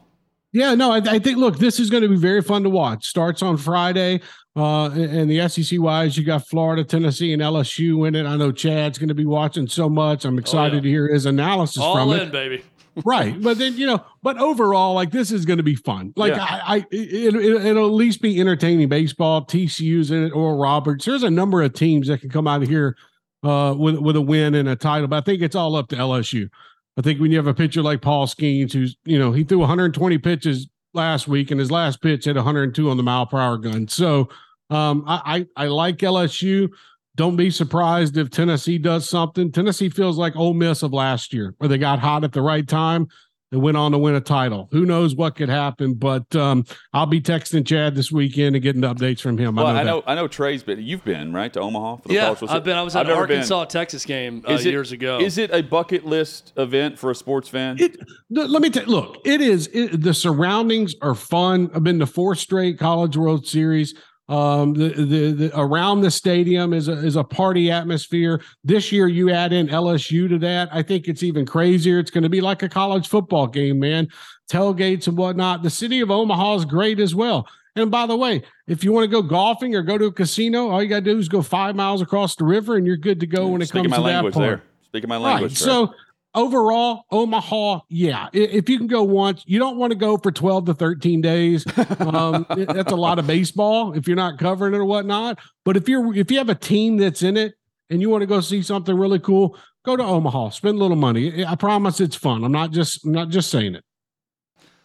Yeah, 0.53 0.75
no, 0.75 0.93
I, 0.93 0.99
I, 0.99 1.19
think 1.19 1.39
look, 1.39 1.59
this 1.59 1.81
is 1.81 1.89
going 1.89 2.03
to 2.03 2.11
be 2.11 2.17
very 2.17 2.43
fun 2.43 2.63
to 2.65 2.69
watch. 2.69 3.07
Starts 3.07 3.43
on 3.43 3.57
Friday, 3.57 4.21
uh, 4.55 4.91
and 4.91 5.31
the 5.31 5.49
SEC 5.49 5.81
wise, 5.81 6.17
you 6.19 6.25
got 6.25 6.47
Florida, 6.47 6.85
Tennessee, 6.85 7.33
and 7.33 7.41
LSU 7.41 8.07
in 8.07 8.15
it. 8.15 8.27
I 8.27 8.37
know 8.37 8.53
Chad's 8.53 8.99
going 8.99 9.09
to 9.09 9.15
be 9.15 9.25
watching 9.25 9.67
so 9.67 9.89
much. 9.89 10.27
I'm 10.27 10.39
excited 10.39 10.75
oh, 10.75 10.77
yeah. 10.77 10.83
to 10.83 10.89
hear 10.89 11.09
his 11.09 11.25
analysis 11.25 11.83
All 11.83 11.95
from 11.95 12.11
in, 12.13 12.29
it. 12.29 12.33
baby. 12.33 12.63
right, 13.07 13.41
but 13.41 13.57
then 13.57 13.79
you 13.79 13.87
know, 13.87 14.05
but 14.23 14.39
overall, 14.39 14.93
like 14.93 15.11
this 15.11 15.33
is 15.33 15.47
going 15.47 15.57
to 15.57 15.63
be 15.63 15.75
fun. 15.75 16.13
Like 16.15 16.35
yeah. 16.35 16.45
I, 16.45 16.77
I 16.77 16.87
it, 16.91 17.35
it, 17.35 17.75
will 17.75 17.87
at 17.87 17.93
least 17.93 18.21
be 18.21 18.39
entertaining 18.39 18.87
baseball. 18.91 19.47
TCU's 19.47 20.11
in 20.11 20.25
it, 20.25 20.31
Oral 20.31 20.59
Roberts. 20.59 21.07
There's 21.07 21.23
a 21.23 21.31
number 21.31 21.63
of 21.63 21.73
teams 21.73 22.09
that 22.09 22.21
can 22.21 22.29
come 22.29 22.47
out 22.47 22.63
of 22.63 22.69
here 22.69 22.95
uh, 23.43 23.75
with 23.79 23.97
with 23.97 24.17
a 24.17 24.21
win 24.21 24.55
and 24.55 24.69
a 24.69 24.77
title. 24.77 25.09
But 25.09 25.17
I 25.17 25.21
think 25.23 25.41
it's 25.41 25.57
all 25.57 25.75
up 25.75 25.89
to 25.89 25.97
LSU. 25.97 26.51
I 26.99 27.01
think 27.01 27.19
when 27.19 27.31
you 27.31 27.39
have 27.39 27.47
a 27.47 27.55
pitcher 27.55 27.81
like 27.81 28.03
Paul 28.03 28.27
Skenes, 28.27 28.75
who's 28.75 28.95
you 29.05 29.19
know 29.19 29.33
he 29.33 29.45
threw 29.45 29.61
120 29.61 30.19
pitches 30.19 30.69
last 30.95 31.29
week, 31.29 31.51
and 31.51 31.61
his 31.61 31.71
last 31.71 32.03
pitch 32.03 32.25
hit 32.25 32.37
102 32.37 32.91
on 32.91 32.97
the 32.97 33.03
mile 33.03 33.27
per 33.27 33.39
hour 33.39 33.59
gun. 33.59 33.89
So 33.89 34.29
um, 34.71 35.05
I, 35.07 35.47
I 35.57 35.65
I 35.65 35.67
like 35.69 35.99
LSU. 35.99 36.71
Don't 37.15 37.37
be 37.37 37.51
surprised 37.51 38.17
if 38.17 38.31
Tennessee 38.31 38.79
does 38.79 39.09
something. 39.09 39.53
Tennessee 39.53 39.91
feels 39.91 40.17
like 40.17 40.35
Ole 40.35 40.55
Miss 40.55 40.83
of 40.83 40.93
last 40.93 41.35
year, 41.35 41.55
where 41.59 41.69
they 41.69 41.79
got 41.79 41.99
hot 41.99 42.25
at 42.25 42.33
the 42.33 42.41
right 42.41 42.67
time 42.67 43.09
and 43.53 43.63
went 43.63 43.77
on 43.77 43.93
to 43.93 43.99
win 43.99 44.15
a 44.15 44.21
title. 44.21 44.69
Who 44.73 44.85
knows 44.85 45.15
what 45.15 45.37
could 45.37 45.49
happen? 45.49 45.95
But 45.95 46.35
um, 46.35 46.65
I'll 46.93 47.07
be 47.07 47.21
texting 47.21 47.67
Chad 47.67 47.95
this 47.95 48.11
weekend 48.11 48.57
and 48.57 48.63
getting 48.63 48.83
updates 48.83 49.21
from 49.21 49.39
him. 49.39 49.55
Well, 49.55 49.67
I 49.67 49.75
know, 49.75 49.79
I 49.79 49.85
know, 49.85 50.03
I 50.07 50.15
know, 50.15 50.29
Trey's 50.29 50.63
been. 50.63 50.81
You've 50.81 51.05
been 51.05 51.33
right 51.33 51.53
to 51.53 51.61
Omaha 51.61 51.97
for 51.97 52.09
the 52.09 52.15
yeah, 52.15 52.35
I've 52.49 52.65
been. 52.65 52.77
I 52.77 52.83
was 52.83 52.97
at 52.97 53.07
an 53.07 53.13
Arkansas 53.13 53.67
Texas 53.67 54.05
game 54.05 54.43
uh, 54.49 54.55
it, 54.55 54.65
years 54.65 54.91
ago. 54.91 55.21
Is 55.21 55.39
it 55.39 55.51
a 55.53 55.63
bucket 55.63 56.05
list 56.05 56.53
event 56.57 56.99
for 56.99 57.11
a 57.11 57.15
sports 57.15 57.49
fan? 57.49 57.77
It, 57.79 57.97
let 58.31 58.63
me 58.63 58.71
tell. 58.71 58.87
Look, 58.87 59.19
it 59.25 59.41
is. 59.41 59.69
It, 59.73 60.03
the 60.03 60.15
surroundings 60.15 60.95
are 61.03 61.15
fun. 61.15 61.71
I've 61.75 61.85
been 61.85 61.99
to 61.99 62.07
four 62.07 62.35
straight 62.35 62.79
College 62.79 63.17
World 63.17 63.47
Series. 63.47 63.95
Um, 64.33 64.73
the, 64.73 64.89
the, 64.89 65.33
the 65.33 65.61
around 65.61 66.01
the 66.01 66.11
stadium 66.11 66.73
is 66.73 66.89
a 66.89 66.93
is 66.93 67.17
a 67.17 67.25
party 67.25 67.71
atmosphere. 67.71 68.41
This 68.65 68.91
year, 68.91 69.07
you 69.07 69.31
add 69.31 69.53
in 69.53 69.69
LSU 69.69 70.27
to 70.31 70.39
that. 70.39 70.71
I 70.73 70.83
think 70.83 71.07
it's 71.07 71.23
even 71.23 71.45
crazier. 71.45 71.99
It's 71.99 72.11
going 72.11 72.23
to 72.23 72.31
be 72.31 72.41
like 72.41 72.63
a 72.63 72.69
college 72.69 73.09
football 73.09 73.47
game, 73.47 73.79
man. 73.79 74.09
Tailgates 74.51 75.07
and 75.07 75.19
whatnot. 75.19 75.63
The 75.63 75.69
city 75.69 76.01
of 76.01 76.11
Omaha 76.11 76.55
is 76.55 76.65
great 76.65 76.99
as 76.99 77.15
well. 77.15 77.47
And 77.77 77.91
by 77.91 78.07
the 78.07 78.17
way, 78.17 78.43
if 78.67 78.83
you 78.83 78.93
want 78.93 79.05
to 79.05 79.09
go 79.09 79.21
golfing 79.21 79.75
or 79.75 79.83
go 79.83 79.99
to 79.99 80.07
a 80.07 80.13
casino, 80.13 80.71
all 80.71 80.83
you 80.83 80.89
got 80.89 81.05
to 81.05 81.13
do 81.13 81.19
is 81.19 81.29
go 81.29 81.43
five 81.43 81.77
miles 81.77 82.01
across 82.01 82.35
the 82.35 82.45
river, 82.47 82.77
and 82.77 82.87
you're 82.87 82.97
good 82.97 83.21
to 83.21 83.27
go 83.27 83.49
when 83.49 83.61
it 83.61 83.69
Speaking 83.69 83.91
comes 83.91 84.03
to 84.03 84.09
that 84.09 84.23
part. 84.23 84.35
There. 84.35 84.63
Speaking 84.85 85.09
my 85.11 85.19
language. 85.19 85.53
Right. 85.53 85.59
So 85.59 85.95
overall, 86.35 87.05
Omaha, 87.11 87.81
yeah. 87.89 88.29
If 88.33 88.69
you 88.69 88.79
can 88.79 88.87
go 88.87 89.03
once, 89.03 89.43
you 89.47 89.59
don't 89.59 89.77
want 89.77 89.93
to 89.93 89.99
go 89.99 90.17
for 90.17 90.31
12 90.31 90.67
to 90.67 90.75
13 90.75 91.21
days. 91.21 91.65
Um, 92.01 92.47
that's 92.57 92.93
a 92.93 92.97
lot 92.97 93.19
of 93.19 93.27
baseball 93.27 93.93
if 93.93 94.07
you're 94.07 94.17
not 94.17 94.39
covering 94.39 94.75
it 94.75 94.79
or 94.79 94.85
whatnot. 94.85 95.39
But 95.65 95.77
if 95.77 95.89
you're 95.89 96.15
if 96.17 96.31
you 96.31 96.39
have 96.39 96.49
a 96.49 96.55
team 96.55 96.97
that's 96.97 97.23
in 97.23 97.37
it 97.37 97.55
and 97.91 98.01
you 98.01 98.11
want 98.11 98.23
to 98.23 98.27
go 98.27 98.41
see 98.41 98.63
something 98.63 98.97
really 98.97 99.19
cool, 99.19 99.57
go 99.85 99.97
to 99.97 100.03
Omaha, 100.03 100.51
spend 100.51 100.77
a 100.77 100.81
little 100.81 100.97
money. 100.97 101.45
I 101.45 101.55
promise 101.55 102.01
it's 102.01 102.17
fun. 102.17 102.45
I'm 102.45 102.53
not 102.53 102.73
just 102.73 103.05
I'm 103.05 103.13
not 103.13 103.29
just 103.29 103.51
saying 103.51 103.75
it. 103.75 103.85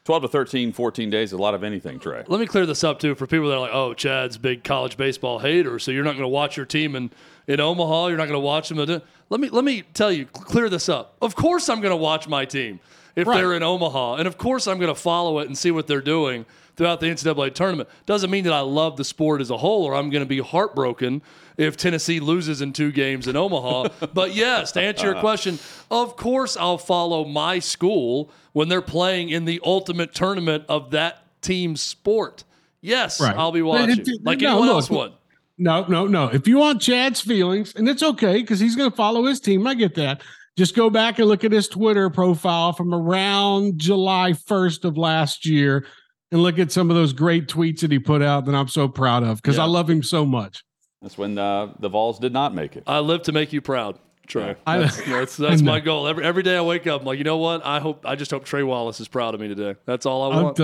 12 0.08 0.22
to 0.22 0.28
13, 0.30 0.72
14 0.72 1.10
days 1.10 1.30
is 1.30 1.34
a 1.34 1.38
lot 1.38 1.54
of 1.54 1.66
anything, 1.66 2.00
Trey. 2.00 2.24
Let 2.30 2.40
me 2.40 2.46
clear 2.46 2.66
this 2.66 2.82
up 2.82 2.98
too 2.98 3.14
for 3.14 3.28
people 3.28 3.50
that 3.50 3.56
are 3.56 3.60
like, 3.60 3.74
oh, 3.74 3.94
Chad's 3.94 4.38
big 4.38 4.64
college 4.64 4.96
baseball 4.96 5.40
hater, 5.40 5.80
so 5.80 5.92
you're 5.92 6.06
not 6.06 6.14
going 6.14 6.24
to 6.24 6.30
watch 6.30 6.56
your 6.56 6.66
team 6.66 6.96
in, 6.96 7.12
in 7.46 7.60
Omaha. 7.60 8.08
You're 8.08 8.18
not 8.18 8.30
going 8.30 8.40
to 8.40 8.40
watch 8.40 8.70
them. 8.70 9.02
Let 9.30 9.40
me 9.40 9.50
let 9.50 9.64
me 9.64 9.84
tell 9.94 10.12
you, 10.12 10.26
clear 10.26 10.70
this 10.70 10.90
up. 10.90 11.16
Of 11.22 11.36
course, 11.36 11.70
I'm 11.70 11.82
going 11.82 11.92
to 11.92 11.98
watch 11.98 12.28
my 12.28 12.46
team 12.46 12.80
if 13.16 13.28
right. 13.28 13.38
they're 13.38 13.54
in 13.54 13.64
Omaha, 13.64 14.16
and 14.16 14.28
of 14.28 14.38
course, 14.38 14.68
I'm 14.68 14.78
going 14.78 14.94
to 14.94 15.00
follow 15.00 15.40
it 15.40 15.48
and 15.48 15.58
see 15.58 15.72
what 15.72 15.88
they're 15.88 16.02
doing 16.02 16.46
throughout 16.78 17.00
the 17.00 17.08
NCAA 17.08 17.54
tournament. 17.54 17.90
Doesn't 18.06 18.30
mean 18.30 18.44
that 18.46 18.54
I 18.54 18.60
love 18.60 18.96
the 18.96 19.04
sport 19.04 19.42
as 19.42 19.50
a 19.50 19.58
whole, 19.58 19.84
or 19.84 19.96
I'm 19.96 20.10
going 20.10 20.24
to 20.24 20.28
be 20.28 20.40
heartbroken 20.40 21.22
if 21.58 21.76
Tennessee 21.76 22.20
loses 22.20 22.62
in 22.62 22.72
two 22.72 22.92
games 22.92 23.28
in 23.28 23.36
Omaha. 23.36 23.90
but 24.14 24.36
yes, 24.36 24.72
to 24.74 24.82
answer 24.82 25.08
your 25.08 25.20
question, 25.20 25.60
of 25.90 26.16
course, 26.16 26.56
I'll 26.56 26.78
follow 26.78 27.26
my 27.26 27.60
school 27.60 28.30
when 28.54 28.70
they're 28.70 28.82
playing 28.82 29.30
in 29.30 29.46
the 29.46 29.60
ultimate 29.66 30.14
tournament 30.14 30.66
of 30.70 30.92
that 30.92 31.24
team's 31.42 31.82
sport. 31.82 32.44
Yes, 32.82 33.20
right. 33.20 33.36
I'll 33.36 33.52
be 33.52 33.64
watching 33.64 34.00
it, 34.00 34.08
it, 34.08 34.24
like 34.24 34.40
no, 34.40 34.50
anyone 34.50 34.68
look, 34.68 34.76
else 34.76 34.90
would. 34.90 35.14
No, 35.58 35.86
no, 35.88 36.06
no. 36.06 36.28
If 36.28 36.48
you 36.48 36.58
want 36.58 36.82
Chad's 36.82 37.20
feelings, 37.20 37.74
and 37.76 37.90
it's 37.90 38.04
okay 38.04 38.42
because 38.42 38.60
he's 38.60 38.76
going 38.76 38.90
to 38.92 38.96
follow 38.96 39.26
his 39.26 39.40
team, 39.40 39.66
I 39.66 39.74
get 39.74 39.96
that. 39.96 40.22
Just 40.58 40.76
go 40.76 40.90
back 40.90 41.20
and 41.20 41.28
look 41.28 41.44
at 41.44 41.52
his 41.52 41.68
Twitter 41.68 42.10
profile 42.10 42.74
from 42.74 42.94
around 42.94 43.80
July 43.80 44.32
1st 44.34 44.86
of 44.86 44.98
last 44.98 45.46
year 45.46 45.86
and 46.32 46.42
look 46.42 46.60
at 46.60 46.72
some 46.72 46.90
of 46.90 46.96
those 46.96 47.14
great 47.14 47.48
tweets 47.48 47.82
that 47.82 47.92
he 47.92 48.00
put 48.00 48.22
out 48.22 48.46
that 48.46 48.56
I'm 48.56 48.68
so 48.68 48.88
proud 48.88 49.24
of 49.24 49.42
because 49.42 49.58
yeah. 49.58 49.64
I 49.64 49.68
love 49.68 49.90
him 49.90 50.04
so 50.04 50.26
much. 50.26 50.64
That's 51.02 51.18
when 51.18 51.38
uh, 51.38 51.74
the 51.80 51.90
Vols 51.90 52.20
did 52.20 52.34
not 52.34 52.56
make 52.56 52.76
it. 52.76 52.84
I 52.88 53.00
live 53.00 53.22
to 53.24 53.32
make 53.32 53.54
you 53.54 53.62
proud. 53.62 54.00
Trey. 54.26 54.56
That's, 54.66 54.98
that's, 55.06 55.38
that's 55.38 55.62
my 55.62 55.80
goal. 55.80 56.06
Every 56.08 56.26
every 56.26 56.44
day 56.44 56.58
I 56.58 56.62
wake 56.62 56.86
up, 56.86 57.02
I'm 57.02 57.08
like, 57.08 57.18
you 57.18 57.24
know 57.24 57.38
what? 57.38 57.66
I 57.66 57.80
hope 57.80 58.06
I 58.06 58.16
just 58.16 58.30
hope 58.32 58.44
Trey 58.44 58.62
Wallace 58.62 59.00
is 59.00 59.08
proud 59.08 59.34
of 59.34 59.40
me 59.40 59.48
today. 59.48 59.76
That's 59.86 60.06
all 60.06 60.30
I 60.30 60.44
want. 60.44 60.60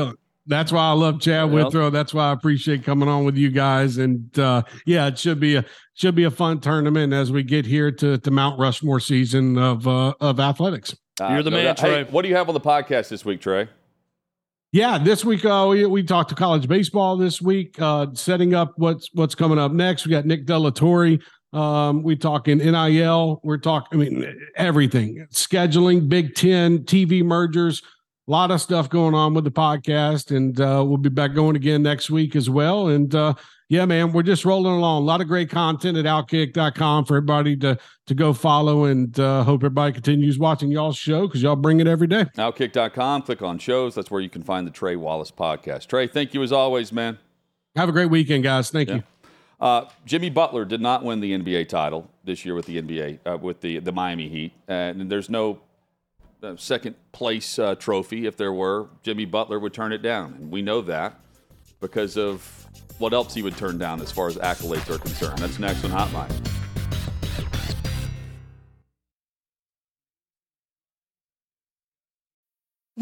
That's 0.45 0.71
why 0.71 0.89
I 0.89 0.91
love 0.91 1.21
Chad 1.21 1.51
yep. 1.51 1.65
Withrow. 1.65 1.89
That's 1.89 2.13
why 2.13 2.29
I 2.29 2.33
appreciate 2.33 2.83
coming 2.83 3.07
on 3.07 3.23
with 3.23 3.37
you 3.37 3.49
guys. 3.49 3.97
And 3.97 4.37
uh, 4.37 4.63
yeah, 4.85 5.07
it 5.07 5.17
should 5.17 5.39
be 5.39 5.55
a 5.55 5.65
should 5.93 6.15
be 6.15 6.25
a 6.25 6.31
fun 6.31 6.59
tournament 6.59 7.13
as 7.13 7.31
we 7.31 7.43
get 7.43 7.65
here 7.65 7.91
to 7.91 8.17
to 8.17 8.31
Mount 8.31 8.59
Rushmore 8.59 8.99
season 8.99 9.57
of 9.57 9.87
uh, 9.87 10.13
of 10.19 10.39
athletics. 10.39 10.95
Uh, 11.21 11.29
You're 11.29 11.43
the 11.43 11.51
no, 11.51 11.57
man, 11.57 11.75
Trey. 11.75 12.03
Hey, 12.03 12.11
what 12.11 12.23
do 12.23 12.29
you 12.29 12.35
have 12.35 12.49
on 12.49 12.53
the 12.53 12.61
podcast 12.61 13.09
this 13.09 13.23
week, 13.23 13.41
Trey? 13.41 13.69
Yeah, 14.71 14.97
this 14.97 15.23
week 15.23 15.45
uh, 15.45 15.67
we, 15.69 15.85
we 15.85 16.01
talked 16.01 16.29
to 16.29 16.35
college 16.35 16.67
baseball 16.67 17.15
this 17.15 17.39
week, 17.39 17.79
uh, 17.79 18.07
setting 18.13 18.53
up 18.53 18.73
what's 18.77 19.09
what's 19.13 19.35
coming 19.35 19.59
up 19.59 19.71
next. 19.71 20.05
We 20.05 20.11
got 20.11 20.25
Nick 20.25 20.45
Delatorre 20.45 21.21
um, 21.53 22.01
we 22.01 22.15
talking 22.15 22.57
NIL. 22.57 23.39
We're 23.43 23.57
talking, 23.57 24.01
I 24.01 24.03
mean, 24.03 24.41
everything, 24.55 25.27
scheduling, 25.31 26.09
Big 26.09 26.33
Ten, 26.35 26.79
TV 26.79 27.23
mergers, 27.23 27.83
a 28.28 28.32
lot 28.32 28.51
of 28.51 28.61
stuff 28.61 28.89
going 28.89 29.13
on 29.13 29.34
with 29.34 29.43
the 29.43 29.51
podcast. 29.51 30.36
And 30.36 30.59
uh, 30.59 30.84
we'll 30.86 30.97
be 30.97 31.09
back 31.09 31.34
going 31.34 31.55
again 31.55 31.84
next 31.84 32.09
week 32.09 32.36
as 32.36 32.49
well. 32.49 32.88
And 32.88 33.13
uh, 33.13 33.34
yeah, 33.69 33.86
man, 33.86 34.11
we're 34.11 34.24
just 34.24 34.45
rolling 34.45 34.74
along. 34.74 35.03
A 35.03 35.05
lot 35.05 35.19
of 35.19 35.28
great 35.28 35.49
content 35.49 35.97
at 35.97 36.05
outkick.com 36.05 37.05
for 37.05 37.17
everybody 37.17 37.55
to 37.57 37.78
to 38.07 38.15
go 38.15 38.34
follow. 38.34 38.86
And 38.86 39.17
uh, 39.19 39.43
hope 39.43 39.59
everybody 39.59 39.93
continues 39.93 40.38
watching 40.38 40.71
y'all's 40.71 40.97
show 40.97 41.28
because 41.28 41.41
y'all 41.41 41.55
bring 41.55 41.80
it 41.80 41.88
every 41.88 42.07
day. 42.07 42.26
Outkick.com, 42.38 43.24
click 43.24 43.41
on 43.41 43.57
shows. 43.57 43.95
That's 43.95 44.11
where 44.11 44.21
you 44.21 44.30
can 44.30 44.43
find 44.43 44.67
the 44.67 44.71
Trey 44.71 44.95
Wallace 44.95 45.32
podcast. 45.32 45.88
Trey, 45.88 46.07
thank 46.07 46.34
you 46.34 46.43
as 46.43 46.51
always, 46.51 46.91
man. 46.91 47.17
Have 47.76 47.89
a 47.89 47.91
great 47.93 48.09
weekend, 48.09 48.43
guys. 48.43 48.69
Thank 48.69 48.89
yeah. 48.89 48.95
you. 48.95 49.03
Uh, 49.59 49.89
Jimmy 50.05 50.30
Butler 50.30 50.65
did 50.65 50.82
not 50.82 51.03
win 51.03 51.21
the 51.21 51.32
NBA 51.38 51.69
title 51.69 52.09
this 52.24 52.45
year 52.45 52.53
with 52.53 52.65
the 52.65 52.82
NBA 52.82 53.19
uh, 53.26 53.38
with 53.38 53.61
the 53.61 53.80
the 53.80 53.91
Miami 53.91 54.30
Heat, 54.30 54.53
and 54.67 55.09
there's 55.09 55.30
no 55.30 55.61
uh, 56.43 56.55
second 56.57 56.95
place 57.11 57.57
uh, 57.57 57.75
trophy. 57.75 58.25
If 58.25 58.37
there 58.37 58.53
were, 58.53 58.87
Jimmy 59.01 59.25
Butler 59.25 59.59
would 59.59 59.73
turn 59.73 59.91
it 59.91 60.01
down, 60.01 60.33
and 60.33 60.51
we 60.51 60.61
know 60.61 60.81
that 60.81 61.19
because 61.79 62.17
of 62.17 62.67
what 62.97 63.13
else 63.13 63.33
he 63.33 63.41
would 63.41 63.57
turn 63.57 63.77
down 63.77 64.01
as 64.01 64.11
far 64.11 64.27
as 64.27 64.37
accolades 64.37 64.89
are 64.89 64.99
concerned. 64.99 65.39
That's 65.39 65.59
next 65.59 65.83
on 65.83 65.91
Hotline. 65.91 66.62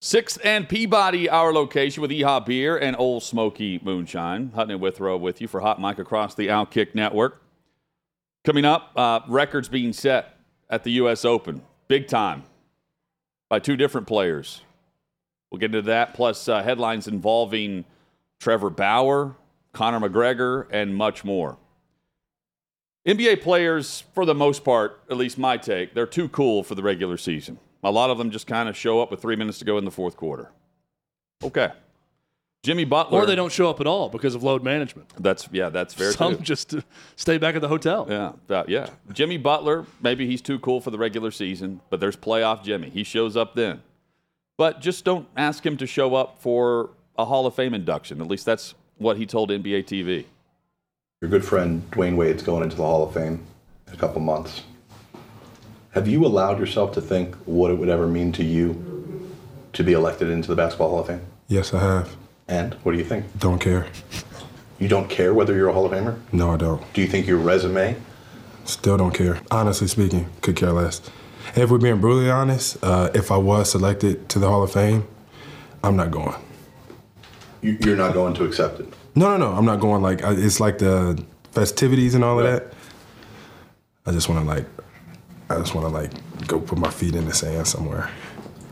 Sixth 0.00 0.38
and 0.44 0.68
Peabody, 0.68 1.28
our 1.28 1.52
location 1.54 2.02
with 2.02 2.10
Yee-Haw 2.10 2.40
Beer 2.40 2.76
and 2.76 2.94
Ole 2.98 3.20
Smoky 3.20 3.80
Moonshine. 3.82 4.52
Hutton 4.54 4.72
and 4.72 4.80
Withrow 4.80 5.16
with 5.16 5.40
you 5.40 5.48
for 5.48 5.60
Hot 5.60 5.80
Mic 5.80 5.98
across 5.98 6.34
the 6.34 6.48
Outkick 6.48 6.94
Network. 6.94 7.42
Coming 8.44 8.66
up, 8.66 8.92
uh, 8.94 9.20
records 9.26 9.68
being 9.68 9.94
set 9.94 10.36
at 10.68 10.84
the 10.84 10.92
U.S. 10.92 11.24
Open, 11.24 11.62
big 11.88 12.08
time, 12.08 12.44
by 13.48 13.58
two 13.58 13.76
different 13.76 14.06
players. 14.06 14.60
We'll 15.50 15.60
get 15.60 15.74
into 15.74 15.82
that, 15.82 16.12
plus 16.12 16.46
uh, 16.46 16.62
headlines 16.62 17.08
involving 17.08 17.86
Trevor 18.38 18.70
Bauer, 18.70 19.34
Conor 19.72 20.08
McGregor, 20.08 20.66
and 20.70 20.94
much 20.94 21.24
more. 21.24 21.56
NBA 23.08 23.40
players, 23.40 24.04
for 24.14 24.26
the 24.26 24.34
most 24.34 24.62
part, 24.62 25.00
at 25.10 25.16
least 25.16 25.38
my 25.38 25.56
take, 25.56 25.94
they're 25.94 26.06
too 26.06 26.28
cool 26.28 26.62
for 26.62 26.74
the 26.74 26.82
regular 26.82 27.16
season. 27.16 27.58
A 27.84 27.90
lot 27.90 28.10
of 28.10 28.18
them 28.18 28.30
just 28.30 28.46
kind 28.46 28.68
of 28.68 28.76
show 28.76 29.00
up 29.00 29.10
with 29.10 29.20
three 29.22 29.36
minutes 29.36 29.58
to 29.60 29.64
go 29.64 29.78
in 29.78 29.84
the 29.84 29.90
fourth 29.90 30.16
quarter. 30.16 30.50
Okay. 31.42 31.70
Jimmy 32.62 32.84
Butler. 32.84 33.20
Or 33.20 33.26
they 33.26 33.36
don't 33.36 33.52
show 33.52 33.70
up 33.70 33.80
at 33.80 33.86
all 33.86 34.08
because 34.08 34.34
of 34.34 34.42
load 34.42 34.64
management. 34.64 35.12
That's 35.20 35.48
yeah, 35.52 35.68
that's 35.68 35.94
fair 35.94 36.10
Some 36.12 36.38
too. 36.38 36.42
just 36.42 36.74
uh, 36.74 36.80
stay 37.14 37.38
back 37.38 37.54
at 37.54 37.60
the 37.60 37.68
hotel. 37.68 38.06
Yeah, 38.08 38.32
that- 38.48 38.68
yeah. 38.68 38.88
Jimmy 39.12 39.36
Butler, 39.36 39.86
maybe 40.00 40.26
he's 40.26 40.42
too 40.42 40.58
cool 40.58 40.80
for 40.80 40.90
the 40.90 40.98
regular 40.98 41.30
season, 41.30 41.80
but 41.90 42.00
there's 42.00 42.16
playoff 42.16 42.64
Jimmy. 42.64 42.90
He 42.90 43.04
shows 43.04 43.36
up 43.36 43.54
then. 43.54 43.82
But 44.58 44.80
just 44.80 45.04
don't 45.04 45.28
ask 45.36 45.64
him 45.64 45.76
to 45.76 45.86
show 45.86 46.14
up 46.16 46.40
for 46.40 46.90
a 47.18 47.24
Hall 47.24 47.46
of 47.46 47.54
Fame 47.54 47.74
induction. 47.74 48.20
At 48.20 48.26
least 48.26 48.46
that's 48.46 48.74
what 48.98 49.16
he 49.16 49.26
told 49.26 49.50
NBA 49.50 49.84
TV. 49.84 50.24
Your 51.20 51.30
good 51.30 51.44
friend 51.44 51.88
Dwyane 51.92 52.16
Wade's 52.16 52.42
going 52.42 52.62
into 52.64 52.76
the 52.76 52.82
Hall 52.82 53.06
of 53.06 53.14
Fame 53.14 53.44
in 53.86 53.92
a 53.94 53.96
couple 53.96 54.20
months. 54.20 54.62
Have 55.96 56.06
you 56.06 56.26
allowed 56.26 56.58
yourself 56.58 56.92
to 56.92 57.00
think 57.00 57.34
what 57.46 57.70
it 57.70 57.74
would 57.78 57.88
ever 57.88 58.06
mean 58.06 58.30
to 58.32 58.44
you 58.44 59.30
to 59.72 59.82
be 59.82 59.94
elected 59.94 60.28
into 60.28 60.46
the 60.46 60.54
Basketball 60.54 60.90
Hall 60.90 61.00
of 61.00 61.06
Fame? 61.06 61.22
Yes, 61.48 61.72
I 61.72 61.80
have. 61.80 62.14
And 62.48 62.74
what 62.82 62.92
do 62.92 62.98
you 62.98 63.04
think? 63.04 63.24
Don't 63.38 63.58
care. 63.58 63.86
You 64.78 64.88
don't 64.88 65.08
care 65.08 65.32
whether 65.32 65.54
you're 65.54 65.70
a 65.70 65.72
Hall 65.72 65.86
of 65.86 65.92
Famer? 65.92 66.18
No, 66.32 66.50
I 66.52 66.58
don't. 66.58 66.82
Do 66.92 67.00
you 67.00 67.06
think 67.06 67.26
your 67.26 67.38
resume? 67.38 67.96
Still 68.66 68.98
don't 68.98 69.14
care. 69.14 69.40
Honestly 69.50 69.88
speaking, 69.88 70.28
could 70.42 70.54
care 70.54 70.70
less. 70.70 71.00
If 71.54 71.70
we're 71.70 71.78
being 71.78 71.98
brutally 71.98 72.28
honest, 72.30 72.76
uh, 72.82 73.08
if 73.14 73.30
I 73.32 73.38
was 73.38 73.70
selected 73.70 74.28
to 74.28 74.38
the 74.38 74.48
Hall 74.50 74.62
of 74.62 74.72
Fame, 74.72 75.08
I'm 75.82 75.96
not 75.96 76.10
going. 76.10 76.34
you- 77.62 77.78
You're 77.80 77.96
not 77.96 78.12
going 78.12 78.34
to 78.34 78.44
accept 78.44 78.80
it. 78.80 78.92
No, 79.14 79.30
no, 79.30 79.38
no. 79.50 79.56
I'm 79.56 79.64
not 79.64 79.80
going. 79.80 80.02
Like 80.02 80.20
it's 80.22 80.60
like 80.60 80.76
the 80.76 81.24
festivities 81.52 82.14
and 82.14 82.22
all 82.22 82.38
of 82.38 82.44
that. 82.44 82.74
I 84.04 84.12
just 84.12 84.28
want 84.28 84.42
to 84.42 84.46
like, 84.46 84.66
I 85.48 85.58
just 85.58 85.74
want 85.74 85.86
to 85.86 85.92
like 85.92 86.46
go 86.46 86.60
put 86.60 86.78
my 86.78 86.90
feet 86.90 87.14
in 87.14 87.26
the 87.26 87.34
sand 87.34 87.66
somewhere. 87.66 88.10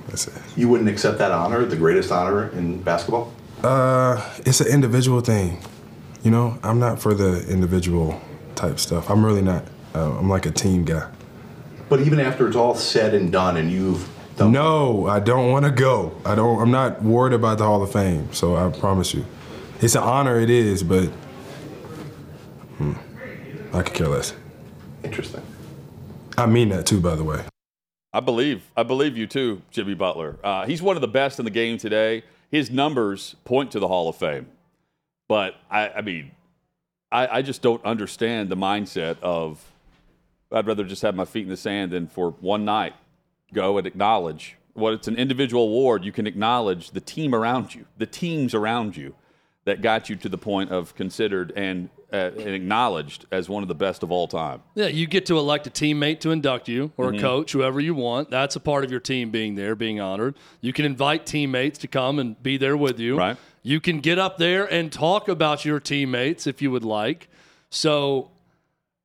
That's 0.09 0.27
it. 0.29 0.35
You 0.57 0.68
wouldn't 0.68 0.89
accept 0.89 1.18
that 1.18 1.31
honor, 1.31 1.64
the 1.64 1.77
greatest 1.77 2.11
honor 2.11 2.49
in 2.51 2.83
basketball? 2.83 3.33
Uh, 3.62 4.22
it's 4.45 4.61
an 4.61 4.66
individual 4.68 5.20
thing. 5.20 5.62
You 6.22 6.31
know, 6.31 6.59
I'm 6.62 6.79
not 6.79 7.01
for 7.01 7.14
the 7.14 7.47
individual 7.49 8.20
type 8.55 8.79
stuff. 8.79 9.11
I'm 9.11 9.25
really 9.25 9.43
not. 9.43 9.64
Uh, 9.95 10.18
I'm 10.18 10.29
like 10.29 10.47
a 10.47 10.51
team 10.51 10.85
guy. 10.85 11.11
But 11.89 12.01
even 12.01 12.18
after 12.18 12.47
it's 12.49 12.57
all 12.57 12.75
said 12.75 13.14
and 13.14 13.31
done 13.31 13.57
and 13.57 13.70
you've 13.70 14.09
done 14.37 14.53
No, 14.53 15.07
I 15.07 15.20
don't 15.20 15.51
want 15.53 15.64
to 15.64 15.70
go. 15.70 16.12
I 16.25 16.35
don't. 16.35 16.61
I'm 16.61 16.70
not 16.70 17.03
worried 17.03 17.35
about 17.35 17.59
the 17.59 17.64
Hall 17.64 17.83
of 17.83 17.93
Fame. 17.93 18.33
So 18.33 18.57
I 18.57 18.70
promise 18.70 19.14
you, 19.14 19.25
it's 19.81 19.95
an 19.95 20.03
honor. 20.03 20.41
It 20.41 20.51
is, 20.51 20.83
but 20.83 21.07
hmm, 22.79 22.95
I 23.72 23.83
could 23.83 23.95
care 23.95 24.09
less. 24.09 24.35
Interesting. 25.05 25.43
I 26.37 26.47
mean 26.47 26.68
that 26.70 26.87
too, 26.87 27.01
by 27.01 27.14
the 27.14 27.24
way. 27.24 27.45
I 28.12 28.20
believe, 28.20 28.70
I 28.76 28.82
believe 28.85 29.16
you 29.16 29.26
too, 29.26 29.62
Jimmy 29.70 29.95
Butler. 29.95 30.39
Uh, 30.43 30.66
he's 30.66 30.80
one 30.80 30.97
of 30.97 31.01
the 31.01 31.09
best 31.09 31.39
in 31.39 31.45
the 31.45 31.51
game 31.51 31.78
today. 31.78 32.22
His 32.51 32.70
numbers 32.70 33.35
point 33.45 33.72
to 33.72 33.80
the 33.80 33.89
Hall 33.89 34.09
of 34.09 34.16
Fame, 34.16 34.47
but 35.28 35.57
I, 35.70 35.89
I 35.89 36.01
mean, 36.03 36.30
I, 37.11 37.39
I 37.39 37.43
just 37.43 37.62
don't 37.62 37.85
understand 37.85 38.49
the 38.49 38.57
mindset 38.57 39.20
of 39.20 39.72
I'd 40.53 40.66
rather 40.66 40.85
just 40.85 41.03
have 41.03 41.16
my 41.16 41.24
feet 41.24 41.45
in 41.45 41.49
the 41.49 41.57
sand 41.57 41.91
than 41.91 42.07
for 42.07 42.30
one 42.41 42.64
night 42.64 42.95
go 43.53 43.78
and 43.78 43.87
acknowledge 43.87 44.57
what 44.74 44.93
it's 44.93 45.09
an 45.09 45.16
individual 45.16 45.64
award. 45.64 46.05
You 46.05 46.12
can 46.12 46.26
acknowledge 46.26 46.91
the 46.91 47.01
team 47.01 47.35
around 47.35 47.74
you, 47.74 47.87
the 47.99 48.07
teams 48.07 48.55
around 48.55 48.97
you 48.97 49.14
that 49.65 49.81
got 49.81 50.11
you 50.11 50.17
to 50.17 50.29
the 50.29 50.39
point 50.39 50.71
of 50.71 50.95
considered 50.95 51.53
and, 51.57 51.89
uh, 52.12 52.31
and 52.37 52.49
acknowledged 52.51 53.25
as 53.33 53.49
one 53.49 53.62
of 53.62 53.69
the 53.69 53.75
best 53.75 54.03
of 54.03 54.11
all 54.12 54.29
time. 54.29 54.62
Yeah, 54.75 54.87
you 54.89 55.07
get 55.07 55.25
to 55.27 55.39
elect 55.39 55.67
a 55.67 55.71
teammate 55.71 56.21
to 56.21 56.31
induct 56.31 56.69
you 56.69 56.93
or 56.97 57.11
Mhm. 57.12 57.19
a 57.19 57.21
coach, 57.21 57.53
whoever 57.53 57.81
you 57.81 57.95
want. 57.95 58.31
That's 58.31 58.57
a 58.57 58.61
part 58.61 58.85
of 58.85 58.91
your 58.91 59.01
team 59.01 59.31
being 59.31 59.55
there, 59.55 59.75
being 59.75 60.01
honored. 60.01 60.35
You 60.61 60.73
can 60.75 60.85
invite 60.85 61.25
teammates 61.25 61.79
to 61.79 61.89
come 61.89 62.19
and 62.19 62.41
be 62.43 62.57
there 62.59 62.77
with 62.77 62.99
you. 63.01 63.17
Right. 63.17 63.37
You 63.62 63.81
can 63.81 64.01
get 64.01 64.19
up 64.19 64.37
there 64.37 64.71
and 64.71 64.93
talk 64.93 65.29
about 65.29 65.65
your 65.65 65.81
teammates 65.81 66.47
if 66.47 66.61
you 66.61 66.71
would 66.71 66.85
like. 66.85 67.29
So 67.71 68.31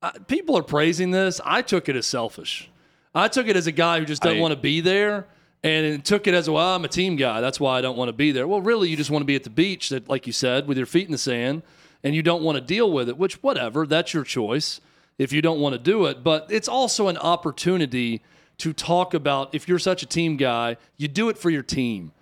uh, 0.02 0.12
people 0.28 0.58
are 0.58 0.64
praising 0.64 1.12
this. 1.12 1.40
I 1.46 1.62
took 1.62 1.88
it 1.90 1.96
as 1.96 2.06
selfish. 2.06 2.70
I 3.16 3.28
took 3.30 3.48
it 3.48 3.56
as 3.56 3.66
a 3.68 3.72
guy 3.72 4.00
who 4.00 4.06
just 4.06 4.22
doesn't 4.22 4.40
want 4.40 4.54
to 4.54 4.60
be 4.60 4.82
there. 4.82 5.26
And 5.62 6.06
took 6.06 6.26
it 6.26 6.34
as, 6.34 6.50
well, 6.50 6.76
I'm 6.76 6.86
a 6.86 6.88
team 6.88 7.18
guy. 7.18 7.42
That's 7.42 7.60
why 7.60 7.78
I 7.78 7.82
don't 7.82 7.98
want 7.98 8.08
to 8.08 8.14
be 8.14 8.32
there. 8.32 8.48
Well, 8.48 8.62
really, 8.62 8.88
you 8.90 8.96
just 8.96 9.12
want 9.12 9.24
to 9.24 9.26
be 9.26 9.36
at 9.36 9.44
the 9.44 9.50
beach, 9.50 9.90
that, 9.90 10.08
like 10.08 10.26
you 10.26 10.32
said, 10.32 10.68
with 10.68 10.78
your 10.78 10.86
feet 10.86 11.06
in 11.06 11.12
the 11.12 11.18
sand, 11.18 11.64
and 12.02 12.16
you 12.16 12.24
don't 12.24 12.44
want 12.44 12.56
to 12.56 12.62
deal 12.62 12.90
with 12.90 13.10
it, 13.10 13.18
which, 13.18 13.44
whatever, 13.44 13.86
that's 13.86 14.14
your 14.14 14.24
choice 14.24 14.80
if 15.18 15.34
you 15.34 15.42
don't 15.42 15.60
want 15.60 15.74
to 15.74 15.80
do 15.80 16.06
it. 16.06 16.24
But 16.24 16.48
it's 16.50 16.70
also 16.70 17.10
an 17.10 17.18
opportunity 17.18 18.22
to 18.60 18.72
talk 18.72 19.14
about 19.14 19.54
if 19.54 19.68
you're 19.68 19.80
such 19.80 20.02
a 20.02 20.06
team 20.06 20.38
guy, 20.38 20.78
you 20.96 21.10
do 21.10 21.28
it 21.28 21.38
for 21.38 21.50
your 21.50 21.64
team. 21.64 22.14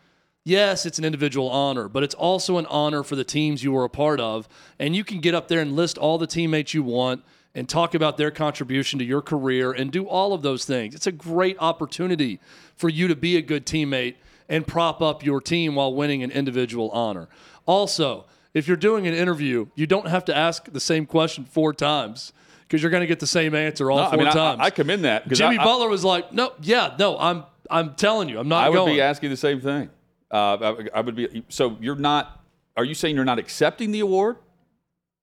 Yes, 0.44 0.86
it's 0.86 0.98
an 0.98 1.06
individual 1.06 1.50
honor, 1.50 1.88
but 1.88 2.04
it's 2.04 2.16
also 2.16 2.58
an 2.58 2.66
honor 2.68 3.04
for 3.04 3.16
the 3.16 3.24
teams 3.24 3.64
you 3.64 3.72
were 3.72 3.84
a 3.84 3.90
part 3.90 4.20
of. 4.20 4.48
And 4.80 4.96
you 4.96 5.04
can 5.04 5.20
get 5.20 5.36
up 5.36 5.48
there 5.48 5.60
and 5.60 5.76
list 5.76 5.98
all 5.98 6.18
the 6.18 6.26
teammates 6.26 6.74
you 6.74 6.82
want 6.82 7.24
and 7.58 7.68
talk 7.68 7.96
about 7.96 8.18
their 8.18 8.30
contribution 8.30 9.00
to 9.00 9.04
your 9.04 9.22
career 9.22 9.72
and 9.72 9.92
do 9.92 10.06
all 10.08 10.32
of 10.32 10.44
those 10.44 10.64
things. 10.64 10.94
It's 10.94 11.08
a 11.08 11.12
great 11.12 11.58
opportunity 11.60 12.40
for 12.76 12.88
you 12.88 13.08
to 13.08 13.16
be 13.16 13.36
a 13.36 13.42
good 13.42 13.66
teammate 13.66 14.14
and 14.48 14.66
prop 14.68 15.02
up 15.02 15.26
your 15.26 15.42
team 15.42 15.74
while 15.74 15.92
winning 15.94 16.22
an 16.22 16.30
individual 16.30 16.92
honor. 16.92 17.28
Also, 17.66 18.26
if 18.54 18.68
you're 18.68 18.78
doing 18.78 19.08
an 19.08 19.16
interview, 19.16 19.66
you 19.74 19.88
don't 19.88 20.08
have 20.08 20.24
to 20.26 20.38
ask 20.38 20.72
the 20.72 20.80
same 20.80 21.08
question 21.08 21.46
four 21.46 21.74
times 21.74 22.32
because 22.62 22.84
you're 22.84 22.92
going 22.92 23.02
to 23.02 23.08
get 23.08 23.20
the 23.20 23.26
same 23.28 23.56
answer 23.56 23.90
all 23.90 23.98
No, 23.98 24.04
I 24.04 24.10
four 24.12 24.18
mean, 24.20 24.28
I- 24.28 24.32
times. 24.32 24.60
I, 24.62 24.66
I 24.66 24.70
commend 24.70 25.04
that. 25.06 25.28
Jimmy 25.28 25.58
I- 25.58 25.64
Butler 25.64 25.90
was 25.90 26.04
like, 26.04 26.32
"No, 26.32 26.54
yeah, 26.62 26.96
no, 27.00 27.18
I'm 27.18 27.44
I'm 27.72 27.96
telling 27.96 28.30
you, 28.30 28.40
I'm 28.40 28.48
not 28.48 28.66
going." 28.66 28.66
I 28.66 28.70
would 28.70 28.86
going." 28.86 28.96
be 28.98 29.02
asking 29.02 29.32
the 29.32 29.38
same 29.38 29.62
thing. 29.62 29.90
Uh, 30.32 30.76
I, 30.94 31.00
I 31.00 31.02
would 31.02 31.16
be. 31.16 31.44
So 31.50 31.76
you're 31.82 31.96
not? 31.96 32.44
Are 32.76 32.86
you 32.86 32.94
saying 32.94 33.16
you're 33.16 33.26
not 33.26 33.40
accepting 33.40 33.92
the 33.92 34.02
award? 34.02 34.38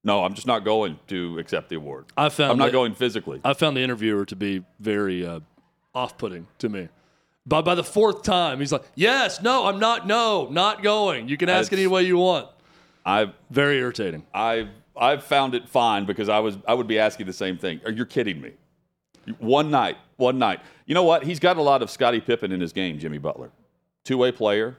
No, 0.04 0.22
I'm 0.24 0.34
just 0.34 0.46
not 0.46 0.64
going 0.64 0.98
to 1.08 1.38
accept 1.38 1.70
the 1.70 1.76
award. 1.76 2.04
I 2.16 2.28
found 2.28 2.52
I'm 2.52 2.58
not 2.58 2.66
that- 2.66 2.72
going 2.72 2.94
physically. 2.94 3.40
I 3.44 3.54
found 3.54 3.76
the 3.76 3.80
interviewer 3.80 4.24
to 4.26 4.36
be 4.36 4.62
very 4.78 5.26
uh, 5.26 5.40
off-putting 5.94 6.46
to 6.58 6.68
me. 6.68 6.88
But 7.46 7.62
by 7.62 7.74
the 7.74 7.84
fourth 7.84 8.22
time, 8.22 8.60
he's 8.60 8.72
like, 8.72 8.84
"Yes, 8.94 9.42
no, 9.42 9.66
I'm 9.66 9.78
not. 9.78 10.06
No, 10.06 10.48
not 10.50 10.82
going. 10.82 11.28
You 11.28 11.36
can 11.36 11.48
ask 11.48 11.70
That's- 11.70 11.80
any 11.82 11.86
way 11.86 12.02
you 12.04 12.16
want." 12.18 12.48
I've 13.06 13.32
Very 13.50 13.78
irritating. 13.78 14.24
I've 14.32 14.68
I've 14.96 15.22
found 15.24 15.54
it 15.54 15.68
fine 15.68 16.06
because 16.06 16.28
I 16.30 16.38
was 16.38 16.56
I 16.66 16.72
would 16.74 16.86
be 16.86 16.98
asking 16.98 17.26
the 17.26 17.32
same 17.34 17.58
thing. 17.58 17.80
Are 17.84 17.90
you 17.90 18.06
kidding 18.06 18.40
me? 18.40 18.52
One 19.38 19.70
night, 19.70 19.96
one 20.16 20.38
night. 20.38 20.60
You 20.86 20.94
know 20.94 21.02
what? 21.04 21.24
He's 21.24 21.38
got 21.40 21.56
a 21.58 21.62
lot 21.62 21.82
of 21.82 21.90
Scottie 21.90 22.20
Pippen 22.20 22.50
in 22.52 22.60
his 22.60 22.72
game, 22.72 22.98
Jimmy 22.98 23.18
Butler. 23.18 23.50
Two 24.04 24.16
way 24.18 24.32
player. 24.32 24.78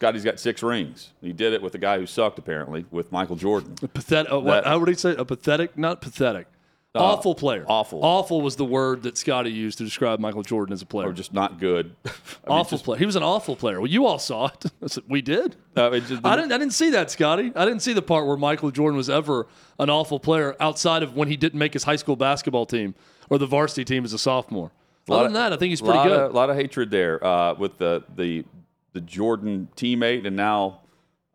Scottie's 0.00 0.24
got 0.24 0.40
six 0.40 0.62
rings. 0.62 1.10
He 1.20 1.34
did 1.34 1.52
it 1.52 1.60
with 1.60 1.74
a 1.74 1.78
guy 1.78 1.98
who 1.98 2.06
sucked, 2.06 2.38
apparently, 2.38 2.86
with 2.90 3.12
Michael 3.12 3.36
Jordan. 3.36 3.74
Pathetic. 3.74 4.32
Uh, 4.32 4.40
what, 4.40 4.64
how 4.64 4.78
would 4.78 4.88
he 4.88 4.94
say? 4.94 5.14
A 5.14 5.26
pathetic? 5.26 5.76
Not 5.76 6.00
pathetic. 6.00 6.46
Uh, 6.94 7.00
awful 7.04 7.34
player. 7.34 7.66
awful. 7.68 8.02
Awful 8.02 8.40
was 8.40 8.56
the 8.56 8.64
word 8.64 9.02
that 9.02 9.18
Scottie 9.18 9.52
used 9.52 9.76
to 9.76 9.84
describe 9.84 10.18
Michael 10.18 10.42
Jordan 10.42 10.72
as 10.72 10.80
a 10.80 10.86
player. 10.86 11.08
Or 11.08 11.12
just 11.12 11.34
not 11.34 11.60
good. 11.60 11.94
I 12.06 12.10
awful 12.48 12.78
player. 12.78 12.98
He 12.98 13.04
was 13.04 13.14
an 13.14 13.22
awful 13.22 13.56
player. 13.56 13.78
Well, 13.78 13.90
you 13.90 14.06
all 14.06 14.18
saw 14.18 14.46
it. 14.46 14.98
We 15.06 15.20
did. 15.20 15.54
uh, 15.76 15.90
it 15.92 16.06
just- 16.06 16.24
I 16.24 16.34
didn't. 16.34 16.50
I 16.52 16.56
didn't 16.56 16.72
see 16.72 16.88
that, 16.90 17.10
Scottie. 17.10 17.52
I 17.54 17.66
didn't 17.66 17.80
see 17.82 17.92
the 17.92 18.00
part 18.02 18.26
where 18.26 18.38
Michael 18.38 18.70
Jordan 18.70 18.96
was 18.96 19.10
ever 19.10 19.46
an 19.78 19.90
awful 19.90 20.18
player 20.18 20.56
outside 20.60 21.02
of 21.02 21.14
when 21.14 21.28
he 21.28 21.36
didn't 21.36 21.58
make 21.58 21.74
his 21.74 21.84
high 21.84 21.96
school 21.96 22.16
basketball 22.16 22.64
team 22.64 22.94
or 23.28 23.36
the 23.36 23.46
varsity 23.46 23.84
team 23.84 24.02
as 24.06 24.14
a 24.14 24.18
sophomore. 24.18 24.72
lot 25.08 25.16
Other 25.16 25.26
of- 25.26 25.32
than 25.34 25.42
that, 25.42 25.52
I 25.52 25.56
think 25.58 25.70
he's 25.70 25.82
pretty 25.82 26.02
good. 26.04 26.30
A 26.30 26.34
lot 26.34 26.48
of 26.48 26.56
hatred 26.56 26.90
there 26.90 27.22
uh, 27.24 27.52
with 27.54 27.76
the, 27.76 28.02
the 28.16 28.44
the 28.92 29.00
Jordan 29.00 29.68
teammate 29.76 30.26
and 30.26 30.36
now 30.36 30.80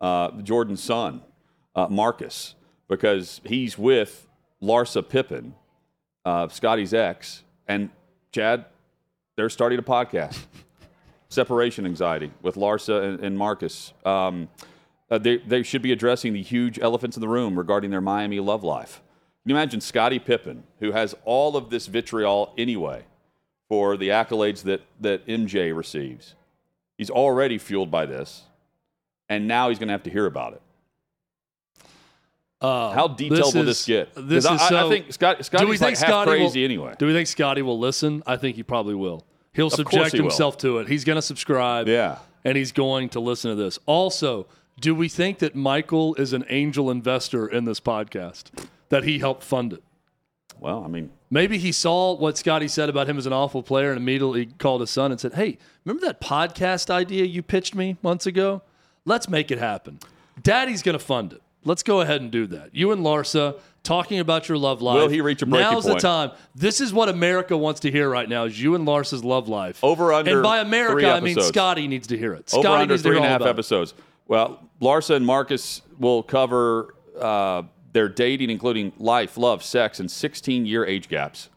uh, 0.00 0.30
Jordan's 0.42 0.82
son, 0.82 1.22
uh, 1.74 1.88
Marcus, 1.88 2.54
because 2.88 3.40
he's 3.44 3.78
with 3.78 4.26
Larsa 4.62 5.06
Pippen, 5.06 5.54
uh, 6.24 6.48
Scottie's 6.48 6.94
ex, 6.94 7.42
and 7.66 7.90
Chad. 8.32 8.66
They're 9.36 9.50
starting 9.50 9.78
a 9.78 9.82
podcast, 9.82 10.38
separation 11.28 11.86
anxiety 11.86 12.32
with 12.42 12.56
Larsa 12.56 13.02
and, 13.02 13.20
and 13.20 13.38
Marcus. 13.38 13.92
Um, 14.04 14.48
uh, 15.10 15.18
they 15.18 15.38
they 15.38 15.62
should 15.62 15.82
be 15.82 15.92
addressing 15.92 16.32
the 16.32 16.42
huge 16.42 16.78
elephants 16.78 17.16
in 17.16 17.20
the 17.20 17.28
room 17.28 17.58
regarding 17.58 17.90
their 17.90 18.00
Miami 18.00 18.40
love 18.40 18.64
life. 18.64 19.02
Can 19.42 19.50
you 19.50 19.56
imagine 19.56 19.80
Scottie 19.80 20.18
Pippen, 20.18 20.64
who 20.80 20.92
has 20.92 21.14
all 21.24 21.56
of 21.56 21.70
this 21.70 21.86
vitriol 21.86 22.52
anyway? 22.58 23.04
for 23.68 23.96
the 23.96 24.08
accolades 24.08 24.62
that, 24.62 24.82
that 25.00 25.26
MJ 25.26 25.76
receives. 25.76 26.34
He's 26.98 27.10
already 27.10 27.58
fueled 27.58 27.90
by 27.90 28.06
this, 28.06 28.42
and 29.28 29.46
now 29.46 29.68
he's 29.68 29.78
going 29.78 29.88
to 29.88 29.92
have 29.92 30.02
to 30.04 30.10
hear 30.10 30.26
about 30.26 30.54
it. 30.54 30.62
Uh, 32.60 32.90
How 32.92 33.06
detailed 33.08 33.54
will 33.54 33.68
is- 33.68 33.84
this 33.84 33.84
get? 33.86 34.08
This 34.16 34.46
I, 34.46 34.54
is 34.54 34.60
I- 34.62 34.68
so, 34.70 34.86
I 34.86 34.90
think 34.90 35.12
Scott, 35.12 35.44
Scottie's 35.44 35.80
like 35.82 35.98
half 35.98 36.08
Scottie 36.08 36.30
crazy 36.30 36.60
will, 36.60 36.64
anyway. 36.64 36.94
Do 36.98 37.06
we 37.06 37.12
think 37.12 37.28
Scottie 37.28 37.62
will 37.62 37.78
listen? 37.78 38.22
I 38.26 38.36
think 38.36 38.56
he 38.56 38.62
probably 38.62 38.94
will. 38.94 39.24
He'll 39.52 39.68
course 39.70 39.76
subject 39.76 40.12
he 40.14 40.20
will. 40.20 40.28
himself 40.30 40.56
to 40.58 40.78
it. 40.78 40.88
He's 40.88 41.04
going 41.04 41.16
to 41.16 41.22
subscribe. 41.22 41.86
Yeah. 41.88 42.18
and 42.44 42.56
he's 42.56 42.72
going 42.72 43.08
to 43.10 43.20
listen 43.20 43.50
to 43.50 43.54
this. 43.56 43.78
Also, 43.86 44.46
Do 44.78 44.94
we 44.94 45.08
think 45.08 45.38
that 45.38 45.54
Michael 45.54 46.14
is 46.16 46.32
an 46.34 46.44
angel 46.50 46.90
investor 46.90 47.46
in 47.48 47.64
this 47.64 47.80
podcast? 47.80 48.44
That 48.90 49.04
he 49.04 49.18
helped 49.18 49.42
fund 49.42 49.72
it? 49.72 49.82
Well, 50.60 50.82
I 50.84 50.88
mean, 50.88 51.10
Maybe 51.28 51.58
he 51.58 51.72
saw 51.72 52.14
what 52.14 52.38
Scottie 52.38 52.68
said 52.68 52.88
about 52.88 53.08
him 53.08 53.18
as 53.18 53.26
an 53.26 53.32
awful 53.32 53.62
player 53.62 53.90
and 53.90 53.98
immediately 53.98 54.46
called 54.46 54.80
his 54.80 54.90
son 54.90 55.10
and 55.10 55.20
said, 55.20 55.34
Hey, 55.34 55.58
remember 55.84 56.06
that 56.06 56.20
podcast 56.20 56.88
idea 56.88 57.24
you 57.24 57.42
pitched 57.42 57.74
me 57.74 57.96
months 58.02 58.26
ago? 58.26 58.62
Let's 59.04 59.28
make 59.28 59.50
it 59.50 59.58
happen. 59.58 59.98
Daddy's 60.40 60.82
going 60.82 60.96
to 60.96 61.04
fund 61.04 61.32
it. 61.32 61.42
Let's 61.64 61.82
go 61.82 62.00
ahead 62.00 62.20
and 62.20 62.30
do 62.30 62.46
that. 62.48 62.74
You 62.74 62.92
and 62.92 63.02
Larsa 63.04 63.58
talking 63.82 64.20
about 64.20 64.48
your 64.48 64.56
love 64.56 64.82
life. 64.82 64.96
Will 64.96 65.08
he 65.08 65.20
reach 65.20 65.42
a 65.42 65.46
breaking 65.46 65.68
Now's 65.72 65.84
point? 65.84 65.96
the 65.96 66.00
time. 66.00 66.30
This 66.54 66.80
is 66.80 66.92
what 66.92 67.08
America 67.08 67.56
wants 67.56 67.80
to 67.80 67.90
hear 67.90 68.08
right 68.08 68.28
now 68.28 68.44
is 68.44 68.60
you 68.60 68.76
and 68.76 68.86
Larsa's 68.86 69.24
love 69.24 69.48
life. 69.48 69.82
Over 69.82 70.12
under 70.12 70.32
And 70.32 70.42
by 70.44 70.60
three 70.60 70.68
America, 70.68 71.10
I 71.10 71.20
mean. 71.20 71.40
Scottie 71.40 71.88
needs 71.88 72.06
to 72.08 72.18
hear 72.18 72.34
it. 72.34 72.52
over 72.54 72.62
Scottie 72.62 72.82
under 72.82 72.94
needs 72.94 73.02
to 73.02 73.08
hear 73.08 73.16
and 73.16 73.24
a 73.24 73.28
half 73.28 73.40
about 73.40 73.48
it. 73.48 73.50
episodes. 73.50 73.94
Well, 74.28 74.60
Larsa 74.80 75.16
and 75.16 75.26
Marcus 75.26 75.82
will 75.98 76.22
cover 76.22 76.94
uh, 77.20 77.62
their 77.96 78.10
dating, 78.10 78.50
including 78.50 78.92
life, 78.98 79.38
love, 79.38 79.64
sex, 79.64 79.98
and 80.00 80.10
16 80.10 80.66
year 80.66 80.84
age 80.84 81.08
gaps. 81.08 81.48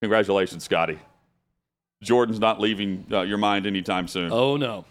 Congratulations, 0.00 0.62
Scottie. 0.62 1.00
Jordan's 2.00 2.38
not 2.38 2.60
leaving 2.60 3.04
uh, 3.10 3.22
your 3.22 3.36
mind 3.38 3.66
anytime 3.66 4.06
soon. 4.06 4.32
Oh, 4.32 4.56
no. 4.56 4.84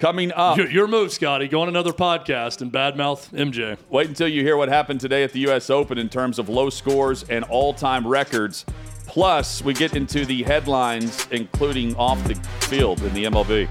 Coming 0.00 0.32
up, 0.32 0.58
Your, 0.58 0.68
your 0.68 0.88
move, 0.88 1.12
Scottie. 1.12 1.46
Go 1.46 1.60
on 1.60 1.68
another 1.68 1.92
podcast 1.92 2.60
and 2.60 2.72
badmouth 2.72 3.30
MJ. 3.30 3.78
wait 3.88 4.08
until 4.08 4.26
you 4.26 4.42
hear 4.42 4.56
what 4.56 4.68
happened 4.68 4.98
today 5.00 5.22
at 5.22 5.30
the 5.32 5.38
U.S. 5.40 5.70
Open 5.70 5.96
in 5.96 6.08
terms 6.08 6.40
of 6.40 6.48
low 6.48 6.68
scores 6.68 7.22
and 7.22 7.44
all 7.44 7.72
time 7.72 8.04
records. 8.04 8.66
Plus, 9.06 9.62
we 9.62 9.74
get 9.74 9.94
into 9.94 10.26
the 10.26 10.42
headlines, 10.42 11.28
including 11.30 11.94
off 11.94 12.20
the 12.26 12.34
field 12.66 13.00
in 13.02 13.14
the 13.14 13.26
MLB. 13.26 13.68